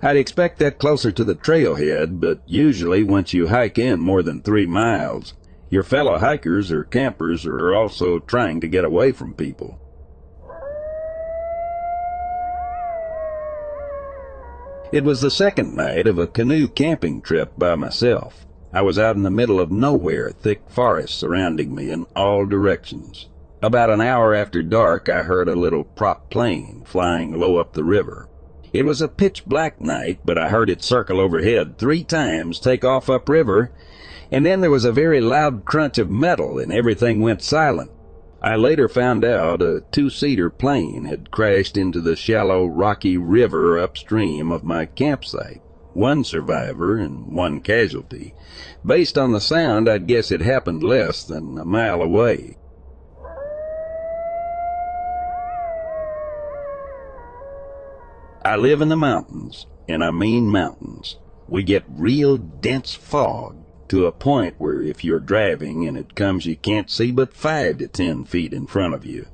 I'd 0.00 0.16
expect 0.16 0.60
that 0.60 0.78
closer 0.78 1.10
to 1.10 1.24
the 1.24 1.34
trailhead, 1.34 2.20
but 2.20 2.40
usually 2.46 3.02
once 3.02 3.34
you 3.34 3.48
hike 3.48 3.80
in 3.80 3.98
more 3.98 4.22
than 4.22 4.42
three 4.42 4.66
miles, 4.66 5.34
your 5.70 5.82
fellow 5.82 6.18
hikers 6.18 6.70
or 6.70 6.84
campers 6.84 7.44
are 7.46 7.74
also 7.74 8.20
trying 8.20 8.60
to 8.60 8.68
get 8.68 8.84
away 8.84 9.10
from 9.10 9.34
people. 9.34 9.81
It 14.92 15.04
was 15.04 15.22
the 15.22 15.30
second 15.30 15.74
night 15.74 16.06
of 16.06 16.18
a 16.18 16.26
canoe 16.26 16.68
camping 16.68 17.22
trip 17.22 17.54
by 17.56 17.76
myself. 17.76 18.44
I 18.74 18.82
was 18.82 18.98
out 18.98 19.16
in 19.16 19.22
the 19.22 19.30
middle 19.30 19.58
of 19.58 19.72
nowhere, 19.72 20.28
thick 20.30 20.68
forest 20.68 21.18
surrounding 21.18 21.74
me 21.74 21.90
in 21.90 22.04
all 22.14 22.44
directions. 22.44 23.30
About 23.62 23.88
an 23.88 24.02
hour 24.02 24.34
after 24.34 24.62
dark, 24.62 25.08
I 25.08 25.22
heard 25.22 25.48
a 25.48 25.56
little 25.56 25.84
prop 25.84 26.28
plane 26.28 26.82
flying 26.84 27.40
low 27.40 27.56
up 27.56 27.72
the 27.72 27.84
river. 27.84 28.28
It 28.74 28.84
was 28.84 29.00
a 29.00 29.08
pitch 29.08 29.46
black 29.46 29.80
night, 29.80 30.20
but 30.26 30.36
I 30.36 30.50
heard 30.50 30.68
it 30.68 30.84
circle 30.84 31.20
overhead 31.20 31.78
three 31.78 32.04
times, 32.04 32.60
take 32.60 32.84
off 32.84 33.08
upriver, 33.08 33.70
and 34.30 34.44
then 34.44 34.60
there 34.60 34.70
was 34.70 34.84
a 34.84 34.92
very 34.92 35.22
loud 35.22 35.64
crunch 35.64 35.96
of 35.96 36.10
metal 36.10 36.58
and 36.58 36.70
everything 36.70 37.22
went 37.22 37.40
silent. 37.40 37.91
I 38.44 38.56
later 38.56 38.88
found 38.88 39.24
out 39.24 39.62
a 39.62 39.84
two-seater 39.92 40.50
plane 40.50 41.04
had 41.04 41.30
crashed 41.30 41.76
into 41.76 42.00
the 42.00 42.16
shallow, 42.16 42.66
rocky 42.66 43.16
river 43.16 43.78
upstream 43.78 44.50
of 44.50 44.64
my 44.64 44.84
campsite. 44.84 45.62
One 45.92 46.24
survivor 46.24 46.96
and 46.96 47.36
one 47.36 47.60
casualty. 47.60 48.34
Based 48.84 49.16
on 49.16 49.30
the 49.30 49.40
sound, 49.40 49.88
I'd 49.88 50.08
guess 50.08 50.32
it 50.32 50.40
happened 50.40 50.82
less 50.82 51.22
than 51.22 51.56
a 51.56 51.64
mile 51.64 52.02
away. 52.02 52.56
I 58.44 58.56
live 58.56 58.80
in 58.80 58.88
the 58.88 58.96
mountains, 58.96 59.66
and 59.88 60.02
I 60.02 60.10
mean 60.10 60.48
mountains. 60.48 61.16
We 61.46 61.62
get 61.62 61.84
real 61.88 62.38
dense 62.38 62.92
fog 62.92 63.61
to 63.92 64.06
a 64.06 64.10
point 64.10 64.54
where 64.56 64.80
if 64.80 65.04
you're 65.04 65.20
driving 65.20 65.86
and 65.86 65.98
it 65.98 66.14
comes 66.14 66.46
you 66.46 66.56
can't 66.56 66.88
see 66.88 67.12
but 67.12 67.34
five 67.34 67.76
to 67.76 67.86
ten 67.86 68.24
feet 68.24 68.54
in 68.54 68.66
front 68.66 68.94
of 68.94 69.04
you. 69.04 69.26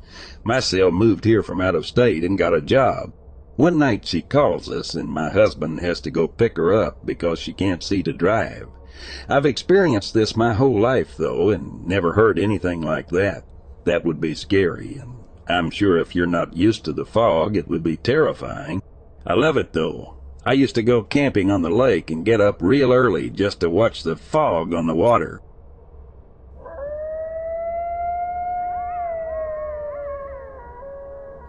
My 0.42 0.58
cell 0.58 0.90
moved 0.90 1.24
here 1.24 1.44
from 1.44 1.60
out 1.60 1.76
of 1.76 1.86
state 1.86 2.24
and 2.24 2.36
got 2.36 2.52
a 2.52 2.60
job. 2.60 3.12
One 3.54 3.78
night 3.78 4.04
she 4.04 4.20
calls 4.20 4.68
us 4.68 4.96
and 4.96 5.08
my 5.08 5.30
husband 5.30 5.78
has 5.78 6.00
to 6.00 6.10
go 6.10 6.26
pick 6.26 6.56
her 6.56 6.74
up 6.74 7.06
because 7.06 7.38
she 7.38 7.52
can't 7.52 7.84
see 7.84 8.02
to 8.02 8.12
drive. 8.12 8.66
I've 9.28 9.46
experienced 9.46 10.12
this 10.12 10.34
my 10.34 10.54
whole 10.54 10.80
life 10.80 11.16
though 11.16 11.50
and 11.50 11.86
never 11.86 12.14
heard 12.14 12.36
anything 12.36 12.82
like 12.82 13.10
that. 13.10 13.44
That 13.84 14.04
would 14.04 14.20
be 14.20 14.34
scary 14.34 14.96
and 14.96 15.18
I'm 15.48 15.70
sure 15.70 15.98
if 15.98 16.16
you're 16.16 16.26
not 16.26 16.56
used 16.56 16.84
to 16.86 16.92
the 16.92 17.06
fog 17.06 17.56
it 17.56 17.68
would 17.68 17.84
be 17.84 17.96
terrifying. 17.96 18.82
I 19.24 19.34
love 19.34 19.56
it 19.56 19.72
though. 19.72 20.17
I 20.48 20.52
used 20.52 20.76
to 20.76 20.82
go 20.82 21.02
camping 21.02 21.50
on 21.50 21.60
the 21.60 21.68
lake 21.68 22.10
and 22.10 22.24
get 22.24 22.40
up 22.40 22.62
real 22.62 22.90
early 22.90 23.28
just 23.28 23.60
to 23.60 23.68
watch 23.68 24.02
the 24.02 24.16
fog 24.16 24.72
on 24.72 24.86
the 24.86 24.94
water. 24.94 25.42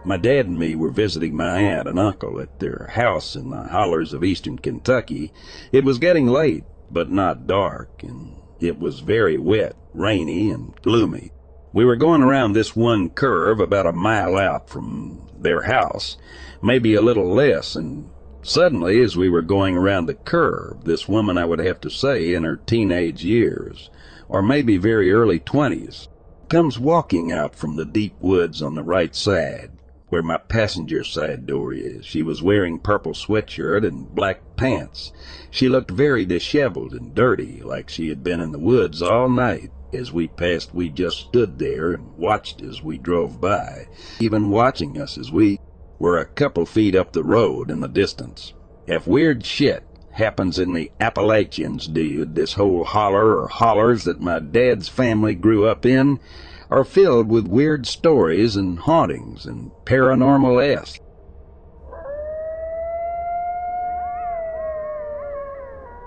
My 0.04 0.18
dad 0.18 0.44
and 0.44 0.58
me 0.58 0.74
were 0.74 0.90
visiting 0.90 1.34
my 1.34 1.60
aunt 1.60 1.88
and 1.88 1.98
uncle 1.98 2.38
at 2.42 2.60
their 2.60 2.90
house 2.92 3.36
in 3.36 3.48
the 3.48 3.62
hollers 3.62 4.12
of 4.12 4.22
eastern 4.22 4.58
Kentucky. 4.58 5.32
It 5.72 5.82
was 5.82 5.96
getting 5.96 6.26
late, 6.26 6.64
but 6.90 7.10
not 7.10 7.46
dark, 7.46 8.02
and 8.02 8.36
it 8.60 8.78
was 8.78 9.00
very 9.00 9.38
wet, 9.38 9.76
rainy, 9.94 10.50
and 10.50 10.74
gloomy. 10.82 11.32
We 11.72 11.86
were 11.86 11.96
going 11.96 12.20
around 12.20 12.52
this 12.52 12.76
one 12.76 13.08
curve 13.08 13.60
about 13.60 13.86
a 13.86 13.92
mile 13.92 14.36
out 14.36 14.68
from 14.68 15.26
their 15.38 15.62
house, 15.62 16.18
maybe 16.62 16.94
a 16.94 17.00
little 17.00 17.32
less, 17.32 17.74
and 17.74 18.10
Suddenly, 18.42 19.00
as 19.02 19.16
we 19.16 19.28
were 19.28 19.42
going 19.42 19.76
around 19.76 20.06
the 20.06 20.14
curve, 20.14 20.84
this 20.84 21.06
woman 21.06 21.36
I 21.36 21.44
would 21.44 21.58
have 21.58 21.80
to 21.82 21.90
say 21.90 22.32
in 22.32 22.44
her 22.44 22.56
teenage 22.56 23.22
years, 23.22 23.90
or 24.28 24.42
maybe 24.42 24.78
very 24.78 25.12
early 25.12 25.38
twenties, 25.38 26.08
comes 26.48 26.78
walking 26.78 27.30
out 27.30 27.54
from 27.54 27.76
the 27.76 27.84
deep 27.84 28.14
woods 28.20 28.62
on 28.62 28.74
the 28.74 28.82
right 28.82 29.14
side, 29.14 29.70
where 30.08 30.22
my 30.22 30.38
passenger 30.38 31.04
side 31.04 31.46
door 31.46 31.72
is. 31.74 32.06
She 32.06 32.22
was 32.22 32.42
wearing 32.42 32.78
purple 32.78 33.12
sweatshirt 33.12 33.86
and 33.86 34.12
black 34.14 34.40
pants. 34.56 35.12
She 35.50 35.68
looked 35.68 35.90
very 35.90 36.24
disheveled 36.24 36.92
and 36.92 37.14
dirty, 37.14 37.60
like 37.62 37.90
she 37.90 38.08
had 38.08 38.24
been 38.24 38.40
in 38.40 38.52
the 38.52 38.58
woods 38.58 39.02
all 39.02 39.28
night. 39.28 39.70
As 39.92 40.12
we 40.12 40.28
passed, 40.28 40.74
we 40.74 40.88
just 40.88 41.18
stood 41.18 41.58
there 41.58 41.92
and 41.92 42.16
watched 42.16 42.62
as 42.62 42.82
we 42.82 42.96
drove 42.96 43.40
by, 43.40 43.86
even 44.18 44.50
watching 44.50 45.00
us 45.00 45.18
as 45.18 45.30
we 45.30 45.60
we're 46.00 46.18
a 46.18 46.24
couple 46.24 46.64
feet 46.64 46.96
up 46.96 47.12
the 47.12 47.22
road 47.22 47.70
in 47.70 47.80
the 47.80 47.88
distance. 47.88 48.54
If 48.86 49.06
weird 49.06 49.44
shit 49.44 49.84
happens 50.12 50.58
in 50.58 50.72
the 50.72 50.90
Appalachians, 50.98 51.86
dude, 51.86 52.34
this 52.34 52.54
whole 52.54 52.84
holler 52.84 53.38
or 53.38 53.48
hollers 53.48 54.04
that 54.04 54.18
my 54.18 54.38
dad's 54.38 54.88
family 54.88 55.34
grew 55.34 55.66
up 55.66 55.84
in 55.84 56.18
are 56.70 56.84
filled 56.84 57.28
with 57.28 57.46
weird 57.46 57.86
stories 57.86 58.56
and 58.56 58.78
hauntings 58.78 59.44
and 59.44 59.70
paranormal 59.84 60.64
s. 60.64 60.98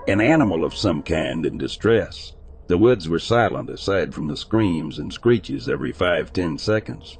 An 0.08 0.20
animal 0.20 0.64
of 0.64 0.74
some 0.74 1.04
kind 1.04 1.46
in 1.46 1.56
distress. 1.56 2.32
The 2.66 2.78
woods 2.78 3.08
were 3.08 3.20
silent 3.20 3.70
aside 3.70 4.12
from 4.12 4.26
the 4.26 4.36
screams 4.36 4.98
and 4.98 5.12
screeches 5.12 5.68
every 5.68 5.92
five, 5.92 6.32
ten 6.32 6.58
seconds. 6.58 7.16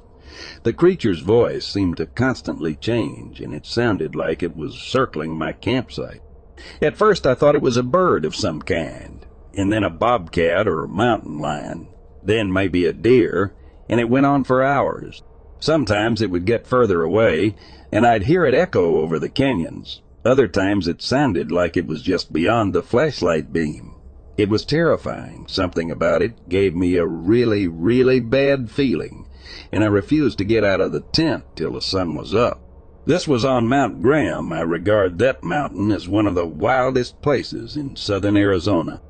The 0.63 0.73
creature's 0.73 1.21
voice 1.21 1.65
seemed 1.65 1.97
to 1.97 2.05
constantly 2.05 2.75
change, 2.75 3.39
and 3.39 3.53
it 3.53 3.65
sounded 3.65 4.15
like 4.15 4.43
it 4.43 4.55
was 4.55 4.75
circling 4.75 5.37
my 5.37 5.53
campsite. 5.53 6.21
At 6.81 6.97
first 6.97 7.27
I 7.27 7.35
thought 7.35 7.55
it 7.55 7.61
was 7.61 7.77
a 7.77 7.83
bird 7.83 8.25
of 8.25 8.35
some 8.35 8.61
kind, 8.61 9.25
and 9.53 9.71
then 9.71 9.83
a 9.83 9.89
bobcat 9.89 10.67
or 10.67 10.83
a 10.83 10.89
mountain 10.89 11.39
lion, 11.39 11.87
then 12.23 12.51
maybe 12.51 12.85
a 12.85 12.93
deer, 12.93 13.53
and 13.89 13.99
it 13.99 14.09
went 14.09 14.25
on 14.25 14.43
for 14.43 14.63
hours. 14.63 15.21
Sometimes 15.59 16.21
it 16.21 16.29
would 16.31 16.45
get 16.45 16.67
further 16.67 17.01
away, 17.01 17.55
and 17.91 18.05
I'd 18.05 18.23
hear 18.23 18.45
it 18.45 18.53
echo 18.53 18.97
over 19.01 19.19
the 19.19 19.29
canyons. 19.29 20.01
Other 20.23 20.47
times 20.47 20.87
it 20.87 21.01
sounded 21.01 21.51
like 21.51 21.77
it 21.77 21.87
was 21.87 22.01
just 22.01 22.33
beyond 22.33 22.73
the 22.73 22.81
flashlight 22.81 23.53
beam. 23.53 23.93
It 24.37 24.49
was 24.49 24.65
terrifying. 24.65 25.45
Something 25.47 25.91
about 25.91 26.21
it 26.21 26.49
gave 26.49 26.75
me 26.75 26.95
a 26.97 27.05
really, 27.05 27.67
really 27.67 28.19
bad 28.19 28.69
feeling 28.69 29.24
and 29.75 29.83
I 29.83 29.87
refused 29.87 30.37
to 30.37 30.45
get 30.45 30.63
out 30.63 30.79
of 30.79 30.93
the 30.93 31.01
tent 31.01 31.43
till 31.57 31.73
the 31.73 31.81
sun 31.81 32.15
was 32.15 32.33
up. 32.33 32.61
This 33.05 33.27
was 33.27 33.43
on 33.43 33.67
Mount 33.67 34.01
Graham. 34.01 34.53
I 34.53 34.61
regard 34.61 35.19
that 35.19 35.43
mountain 35.43 35.91
as 35.91 36.07
one 36.07 36.25
of 36.27 36.33
the 36.33 36.45
wildest 36.45 37.21
places 37.21 37.75
in 37.75 37.97
southern 37.97 38.37
Arizona. 38.37 39.01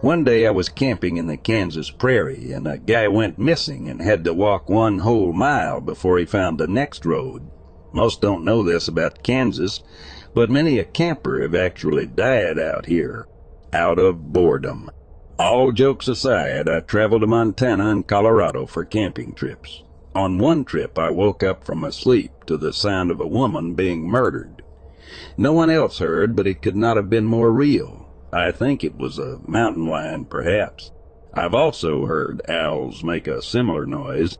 One 0.00 0.24
day 0.24 0.46
I 0.46 0.50
was 0.50 0.70
camping 0.70 1.18
in 1.18 1.26
the 1.26 1.36
Kansas 1.36 1.90
prairie 1.90 2.50
and 2.50 2.66
a 2.66 2.78
guy 2.78 3.06
went 3.06 3.38
missing 3.38 3.90
and 3.90 4.00
had 4.00 4.24
to 4.24 4.32
walk 4.32 4.70
one 4.70 5.00
whole 5.00 5.34
mile 5.34 5.82
before 5.82 6.18
he 6.18 6.24
found 6.24 6.56
the 6.56 6.66
next 6.66 7.04
road. 7.04 7.50
Most 7.92 8.22
don't 8.22 8.46
know 8.46 8.62
this 8.62 8.88
about 8.88 9.22
Kansas, 9.22 9.82
but 10.32 10.48
many 10.48 10.78
a 10.78 10.84
camper 10.84 11.42
have 11.42 11.54
actually 11.54 12.06
died 12.06 12.58
out 12.58 12.86
here 12.86 13.26
out 13.72 13.98
of 13.98 14.32
boredom. 14.32 14.90
All 15.38 15.72
jokes 15.72 16.08
aside, 16.08 16.68
I 16.68 16.80
traveled 16.80 17.22
to 17.22 17.26
Montana 17.26 17.90
and 17.90 18.06
Colorado 18.06 18.66
for 18.66 18.84
camping 18.84 19.34
trips. 19.34 19.82
On 20.14 20.38
one 20.38 20.64
trip, 20.64 20.98
I 20.98 21.10
woke 21.10 21.42
up 21.42 21.64
from 21.64 21.82
a 21.84 21.92
sleep 21.92 22.44
to 22.46 22.56
the 22.56 22.72
sound 22.72 23.10
of 23.10 23.20
a 23.20 23.26
woman 23.26 23.74
being 23.74 24.08
murdered. 24.08 24.62
No 25.36 25.52
one 25.52 25.70
else 25.70 25.98
heard, 25.98 26.36
but 26.36 26.46
it 26.46 26.62
could 26.62 26.76
not 26.76 26.96
have 26.96 27.10
been 27.10 27.24
more 27.24 27.50
real. 27.50 28.08
I 28.32 28.52
think 28.52 28.84
it 28.84 28.96
was 28.96 29.18
a 29.18 29.40
mountain 29.46 29.86
lion, 29.86 30.26
perhaps. 30.26 30.90
I've 31.34 31.54
also 31.54 32.06
heard 32.06 32.42
owls 32.48 33.02
make 33.02 33.26
a 33.26 33.42
similar 33.42 33.86
noise, 33.86 34.38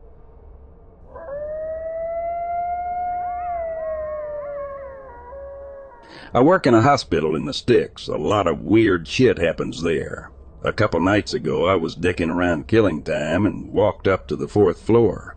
I 6.35 6.41
work 6.41 6.65
in 6.65 6.73
a 6.73 6.81
hospital 6.81 7.35
in 7.35 7.45
the 7.45 7.53
sticks. 7.53 8.07
A 8.07 8.17
lot 8.17 8.47
of 8.47 8.61
weird 8.61 9.07
shit 9.07 9.37
happens 9.37 9.83
there. 9.83 10.31
A 10.65 10.71
couple 10.71 11.01
nights 11.01 11.33
ago, 11.33 11.65
I 11.65 11.75
was 11.75 11.93
dicking 11.93 12.33
around 12.33 12.69
killing 12.69 13.03
time 13.03 13.45
and 13.45 13.73
walked 13.73 14.07
up 14.07 14.27
to 14.27 14.37
the 14.37 14.47
fourth 14.47 14.81
floor. 14.81 15.35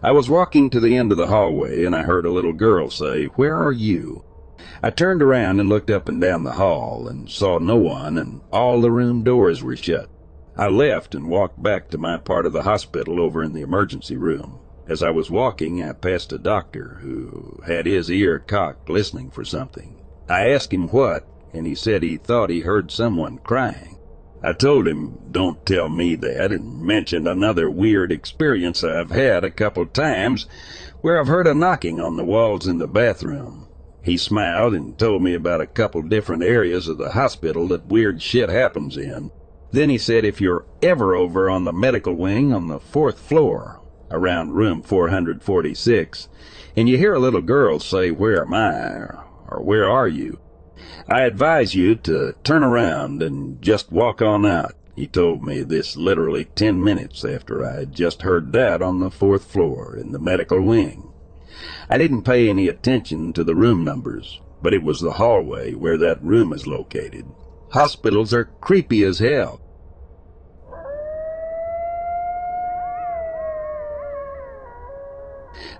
I 0.00 0.12
was 0.12 0.30
walking 0.30 0.70
to 0.70 0.78
the 0.78 0.96
end 0.96 1.10
of 1.10 1.18
the 1.18 1.26
hallway 1.26 1.84
and 1.84 1.96
I 1.96 2.02
heard 2.02 2.24
a 2.24 2.30
little 2.30 2.52
girl 2.52 2.88
say, 2.88 3.24
Where 3.34 3.56
are 3.56 3.72
you? 3.72 4.24
I 4.80 4.90
turned 4.90 5.22
around 5.22 5.58
and 5.58 5.68
looked 5.68 5.90
up 5.90 6.08
and 6.08 6.20
down 6.20 6.44
the 6.44 6.52
hall 6.52 7.08
and 7.08 7.28
saw 7.28 7.58
no 7.58 7.76
one 7.76 8.16
and 8.16 8.42
all 8.52 8.80
the 8.80 8.92
room 8.92 9.24
doors 9.24 9.60
were 9.60 9.74
shut. 9.74 10.08
I 10.56 10.68
left 10.68 11.16
and 11.16 11.28
walked 11.28 11.60
back 11.60 11.90
to 11.90 11.98
my 11.98 12.18
part 12.18 12.46
of 12.46 12.52
the 12.52 12.62
hospital 12.62 13.20
over 13.20 13.42
in 13.42 13.54
the 13.54 13.62
emergency 13.62 14.16
room. 14.16 14.60
As 14.86 15.02
I 15.02 15.10
was 15.10 15.32
walking, 15.32 15.82
I 15.82 15.94
passed 15.94 16.32
a 16.32 16.38
doctor 16.38 16.98
who 17.00 17.60
had 17.66 17.86
his 17.86 18.08
ear 18.08 18.38
cocked 18.38 18.88
listening 18.88 19.30
for 19.30 19.44
something. 19.44 19.96
I 20.28 20.48
asked 20.50 20.72
him 20.72 20.88
what, 20.88 21.26
and 21.52 21.66
he 21.66 21.74
said 21.74 22.04
he 22.04 22.18
thought 22.18 22.50
he 22.50 22.60
heard 22.60 22.92
someone 22.92 23.38
crying. 23.38 23.96
I 24.42 24.54
told 24.54 24.88
him, 24.88 25.18
don't 25.30 25.66
tell 25.66 25.90
me 25.90 26.14
that, 26.16 26.50
and 26.50 26.80
mentioned 26.80 27.28
another 27.28 27.70
weird 27.70 28.10
experience 28.10 28.82
I've 28.82 29.10
had 29.10 29.44
a 29.44 29.50
couple 29.50 29.84
times 29.84 30.46
where 31.02 31.20
I've 31.20 31.26
heard 31.26 31.46
a 31.46 31.54
knocking 31.54 32.00
on 32.00 32.16
the 32.16 32.24
walls 32.24 32.66
in 32.66 32.78
the 32.78 32.88
bathroom. 32.88 33.68
He 34.02 34.16
smiled 34.16 34.72
and 34.72 34.98
told 34.98 35.22
me 35.22 35.34
about 35.34 35.60
a 35.60 35.66
couple 35.66 36.00
different 36.00 36.42
areas 36.42 36.88
of 36.88 36.96
the 36.96 37.10
hospital 37.10 37.68
that 37.68 37.86
weird 37.86 38.22
shit 38.22 38.48
happens 38.48 38.96
in. 38.96 39.30
Then 39.72 39.90
he 39.90 39.98
said 39.98 40.24
if 40.24 40.40
you're 40.40 40.64
ever 40.82 41.14
over 41.14 41.50
on 41.50 41.64
the 41.64 41.72
medical 41.72 42.14
wing 42.14 42.52
on 42.52 42.68
the 42.68 42.80
fourth 42.80 43.18
floor, 43.18 43.82
around 44.10 44.54
room 44.54 44.82
446, 44.82 46.28
and 46.76 46.88
you 46.88 46.96
hear 46.96 47.12
a 47.12 47.18
little 47.18 47.42
girl 47.42 47.78
say, 47.78 48.10
Where 48.10 48.42
am 48.42 48.54
I? 48.54 49.20
or 49.50 49.62
where 49.62 49.88
are 49.88 50.08
you? 50.08 50.38
I 51.08 51.22
advise 51.22 51.74
you 51.74 51.94
to 51.96 52.34
turn 52.44 52.62
around 52.62 53.22
and 53.22 53.60
just 53.60 53.90
walk 53.90 54.22
on 54.22 54.46
out. 54.46 54.74
He 54.94 55.06
told 55.06 55.42
me 55.42 55.62
this 55.62 55.96
literally 55.96 56.44
ten 56.44 56.82
minutes 56.82 57.24
after 57.24 57.64
I 57.64 57.80
had 57.80 57.94
just 57.94 58.22
heard 58.22 58.52
that 58.52 58.82
on 58.82 59.00
the 59.00 59.10
fourth 59.10 59.44
floor 59.44 59.96
in 59.96 60.12
the 60.12 60.18
medical 60.18 60.60
wing. 60.60 61.12
I 61.88 61.98
didn't 61.98 62.22
pay 62.22 62.48
any 62.48 62.68
attention 62.68 63.32
to 63.32 63.44
the 63.44 63.54
room 63.54 63.84
numbers, 63.84 64.40
but 64.62 64.74
it 64.74 64.82
was 64.82 65.00
the 65.00 65.12
hallway 65.12 65.74
where 65.74 65.98
that 65.98 66.22
room 66.22 66.52
is 66.52 66.66
located. 66.66 67.26
Hospitals 67.72 68.34
are 68.34 68.50
creepy 68.60 69.02
as 69.04 69.18
hell. 69.20 69.60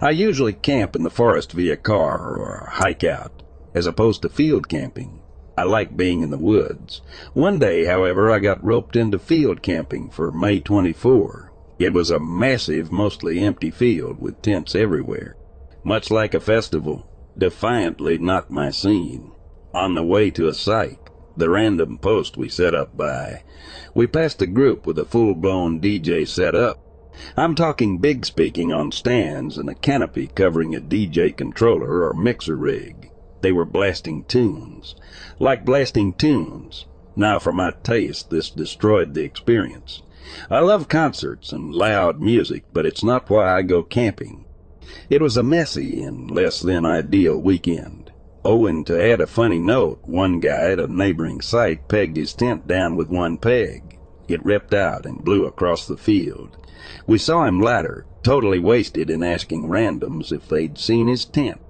I 0.01 0.11
usually 0.11 0.55
camp 0.55 0.97
in 0.97 1.03
the 1.03 1.11
forest 1.11 1.53
via 1.53 1.77
car 1.77 2.37
or 2.37 2.69
hike 2.73 3.05
out, 3.05 3.40
as 3.75 3.87
opposed 3.87 4.23
to 4.23 4.29
field 4.29 4.69
camping. 4.69 5.21
I 5.57 5.65
like 5.65 5.97
being 5.97 6.23
in 6.23 6.31
the 6.31 6.39
woods. 6.39 7.03
One 7.35 7.59
day, 7.59 7.85
however, 7.85 8.31
I 8.31 8.39
got 8.39 8.65
roped 8.65 8.97
into 8.97 9.19
field 9.19 9.63
camping 9.63 10.11
for 10.11 10.33
May 10.33 10.61
24. 10.61 11.53
It 11.79 11.93
was 11.93 12.11
a 12.11 12.21
massive, 12.21 12.93
mostly 12.93 13.41
empty 13.41 13.71
field 13.71 14.21
with 14.21 14.43
tents 14.43 14.75
everywhere. 14.75 15.37
Much 15.83 16.11
like 16.11 16.35
a 16.35 16.41
festival, 16.41 17.09
defiantly 17.37 18.19
not 18.19 18.51
my 18.51 18.71
scene. 18.71 19.33
On 19.73 19.95
the 19.95 20.03
way 20.03 20.31
to 20.31 20.49
a 20.49 20.55
site, 20.55 20.99
the 21.37 21.49
random 21.49 21.97
post 21.97 22.37
we 22.37 22.49
set 22.49 22.75
up 22.75 22.97
by, 22.97 23.43
we 23.95 24.07
passed 24.07 24.43
a 24.43 24.47
group 24.47 24.87
with 24.87 24.99
a 24.99 25.05
full-blown 25.05 25.81
DJ 25.81 26.29
set 26.29 26.55
up. 26.55 26.79
I'm 27.37 27.55
talking 27.55 27.99
big 27.99 28.27
speaking 28.27 28.73
on 28.73 28.93
stands 28.93 29.57
and 29.57 29.69
a 29.71 29.75
canopy 29.75 30.27
covering 30.27 30.75
a 30.75 30.81
DJ 30.81 31.35
controller 31.35 32.03
or 32.07 32.13
mixer 32.13 32.57
rig. 32.57 33.00
They 33.41 33.53
were 33.53 33.65
blasting 33.65 34.25
tunes. 34.25 34.95
Like 35.39 35.65
blasting 35.65 36.13
tunes. 36.15 36.87
Now 37.17 37.39
for 37.39 37.53
my 37.53 37.73
taste, 37.83 38.31
this 38.31 38.51
destroyed 38.51 39.15
the 39.15 39.25
experience. 39.25 40.03
I 40.51 40.61
love 40.61 40.89
concerts 40.89 41.53
and 41.53 41.75
loud 41.75 42.21
music, 42.21 42.65
but 42.73 42.87
it's 42.87 43.03
not 43.03 43.31
why 43.31 43.57
I 43.57 43.63
go 43.63 43.83
camping. 43.83 44.45
It 45.09 45.23
was 45.23 45.37
a 45.37 45.43
messy 45.43 46.03
and 46.03 46.31
less 46.31 46.61
than 46.61 46.85
ideal 46.85 47.41
weekend. 47.41 48.13
Oh, 48.45 48.67
and 48.67 48.87
to 48.87 49.03
add 49.03 49.21
a 49.21 49.27
funny 49.27 49.59
note, 49.59 50.01
one 50.03 50.41
guy 50.41 50.71
at 50.73 50.81
a 50.81 50.87
neighboring 50.87 51.41
site 51.41 51.89
pegged 51.89 52.17
his 52.17 52.33
tent 52.33 52.67
down 52.67 52.97
with 52.97 53.09
one 53.09 53.39
peg. 53.39 53.99
It 54.29 54.45
ripped 54.45 54.73
out 54.73 55.05
and 55.05 55.25
blew 55.25 55.47
across 55.47 55.87
the 55.87 55.97
field. 55.97 56.57
We 57.07 57.19
saw 57.19 57.45
him 57.45 57.61
later, 57.61 58.07
totally 58.23 58.59
wasted 58.59 59.11
in 59.11 59.23
asking 59.23 59.69
randoms 59.69 60.33
if 60.33 60.49
they'd 60.49 60.79
seen 60.79 61.09
his 61.09 61.25
tent. 61.25 61.61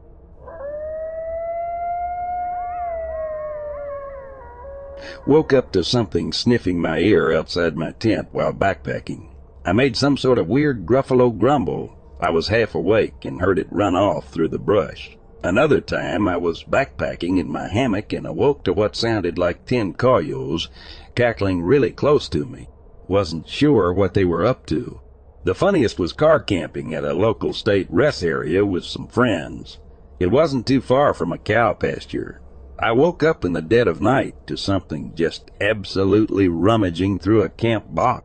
Woke 5.27 5.53
up 5.53 5.73
to 5.73 5.83
something 5.83 6.33
sniffing 6.33 6.81
my 6.81 6.99
ear 6.99 7.33
outside 7.33 7.77
my 7.77 7.93
tent 7.93 8.29
while 8.33 8.53
backpacking. 8.53 9.29
I 9.65 9.73
made 9.73 9.97
some 9.97 10.17
sort 10.17 10.39
of 10.39 10.49
weird 10.49 10.87
gruffalo 10.87 11.37
grumble. 11.37 11.97
I 12.21 12.31
was 12.31 12.49
half 12.49 12.75
awake 12.75 13.25
and 13.25 13.41
heard 13.41 13.59
it 13.59 13.69
run 13.71 13.95
off 13.95 14.29
through 14.29 14.49
the 14.49 14.59
brush. 14.59 15.17
Another 15.43 15.81
time 15.81 16.29
I 16.29 16.37
was 16.37 16.65
backpacking 16.65 17.39
in 17.39 17.51
my 17.51 17.69
hammock 17.69 18.13
and 18.13 18.27
awoke 18.27 18.63
to 18.65 18.73
what 18.73 18.95
sounded 18.95 19.39
like 19.39 19.65
ten 19.65 19.95
coyotes 19.95 20.69
cackling 21.15 21.63
really 21.63 21.91
close 21.91 22.29
to 22.29 22.45
me. 22.45 22.69
Wasn't 23.09 23.49
sure 23.49 23.93
what 23.93 24.15
they 24.15 24.25
were 24.25 24.45
up 24.45 24.67
to. 24.67 25.01
The 25.45 25.55
funniest 25.55 25.99
was 25.99 26.13
car 26.13 26.41
camping 26.41 26.95
at 26.95 27.05
a 27.05 27.15
local 27.15 27.55
state 27.55 27.87
rest 27.91 28.23
area 28.23 28.67
with 28.67 28.85
some 28.85 29.09
friends. 29.09 29.79
It 30.19 30.31
wasn't 30.31 30.67
too 30.67 30.83
far 30.83 31.15
from 31.15 31.33
a 31.33 31.39
cow 31.39 31.73
pasture. 31.73 32.43
I 32.83 32.93
woke 32.93 33.23
up 33.23 33.45
in 33.45 33.53
the 33.53 33.61
dead 33.61 33.89
of 33.89 34.01
night 34.01 34.47
to 34.47 34.57
something 34.57 35.15
just 35.15 35.51
absolutely 35.61 36.49
rummaging 36.49 37.19
through 37.19 37.43
a 37.43 37.51
camp 37.51 37.95
box. 37.95 38.25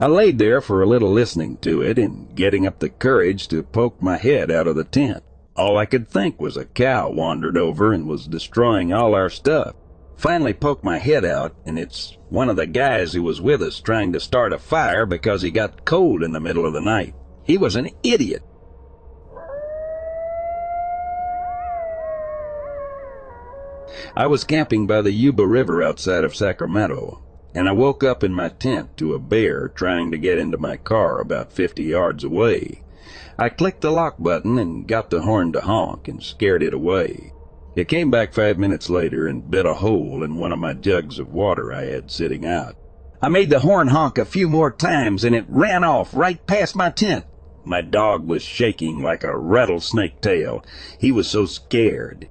I 0.00 0.08
laid 0.08 0.38
there 0.38 0.60
for 0.60 0.82
a 0.82 0.86
little 0.86 1.12
listening 1.12 1.58
to 1.58 1.80
it 1.80 1.96
and 1.96 2.34
getting 2.34 2.66
up 2.66 2.80
the 2.80 2.88
courage 2.88 3.46
to 3.48 3.62
poke 3.62 4.02
my 4.02 4.16
head 4.16 4.50
out 4.50 4.66
of 4.66 4.74
the 4.74 4.82
tent. 4.82 5.22
All 5.54 5.78
I 5.78 5.86
could 5.86 6.08
think 6.08 6.40
was 6.40 6.56
a 6.56 6.64
cow 6.64 7.08
wandered 7.08 7.56
over 7.56 7.92
and 7.92 8.08
was 8.08 8.26
destroying 8.26 8.92
all 8.92 9.14
our 9.14 9.30
stuff. 9.30 9.76
Finally 10.16 10.54
poked 10.54 10.82
my 10.82 10.98
head 10.98 11.24
out, 11.24 11.54
and 11.64 11.78
it's 11.78 12.16
one 12.30 12.48
of 12.48 12.56
the 12.56 12.66
guys 12.66 13.12
who 13.12 13.22
was 13.22 13.40
with 13.40 13.62
us 13.62 13.78
trying 13.78 14.12
to 14.12 14.18
start 14.18 14.52
a 14.52 14.58
fire 14.58 15.06
because 15.06 15.42
he 15.42 15.52
got 15.52 15.84
cold 15.84 16.24
in 16.24 16.32
the 16.32 16.40
middle 16.40 16.66
of 16.66 16.72
the 16.72 16.80
night. 16.80 17.14
He 17.44 17.56
was 17.56 17.76
an 17.76 17.90
idiot. 18.02 18.42
I 24.16 24.28
was 24.28 24.44
camping 24.44 24.86
by 24.86 25.02
the 25.02 25.10
Yuba 25.10 25.44
River 25.44 25.82
outside 25.82 26.22
of 26.22 26.36
Sacramento, 26.36 27.20
and 27.52 27.68
I 27.68 27.72
woke 27.72 28.04
up 28.04 28.22
in 28.22 28.32
my 28.32 28.48
tent 28.48 28.96
to 28.98 29.12
a 29.12 29.18
bear 29.18 29.66
trying 29.66 30.12
to 30.12 30.18
get 30.18 30.38
into 30.38 30.56
my 30.56 30.76
car 30.76 31.20
about 31.20 31.52
50 31.52 31.82
yards 31.82 32.22
away. 32.22 32.84
I 33.36 33.48
clicked 33.48 33.80
the 33.80 33.90
lock 33.90 34.14
button 34.20 34.56
and 34.56 34.86
got 34.86 35.10
the 35.10 35.22
horn 35.22 35.50
to 35.54 35.62
honk 35.62 36.06
and 36.06 36.22
scared 36.22 36.62
it 36.62 36.72
away. 36.72 37.32
It 37.74 37.88
came 37.88 38.08
back 38.08 38.32
five 38.32 38.56
minutes 38.56 38.88
later 38.88 39.26
and 39.26 39.50
bit 39.50 39.66
a 39.66 39.74
hole 39.74 40.22
in 40.22 40.36
one 40.36 40.52
of 40.52 40.60
my 40.60 40.74
jugs 40.74 41.18
of 41.18 41.32
water 41.32 41.72
I 41.72 41.86
had 41.86 42.08
sitting 42.08 42.46
out. 42.46 42.76
I 43.20 43.28
made 43.28 43.50
the 43.50 43.60
horn 43.60 43.88
honk 43.88 44.16
a 44.16 44.24
few 44.24 44.48
more 44.48 44.70
times 44.70 45.24
and 45.24 45.34
it 45.34 45.46
ran 45.48 45.82
off 45.82 46.14
right 46.14 46.46
past 46.46 46.76
my 46.76 46.90
tent. 46.90 47.24
My 47.64 47.80
dog 47.80 48.28
was 48.28 48.44
shaking 48.44 49.02
like 49.02 49.24
a 49.24 49.36
rattlesnake 49.36 50.20
tail. 50.20 50.64
He 51.00 51.10
was 51.10 51.26
so 51.26 51.46
scared. 51.46 52.28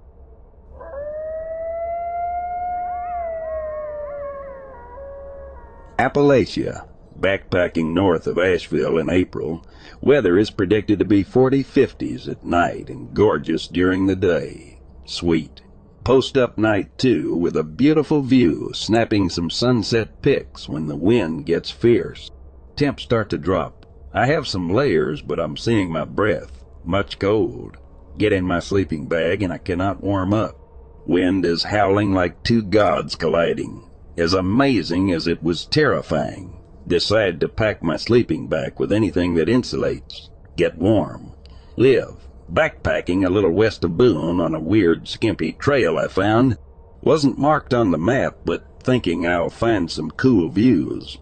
Appalachia, 6.00 6.88
backpacking 7.20 7.94
north 7.94 8.26
of 8.26 8.40
Asheville 8.40 8.98
in 8.98 9.12
April, 9.12 9.64
weather 10.02 10.40
is 10.40 10.50
predicted 10.50 10.98
to 10.98 11.06
be 11.06 11.22
40 11.22 11.64
50s 11.64 12.28
at 12.28 12.44
night 12.44 12.90
and 12.90 13.14
gorgeous 13.14 13.68
during 13.68 14.08
the 14.08 14.16
day. 14.16 14.82
Sweet. 15.06 15.62
Post 16.04 16.36
up 16.36 16.58
night 16.58 16.98
too 16.98 17.36
with 17.36 17.56
a 17.56 17.64
beautiful 17.64 18.22
view, 18.22 18.72
snapping 18.74 19.30
some 19.30 19.52
sunset 19.52 20.22
pics 20.24 20.68
when 20.68 20.88
the 20.88 20.96
wind 20.96 21.46
gets 21.46 21.70
fierce. 21.70 22.32
Temps 22.76 23.04
start 23.04 23.30
to 23.30 23.38
drop. 23.38 23.86
I 24.14 24.26
have 24.26 24.48
some 24.48 24.70
layers, 24.72 25.22
but 25.22 25.40
I'm 25.40 25.56
seeing 25.56 25.92
my 25.92 26.06
breath. 26.06 26.66
Much 26.84 27.20
cold. 27.20 27.78
Get 28.18 28.34
in 28.34 28.46
my 28.46 28.60
sleeping 28.60 29.06
bag 29.06 29.44
and 29.44 29.54
I 29.54 29.60
cannot 29.60 30.04
warm 30.04 30.34
up. 30.34 30.58
Wind 31.06 31.46
is 31.46 31.64
howling 31.64 32.14
like 32.14 32.42
two 32.42 32.64
gods 32.64 33.16
colliding 33.16 33.90
as 34.18 34.34
amazing 34.34 35.12
as 35.12 35.28
it 35.28 35.42
was 35.42 35.66
terrifying. 35.66 36.60
Decide 36.88 37.40
to 37.40 37.48
pack 37.48 37.82
my 37.82 37.96
sleeping 37.96 38.48
bag 38.48 38.80
with 38.80 38.92
anything 38.92 39.36
that 39.36 39.48
insulates. 39.48 40.30
Get 40.56 40.78
warm. 40.78 41.32
Live. 41.78 42.28
Backpacking 42.52 43.26
a 43.26 43.30
little 43.30 43.52
west 43.52 43.84
of 43.84 43.98
Boone 43.98 44.40
on 44.40 44.54
a 44.54 44.60
weird, 44.60 45.08
skimpy 45.08 45.54
trail 45.54 45.98
I 45.98 46.08
found. 46.08 46.58
Wasn't 47.02 47.40
marked 47.40 47.74
on 47.74 47.92
the 47.92 47.98
map, 47.98 48.38
but 48.46 48.66
thinking 48.84 49.26
I'll 49.26 49.50
find 49.50 49.90
some 49.90 50.12
cool 50.12 50.50
views. 50.50 51.18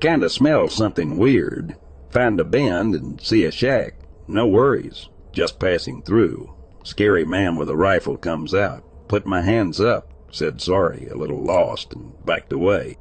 Kinda 0.00 0.28
smell 0.28 0.68
something 0.68 1.16
weird. 1.16 1.76
Find 2.10 2.38
a 2.38 2.44
bend 2.44 2.94
and 2.94 3.20
see 3.20 3.44
a 3.44 3.50
shack. 3.50 3.94
No 4.28 4.46
worries. 4.46 5.08
Just 5.32 5.58
passing 5.58 6.02
through. 6.02 6.52
Scary 6.82 7.24
man 7.24 7.56
with 7.56 7.70
a 7.70 7.76
rifle 7.76 8.16
comes 8.16 8.54
out. 8.54 8.84
Put 9.08 9.26
my 9.26 9.40
hands 9.40 9.80
up 9.80 10.13
said 10.34 10.60
sorry, 10.60 11.06
a 11.06 11.16
little 11.16 11.42
lost, 11.42 11.92
and 11.94 12.12
backed 12.26 12.52
away. 12.52 12.98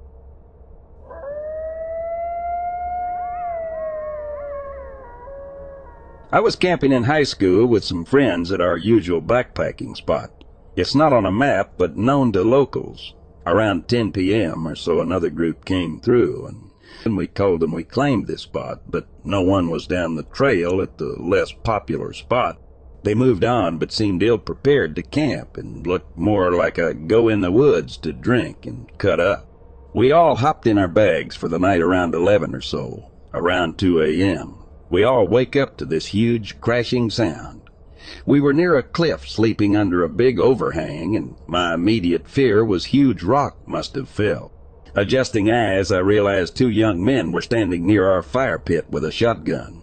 I 6.32 6.40
was 6.40 6.56
camping 6.56 6.92
in 6.92 7.04
high 7.04 7.24
school 7.24 7.66
with 7.68 7.84
some 7.84 8.06
friends 8.06 8.52
at 8.52 8.62
our 8.62 8.78
usual 8.78 9.22
backpacking 9.22 9.96
spot. 9.96 10.32
It's 10.76 10.96
not 10.96 11.14
on 11.14 11.26
a 11.26 11.32
map, 11.32 11.74
but 11.78 11.96
known 11.96 12.32
to 12.32 12.44
locals. 12.44 13.14
Around 13.46 13.88
10 13.88 14.12
p.m. 14.14 14.68
or 14.68 14.76
so, 14.76 15.02
another 15.02 15.30
group 15.30 15.66
came 15.66 16.00
through, 16.00 16.72
and 17.06 17.18
we 17.18 17.28
told 17.28 17.60
them 17.60 17.72
we 17.72 17.84
claimed 17.84 18.26
this 18.26 18.42
spot, 18.42 18.82
but 18.90 19.08
no 19.24 19.42
one 19.42 19.70
was 19.70 19.86
down 19.86 20.16
the 20.16 20.24
trail 20.24 20.82
at 20.82 20.98
the 20.98 21.16
less 21.20 21.52
popular 21.52 22.14
spot. 22.14 22.60
They 23.04 23.14
moved 23.14 23.44
on, 23.44 23.78
but 23.78 23.92
seemed 23.92 24.24
ill 24.24 24.38
prepared 24.38 24.96
to 24.96 25.04
camp 25.04 25.58
and 25.58 25.86
looked 25.86 26.18
more 26.18 26.52
like 26.54 26.78
a 26.78 26.94
go 26.94 27.28
in 27.28 27.42
the 27.42 27.52
woods 27.52 27.98
to 27.98 28.14
drink 28.14 28.66
and 28.66 28.90
cut 28.98 29.20
up. 29.20 29.48
We 29.94 30.12
all 30.12 30.38
hopped 30.38 30.66
in 30.66 30.78
our 30.78 30.88
bags 30.88 31.36
for 31.36 31.48
the 31.48 31.60
night 31.60 31.82
around 31.82 32.16
11 32.16 32.56
or 32.56 32.62
so, 32.62 33.12
around 33.34 33.78
2 33.78 34.02
a.m. 34.02 34.56
We 34.90 35.04
all 35.04 35.28
wake 35.28 35.56
up 35.56 35.78
to 35.78 35.86
this 35.86 36.08
huge 36.08 36.60
crashing 36.62 37.10
sound. 37.10 37.62
We 38.26 38.42
were 38.42 38.54
near 38.54 38.78
a 38.78 38.84
cliff 38.84 39.28
sleeping 39.28 39.76
under 39.76 40.04
a 40.04 40.10
big 40.10 40.40
overhang, 40.40 41.16
and 41.16 41.36
my 41.46 41.74
immediate 41.74 42.28
fear 42.28 42.64
was 42.64 42.86
huge 42.86 43.22
rock 43.22 43.68
must 43.68 43.96
have 43.96 44.10
fell. 44.10 44.52
Adjusting 44.96 45.52
eyes, 45.52 45.92
I 45.92 46.00
realized 46.00 46.56
two 46.56 46.70
young 46.70 47.04
men 47.04 47.32
were 47.32 47.42
standing 47.42 47.86
near 47.86 48.08
our 48.08 48.22
fire 48.22 48.60
pit 48.60 48.86
with 48.90 49.04
a 49.04 49.12
shotgun. 49.12 49.83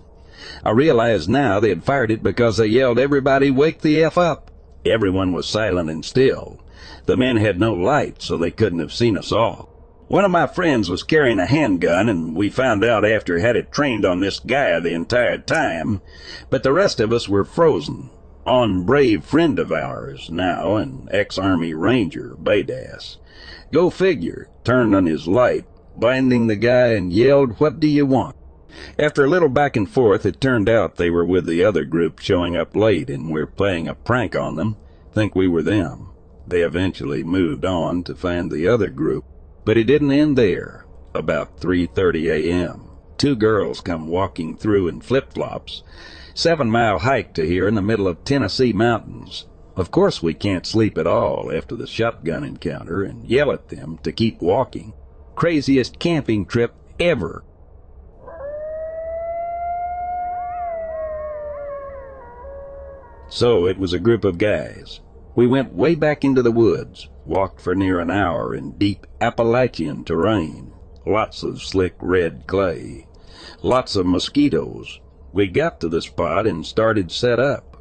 I 0.65 0.71
realized 0.71 1.29
now 1.29 1.61
they 1.61 1.69
had 1.69 1.85
fired 1.85 2.11
it 2.11 2.23
because 2.23 2.57
they 2.57 2.67
yelled, 2.67 2.99
Everybody 2.99 3.51
wake 3.51 3.81
the 3.81 4.03
F 4.03 4.17
up. 4.17 4.51
Everyone 4.87 5.33
was 5.33 5.47
silent 5.47 5.91
and 5.91 6.05
still. 6.05 6.61
The 7.07 7.17
men 7.17 7.37
had 7.37 7.59
no 7.61 7.75
light, 7.75 8.23
so 8.23 8.37
they 8.37 8.51
couldn't 8.51 8.79
have 8.79 8.93
seen 8.93 9.19
us 9.19 9.33
all. 9.33 9.69
One 10.09 10.25
of 10.25 10.31
my 10.31 10.47
friends 10.47 10.91
was 10.91 11.03
carrying 11.03 11.39
a 11.39 11.47
handgun, 11.47 12.09
and 12.09 12.35
we 12.35 12.49
found 12.51 12.83
out 12.85 13.05
after 13.05 13.37
he 13.37 13.43
had 13.43 13.55
it 13.57 13.71
trained 13.71 14.05
on 14.05 14.21
this 14.21 14.41
guy 14.41 14.81
the 14.81 14.93
entire 14.93 15.39
time, 15.39 16.01
but 16.49 16.63
the 16.63 16.73
rest 16.73 16.99
of 16.99 17.13
us 17.13 17.29
were 17.29 17.45
frozen. 17.45 18.11
on 18.47 18.85
brave 18.85 19.23
friend 19.23 19.59
of 19.59 19.71
ours, 19.71 20.31
now 20.31 20.77
an 20.77 21.09
ex-Army 21.13 21.75
Ranger, 21.75 22.35
Badass. 22.43 23.19
Go 23.73 23.91
figure, 23.91 24.49
turned 24.65 24.95
on 24.95 25.07
his 25.07 25.29
light, 25.29 25.65
blinding 25.97 26.47
the 26.49 26.57
guy 26.57 26.89
and 26.95 27.13
yelled, 27.13 27.61
What 27.61 27.79
do 27.79 27.87
you 27.87 28.07
want? 28.07 28.35
After 28.99 29.25
a 29.25 29.29
little 29.29 29.49
back 29.49 29.77
and 29.77 29.89
forth, 29.89 30.25
it 30.25 30.41
turned 30.41 30.69
out 30.69 30.97
they 30.97 31.11
were 31.11 31.25
with 31.25 31.47
the 31.47 31.65
other 31.65 31.85
group 31.85 32.19
showing 32.19 32.57
up 32.57 32.77
late 32.77 33.11
and 33.11 33.31
we're 33.31 33.47
playing 33.47 33.89
a 33.89 33.95
prank 33.95 34.37
on 34.37 34.57
them. 34.57 34.77
Think 35.13 35.35
we 35.35 35.49
were 35.49 35.63
them. 35.63 36.11
They 36.47 36.63
eventually 36.63 37.23
moved 37.23 37.65
on 37.65 38.03
to 38.05 38.15
find 38.15 38.51
the 38.51 38.69
other 38.69 38.89
group, 38.89 39.25
but 39.65 39.77
it 39.77 39.85
didn't 39.85 40.13
end 40.13 40.37
there. 40.37 40.85
About 41.15 41.61
3.30 41.61 42.31
a.m., 42.31 42.91
two 43.19 43.37
girls 43.37 43.81
come 43.81 44.09
walking 44.09 44.57
through 44.57 44.89
in 44.89 45.01
flip-flops. 45.01 45.83
Seven 46.35 46.71
mile 46.71 47.01
hike 47.01 47.35
to 47.35 47.47
here 47.47 47.67
in 47.67 47.75
the 47.75 47.83
middle 47.83 48.09
of 48.09 48.25
Tennessee 48.25 48.73
mountains. 48.73 49.47
Of 49.77 49.91
course 49.91 50.23
we 50.23 50.35
can't 50.35 50.67
sleep 50.67 50.99
at 50.99 51.07
all 51.07 51.51
after 51.53 51.75
the 51.75 51.87
shotgun 51.87 52.45
encounter 52.45 53.03
and 53.03 53.25
yell 53.27 53.51
at 53.51 53.69
them 53.69 53.99
to 54.03 54.13
keep 54.13 54.41
walking. 54.41 54.93
Craziest 55.35 55.99
camping 55.99 56.47
trip 56.47 56.75
ever. 56.99 57.45
So 63.31 63.67
it 63.67 63.79
was 63.79 63.93
a 63.93 64.01
group 64.01 64.25
of 64.25 64.39
guys. 64.39 65.01
We 65.37 65.47
went 65.47 65.73
way 65.73 65.95
back 65.95 66.25
into 66.25 66.43
the 66.43 66.51
woods, 66.51 67.09
walked 67.25 67.61
for 67.61 67.77
near 67.77 68.01
an 68.01 68.11
hour 68.11 68.55
in 68.55 68.73
deep 68.73 69.07
Appalachian 69.21 70.05
terrain. 70.05 70.73
Lots 71.07 71.45
of 71.45 71.63
slick 71.63 71.95
red 72.01 72.49
clay. 72.49 73.07
Lots 73.63 73.95
of 73.95 74.07
mosquitoes. 74.07 75.01
We 75.33 75.47
got 75.47 75.81
to 75.81 75.89
the 75.89 76.03
spot 76.03 76.47
and 76.47 76.67
started 76.67 77.13
set 77.13 77.39
up. 77.39 77.81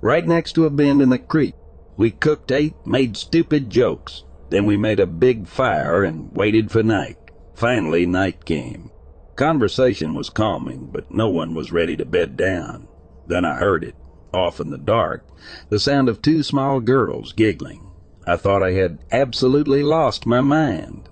Right 0.00 0.26
next 0.26 0.54
to 0.54 0.64
a 0.64 0.70
bend 0.70 1.02
in 1.02 1.10
the 1.10 1.18
creek. 1.18 1.54
We 1.98 2.10
cooked, 2.10 2.50
ate, 2.50 2.74
made 2.86 3.16
stupid 3.16 3.68
jokes. 3.68 4.24
Then 4.48 4.64
we 4.64 4.78
made 4.78 5.00
a 5.00 5.06
big 5.06 5.46
fire 5.46 6.02
and 6.02 6.34
waited 6.34 6.70
for 6.70 6.82
night. 6.82 7.18
Finally, 7.54 8.06
night 8.06 8.46
came. 8.46 8.90
Conversation 9.36 10.14
was 10.14 10.30
calming, 10.30 10.88
but 10.90 11.12
no 11.12 11.28
one 11.28 11.54
was 11.54 11.72
ready 11.72 11.96
to 11.96 12.06
bed 12.06 12.36
down. 12.36 12.88
Then 13.26 13.44
I 13.44 13.56
heard 13.56 13.84
it, 13.84 13.94
off 14.32 14.60
in 14.60 14.70
the 14.70 14.78
dark, 14.78 15.26
the 15.68 15.78
sound 15.78 16.08
of 16.08 16.20
two 16.20 16.42
small 16.42 16.80
girls 16.80 17.32
giggling. 17.32 17.90
I 18.26 18.36
thought 18.36 18.62
I 18.62 18.72
had 18.72 18.98
absolutely 19.10 19.82
lost 19.82 20.26
my 20.26 20.40
mind. 20.40 21.08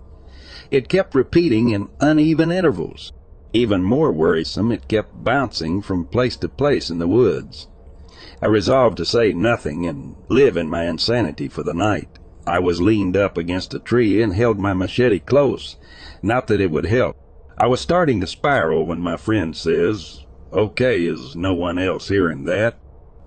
It 0.71 0.89
kept 0.89 1.15
repeating 1.15 1.71
in 1.71 1.89
uneven 2.01 2.51
intervals. 2.51 3.13
Even 3.53 3.83
more 3.83 4.13
worrisome, 4.13 4.71
it 4.73 4.89
kept 4.89 5.25
bouncing 5.25 5.81
from 5.81 6.07
place 6.07 6.37
to 6.37 6.49
place 6.49 6.91
in 6.91 6.99
the 6.99 7.09
woods. 7.09 7.69
I 8.43 8.47
resolved 8.47 8.99
to 8.99 9.05
say 9.07 9.33
nothing 9.33 9.87
and 9.87 10.17
live 10.29 10.57
in 10.57 10.69
my 10.69 10.85
insanity 10.85 11.49
for 11.49 11.63
the 11.63 11.73
night. 11.73 12.19
I 12.47 12.59
was 12.59 12.83
leaned 12.83 13.17
up 13.17 13.39
against 13.39 13.75
a 13.75 13.79
tree 13.79 14.21
and 14.21 14.35
held 14.35 14.59
my 14.59 14.75
machete 14.75 15.21
close. 15.21 15.77
Not 16.23 16.49
that 16.49 16.61
it 16.61 16.71
would 16.71 16.87
help. 16.87 17.17
I 17.57 17.67
was 17.67 17.81
starting 17.81 18.21
to 18.21 18.27
spiral 18.27 18.85
when 18.85 19.01
my 19.01 19.17
friend 19.17 19.57
says, 19.57 20.25
Okay, 20.53 21.05
is 21.07 21.35
no 21.35 21.55
one 21.55 21.79
else 21.79 22.09
hearing 22.09 22.45
that? 22.45 22.79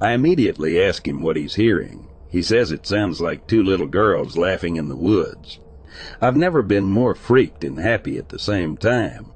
I 0.01 0.13
immediately 0.13 0.81
ask 0.81 1.07
him 1.07 1.21
what 1.21 1.35
he's 1.35 1.55
hearing. 1.55 2.07
He 2.29 2.41
says 2.41 2.71
it 2.71 2.85
sounds 2.85 3.19
like 3.19 3.47
two 3.47 3.63
little 3.63 3.87
girls 3.87 4.37
laughing 4.37 4.77
in 4.77 4.87
the 4.87 4.95
woods. 4.95 5.59
I've 6.21 6.37
never 6.37 6.61
been 6.61 6.85
more 6.85 7.15
freaked 7.15 7.63
and 7.63 7.77
happy 7.77 8.17
at 8.17 8.29
the 8.29 8.39
same 8.39 8.77
time. 8.77 9.31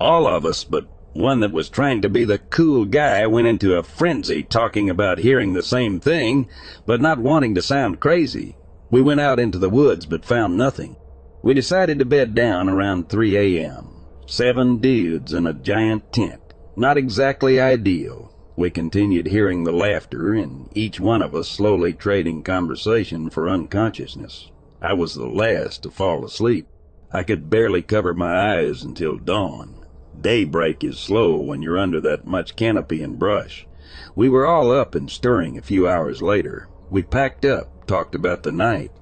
All 0.00 0.26
of 0.26 0.44
us 0.44 0.64
but 0.64 0.88
one 1.12 1.40
that 1.40 1.52
was 1.52 1.68
trying 1.68 2.02
to 2.02 2.08
be 2.08 2.24
the 2.24 2.38
cool 2.38 2.84
guy 2.84 3.26
went 3.26 3.46
into 3.46 3.76
a 3.76 3.82
frenzy 3.82 4.42
talking 4.42 4.88
about 4.88 5.18
hearing 5.18 5.52
the 5.52 5.62
same 5.62 6.00
thing, 6.00 6.48
but 6.86 7.00
not 7.00 7.18
wanting 7.18 7.54
to 7.54 7.62
sound 7.62 8.00
crazy. 8.00 8.56
We 8.90 9.02
went 9.02 9.20
out 9.20 9.38
into 9.38 9.58
the 9.58 9.70
woods 9.70 10.06
but 10.06 10.24
found 10.24 10.56
nothing. 10.56 10.96
We 11.42 11.54
decided 11.54 11.98
to 11.98 12.04
bed 12.04 12.34
down 12.34 12.68
around 12.68 13.08
3 13.08 13.36
a.m. 13.36 13.88
Seven 14.26 14.78
dudes 14.78 15.32
in 15.32 15.46
a 15.46 15.52
giant 15.52 16.12
tent. 16.12 16.40
Not 16.76 16.96
exactly 16.96 17.60
ideal. 17.60 18.32
We 18.60 18.68
continued 18.68 19.28
hearing 19.28 19.64
the 19.64 19.72
laughter 19.72 20.34
and 20.34 20.68
each 20.74 21.00
one 21.00 21.22
of 21.22 21.34
us 21.34 21.48
slowly 21.48 21.94
trading 21.94 22.42
conversation 22.42 23.30
for 23.30 23.48
unconsciousness. 23.48 24.50
I 24.82 24.92
was 24.92 25.14
the 25.14 25.26
last 25.26 25.82
to 25.84 25.90
fall 25.90 26.26
asleep. 26.26 26.66
I 27.10 27.22
could 27.22 27.48
barely 27.48 27.80
cover 27.80 28.12
my 28.12 28.58
eyes 28.58 28.82
until 28.82 29.16
dawn. 29.16 29.86
Daybreak 30.20 30.84
is 30.84 30.98
slow 30.98 31.38
when 31.38 31.62
you're 31.62 31.78
under 31.78 32.02
that 32.02 32.26
much 32.26 32.54
canopy 32.54 33.02
and 33.02 33.18
brush. 33.18 33.66
We 34.14 34.28
were 34.28 34.44
all 34.44 34.70
up 34.70 34.94
and 34.94 35.08
stirring 35.08 35.56
a 35.56 35.62
few 35.62 35.88
hours 35.88 36.20
later. 36.20 36.68
We 36.90 37.02
packed 37.02 37.46
up, 37.46 37.86
talked 37.86 38.14
about 38.14 38.42
the 38.42 38.52
night, 38.52 38.92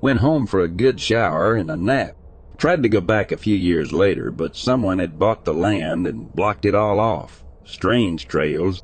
went 0.00 0.18
home 0.18 0.44
for 0.44 0.58
a 0.60 0.66
good 0.66 0.98
shower 0.98 1.54
and 1.54 1.70
a 1.70 1.76
nap. 1.76 2.16
Tried 2.58 2.82
to 2.82 2.88
go 2.88 3.00
back 3.00 3.30
a 3.30 3.36
few 3.36 3.54
years 3.54 3.92
later, 3.92 4.32
but 4.32 4.56
someone 4.56 4.98
had 4.98 5.20
bought 5.20 5.44
the 5.44 5.54
land 5.54 6.08
and 6.08 6.34
blocked 6.34 6.64
it 6.64 6.74
all 6.74 6.98
off. 6.98 7.44
Strange 7.64 8.26
trails. 8.26 8.82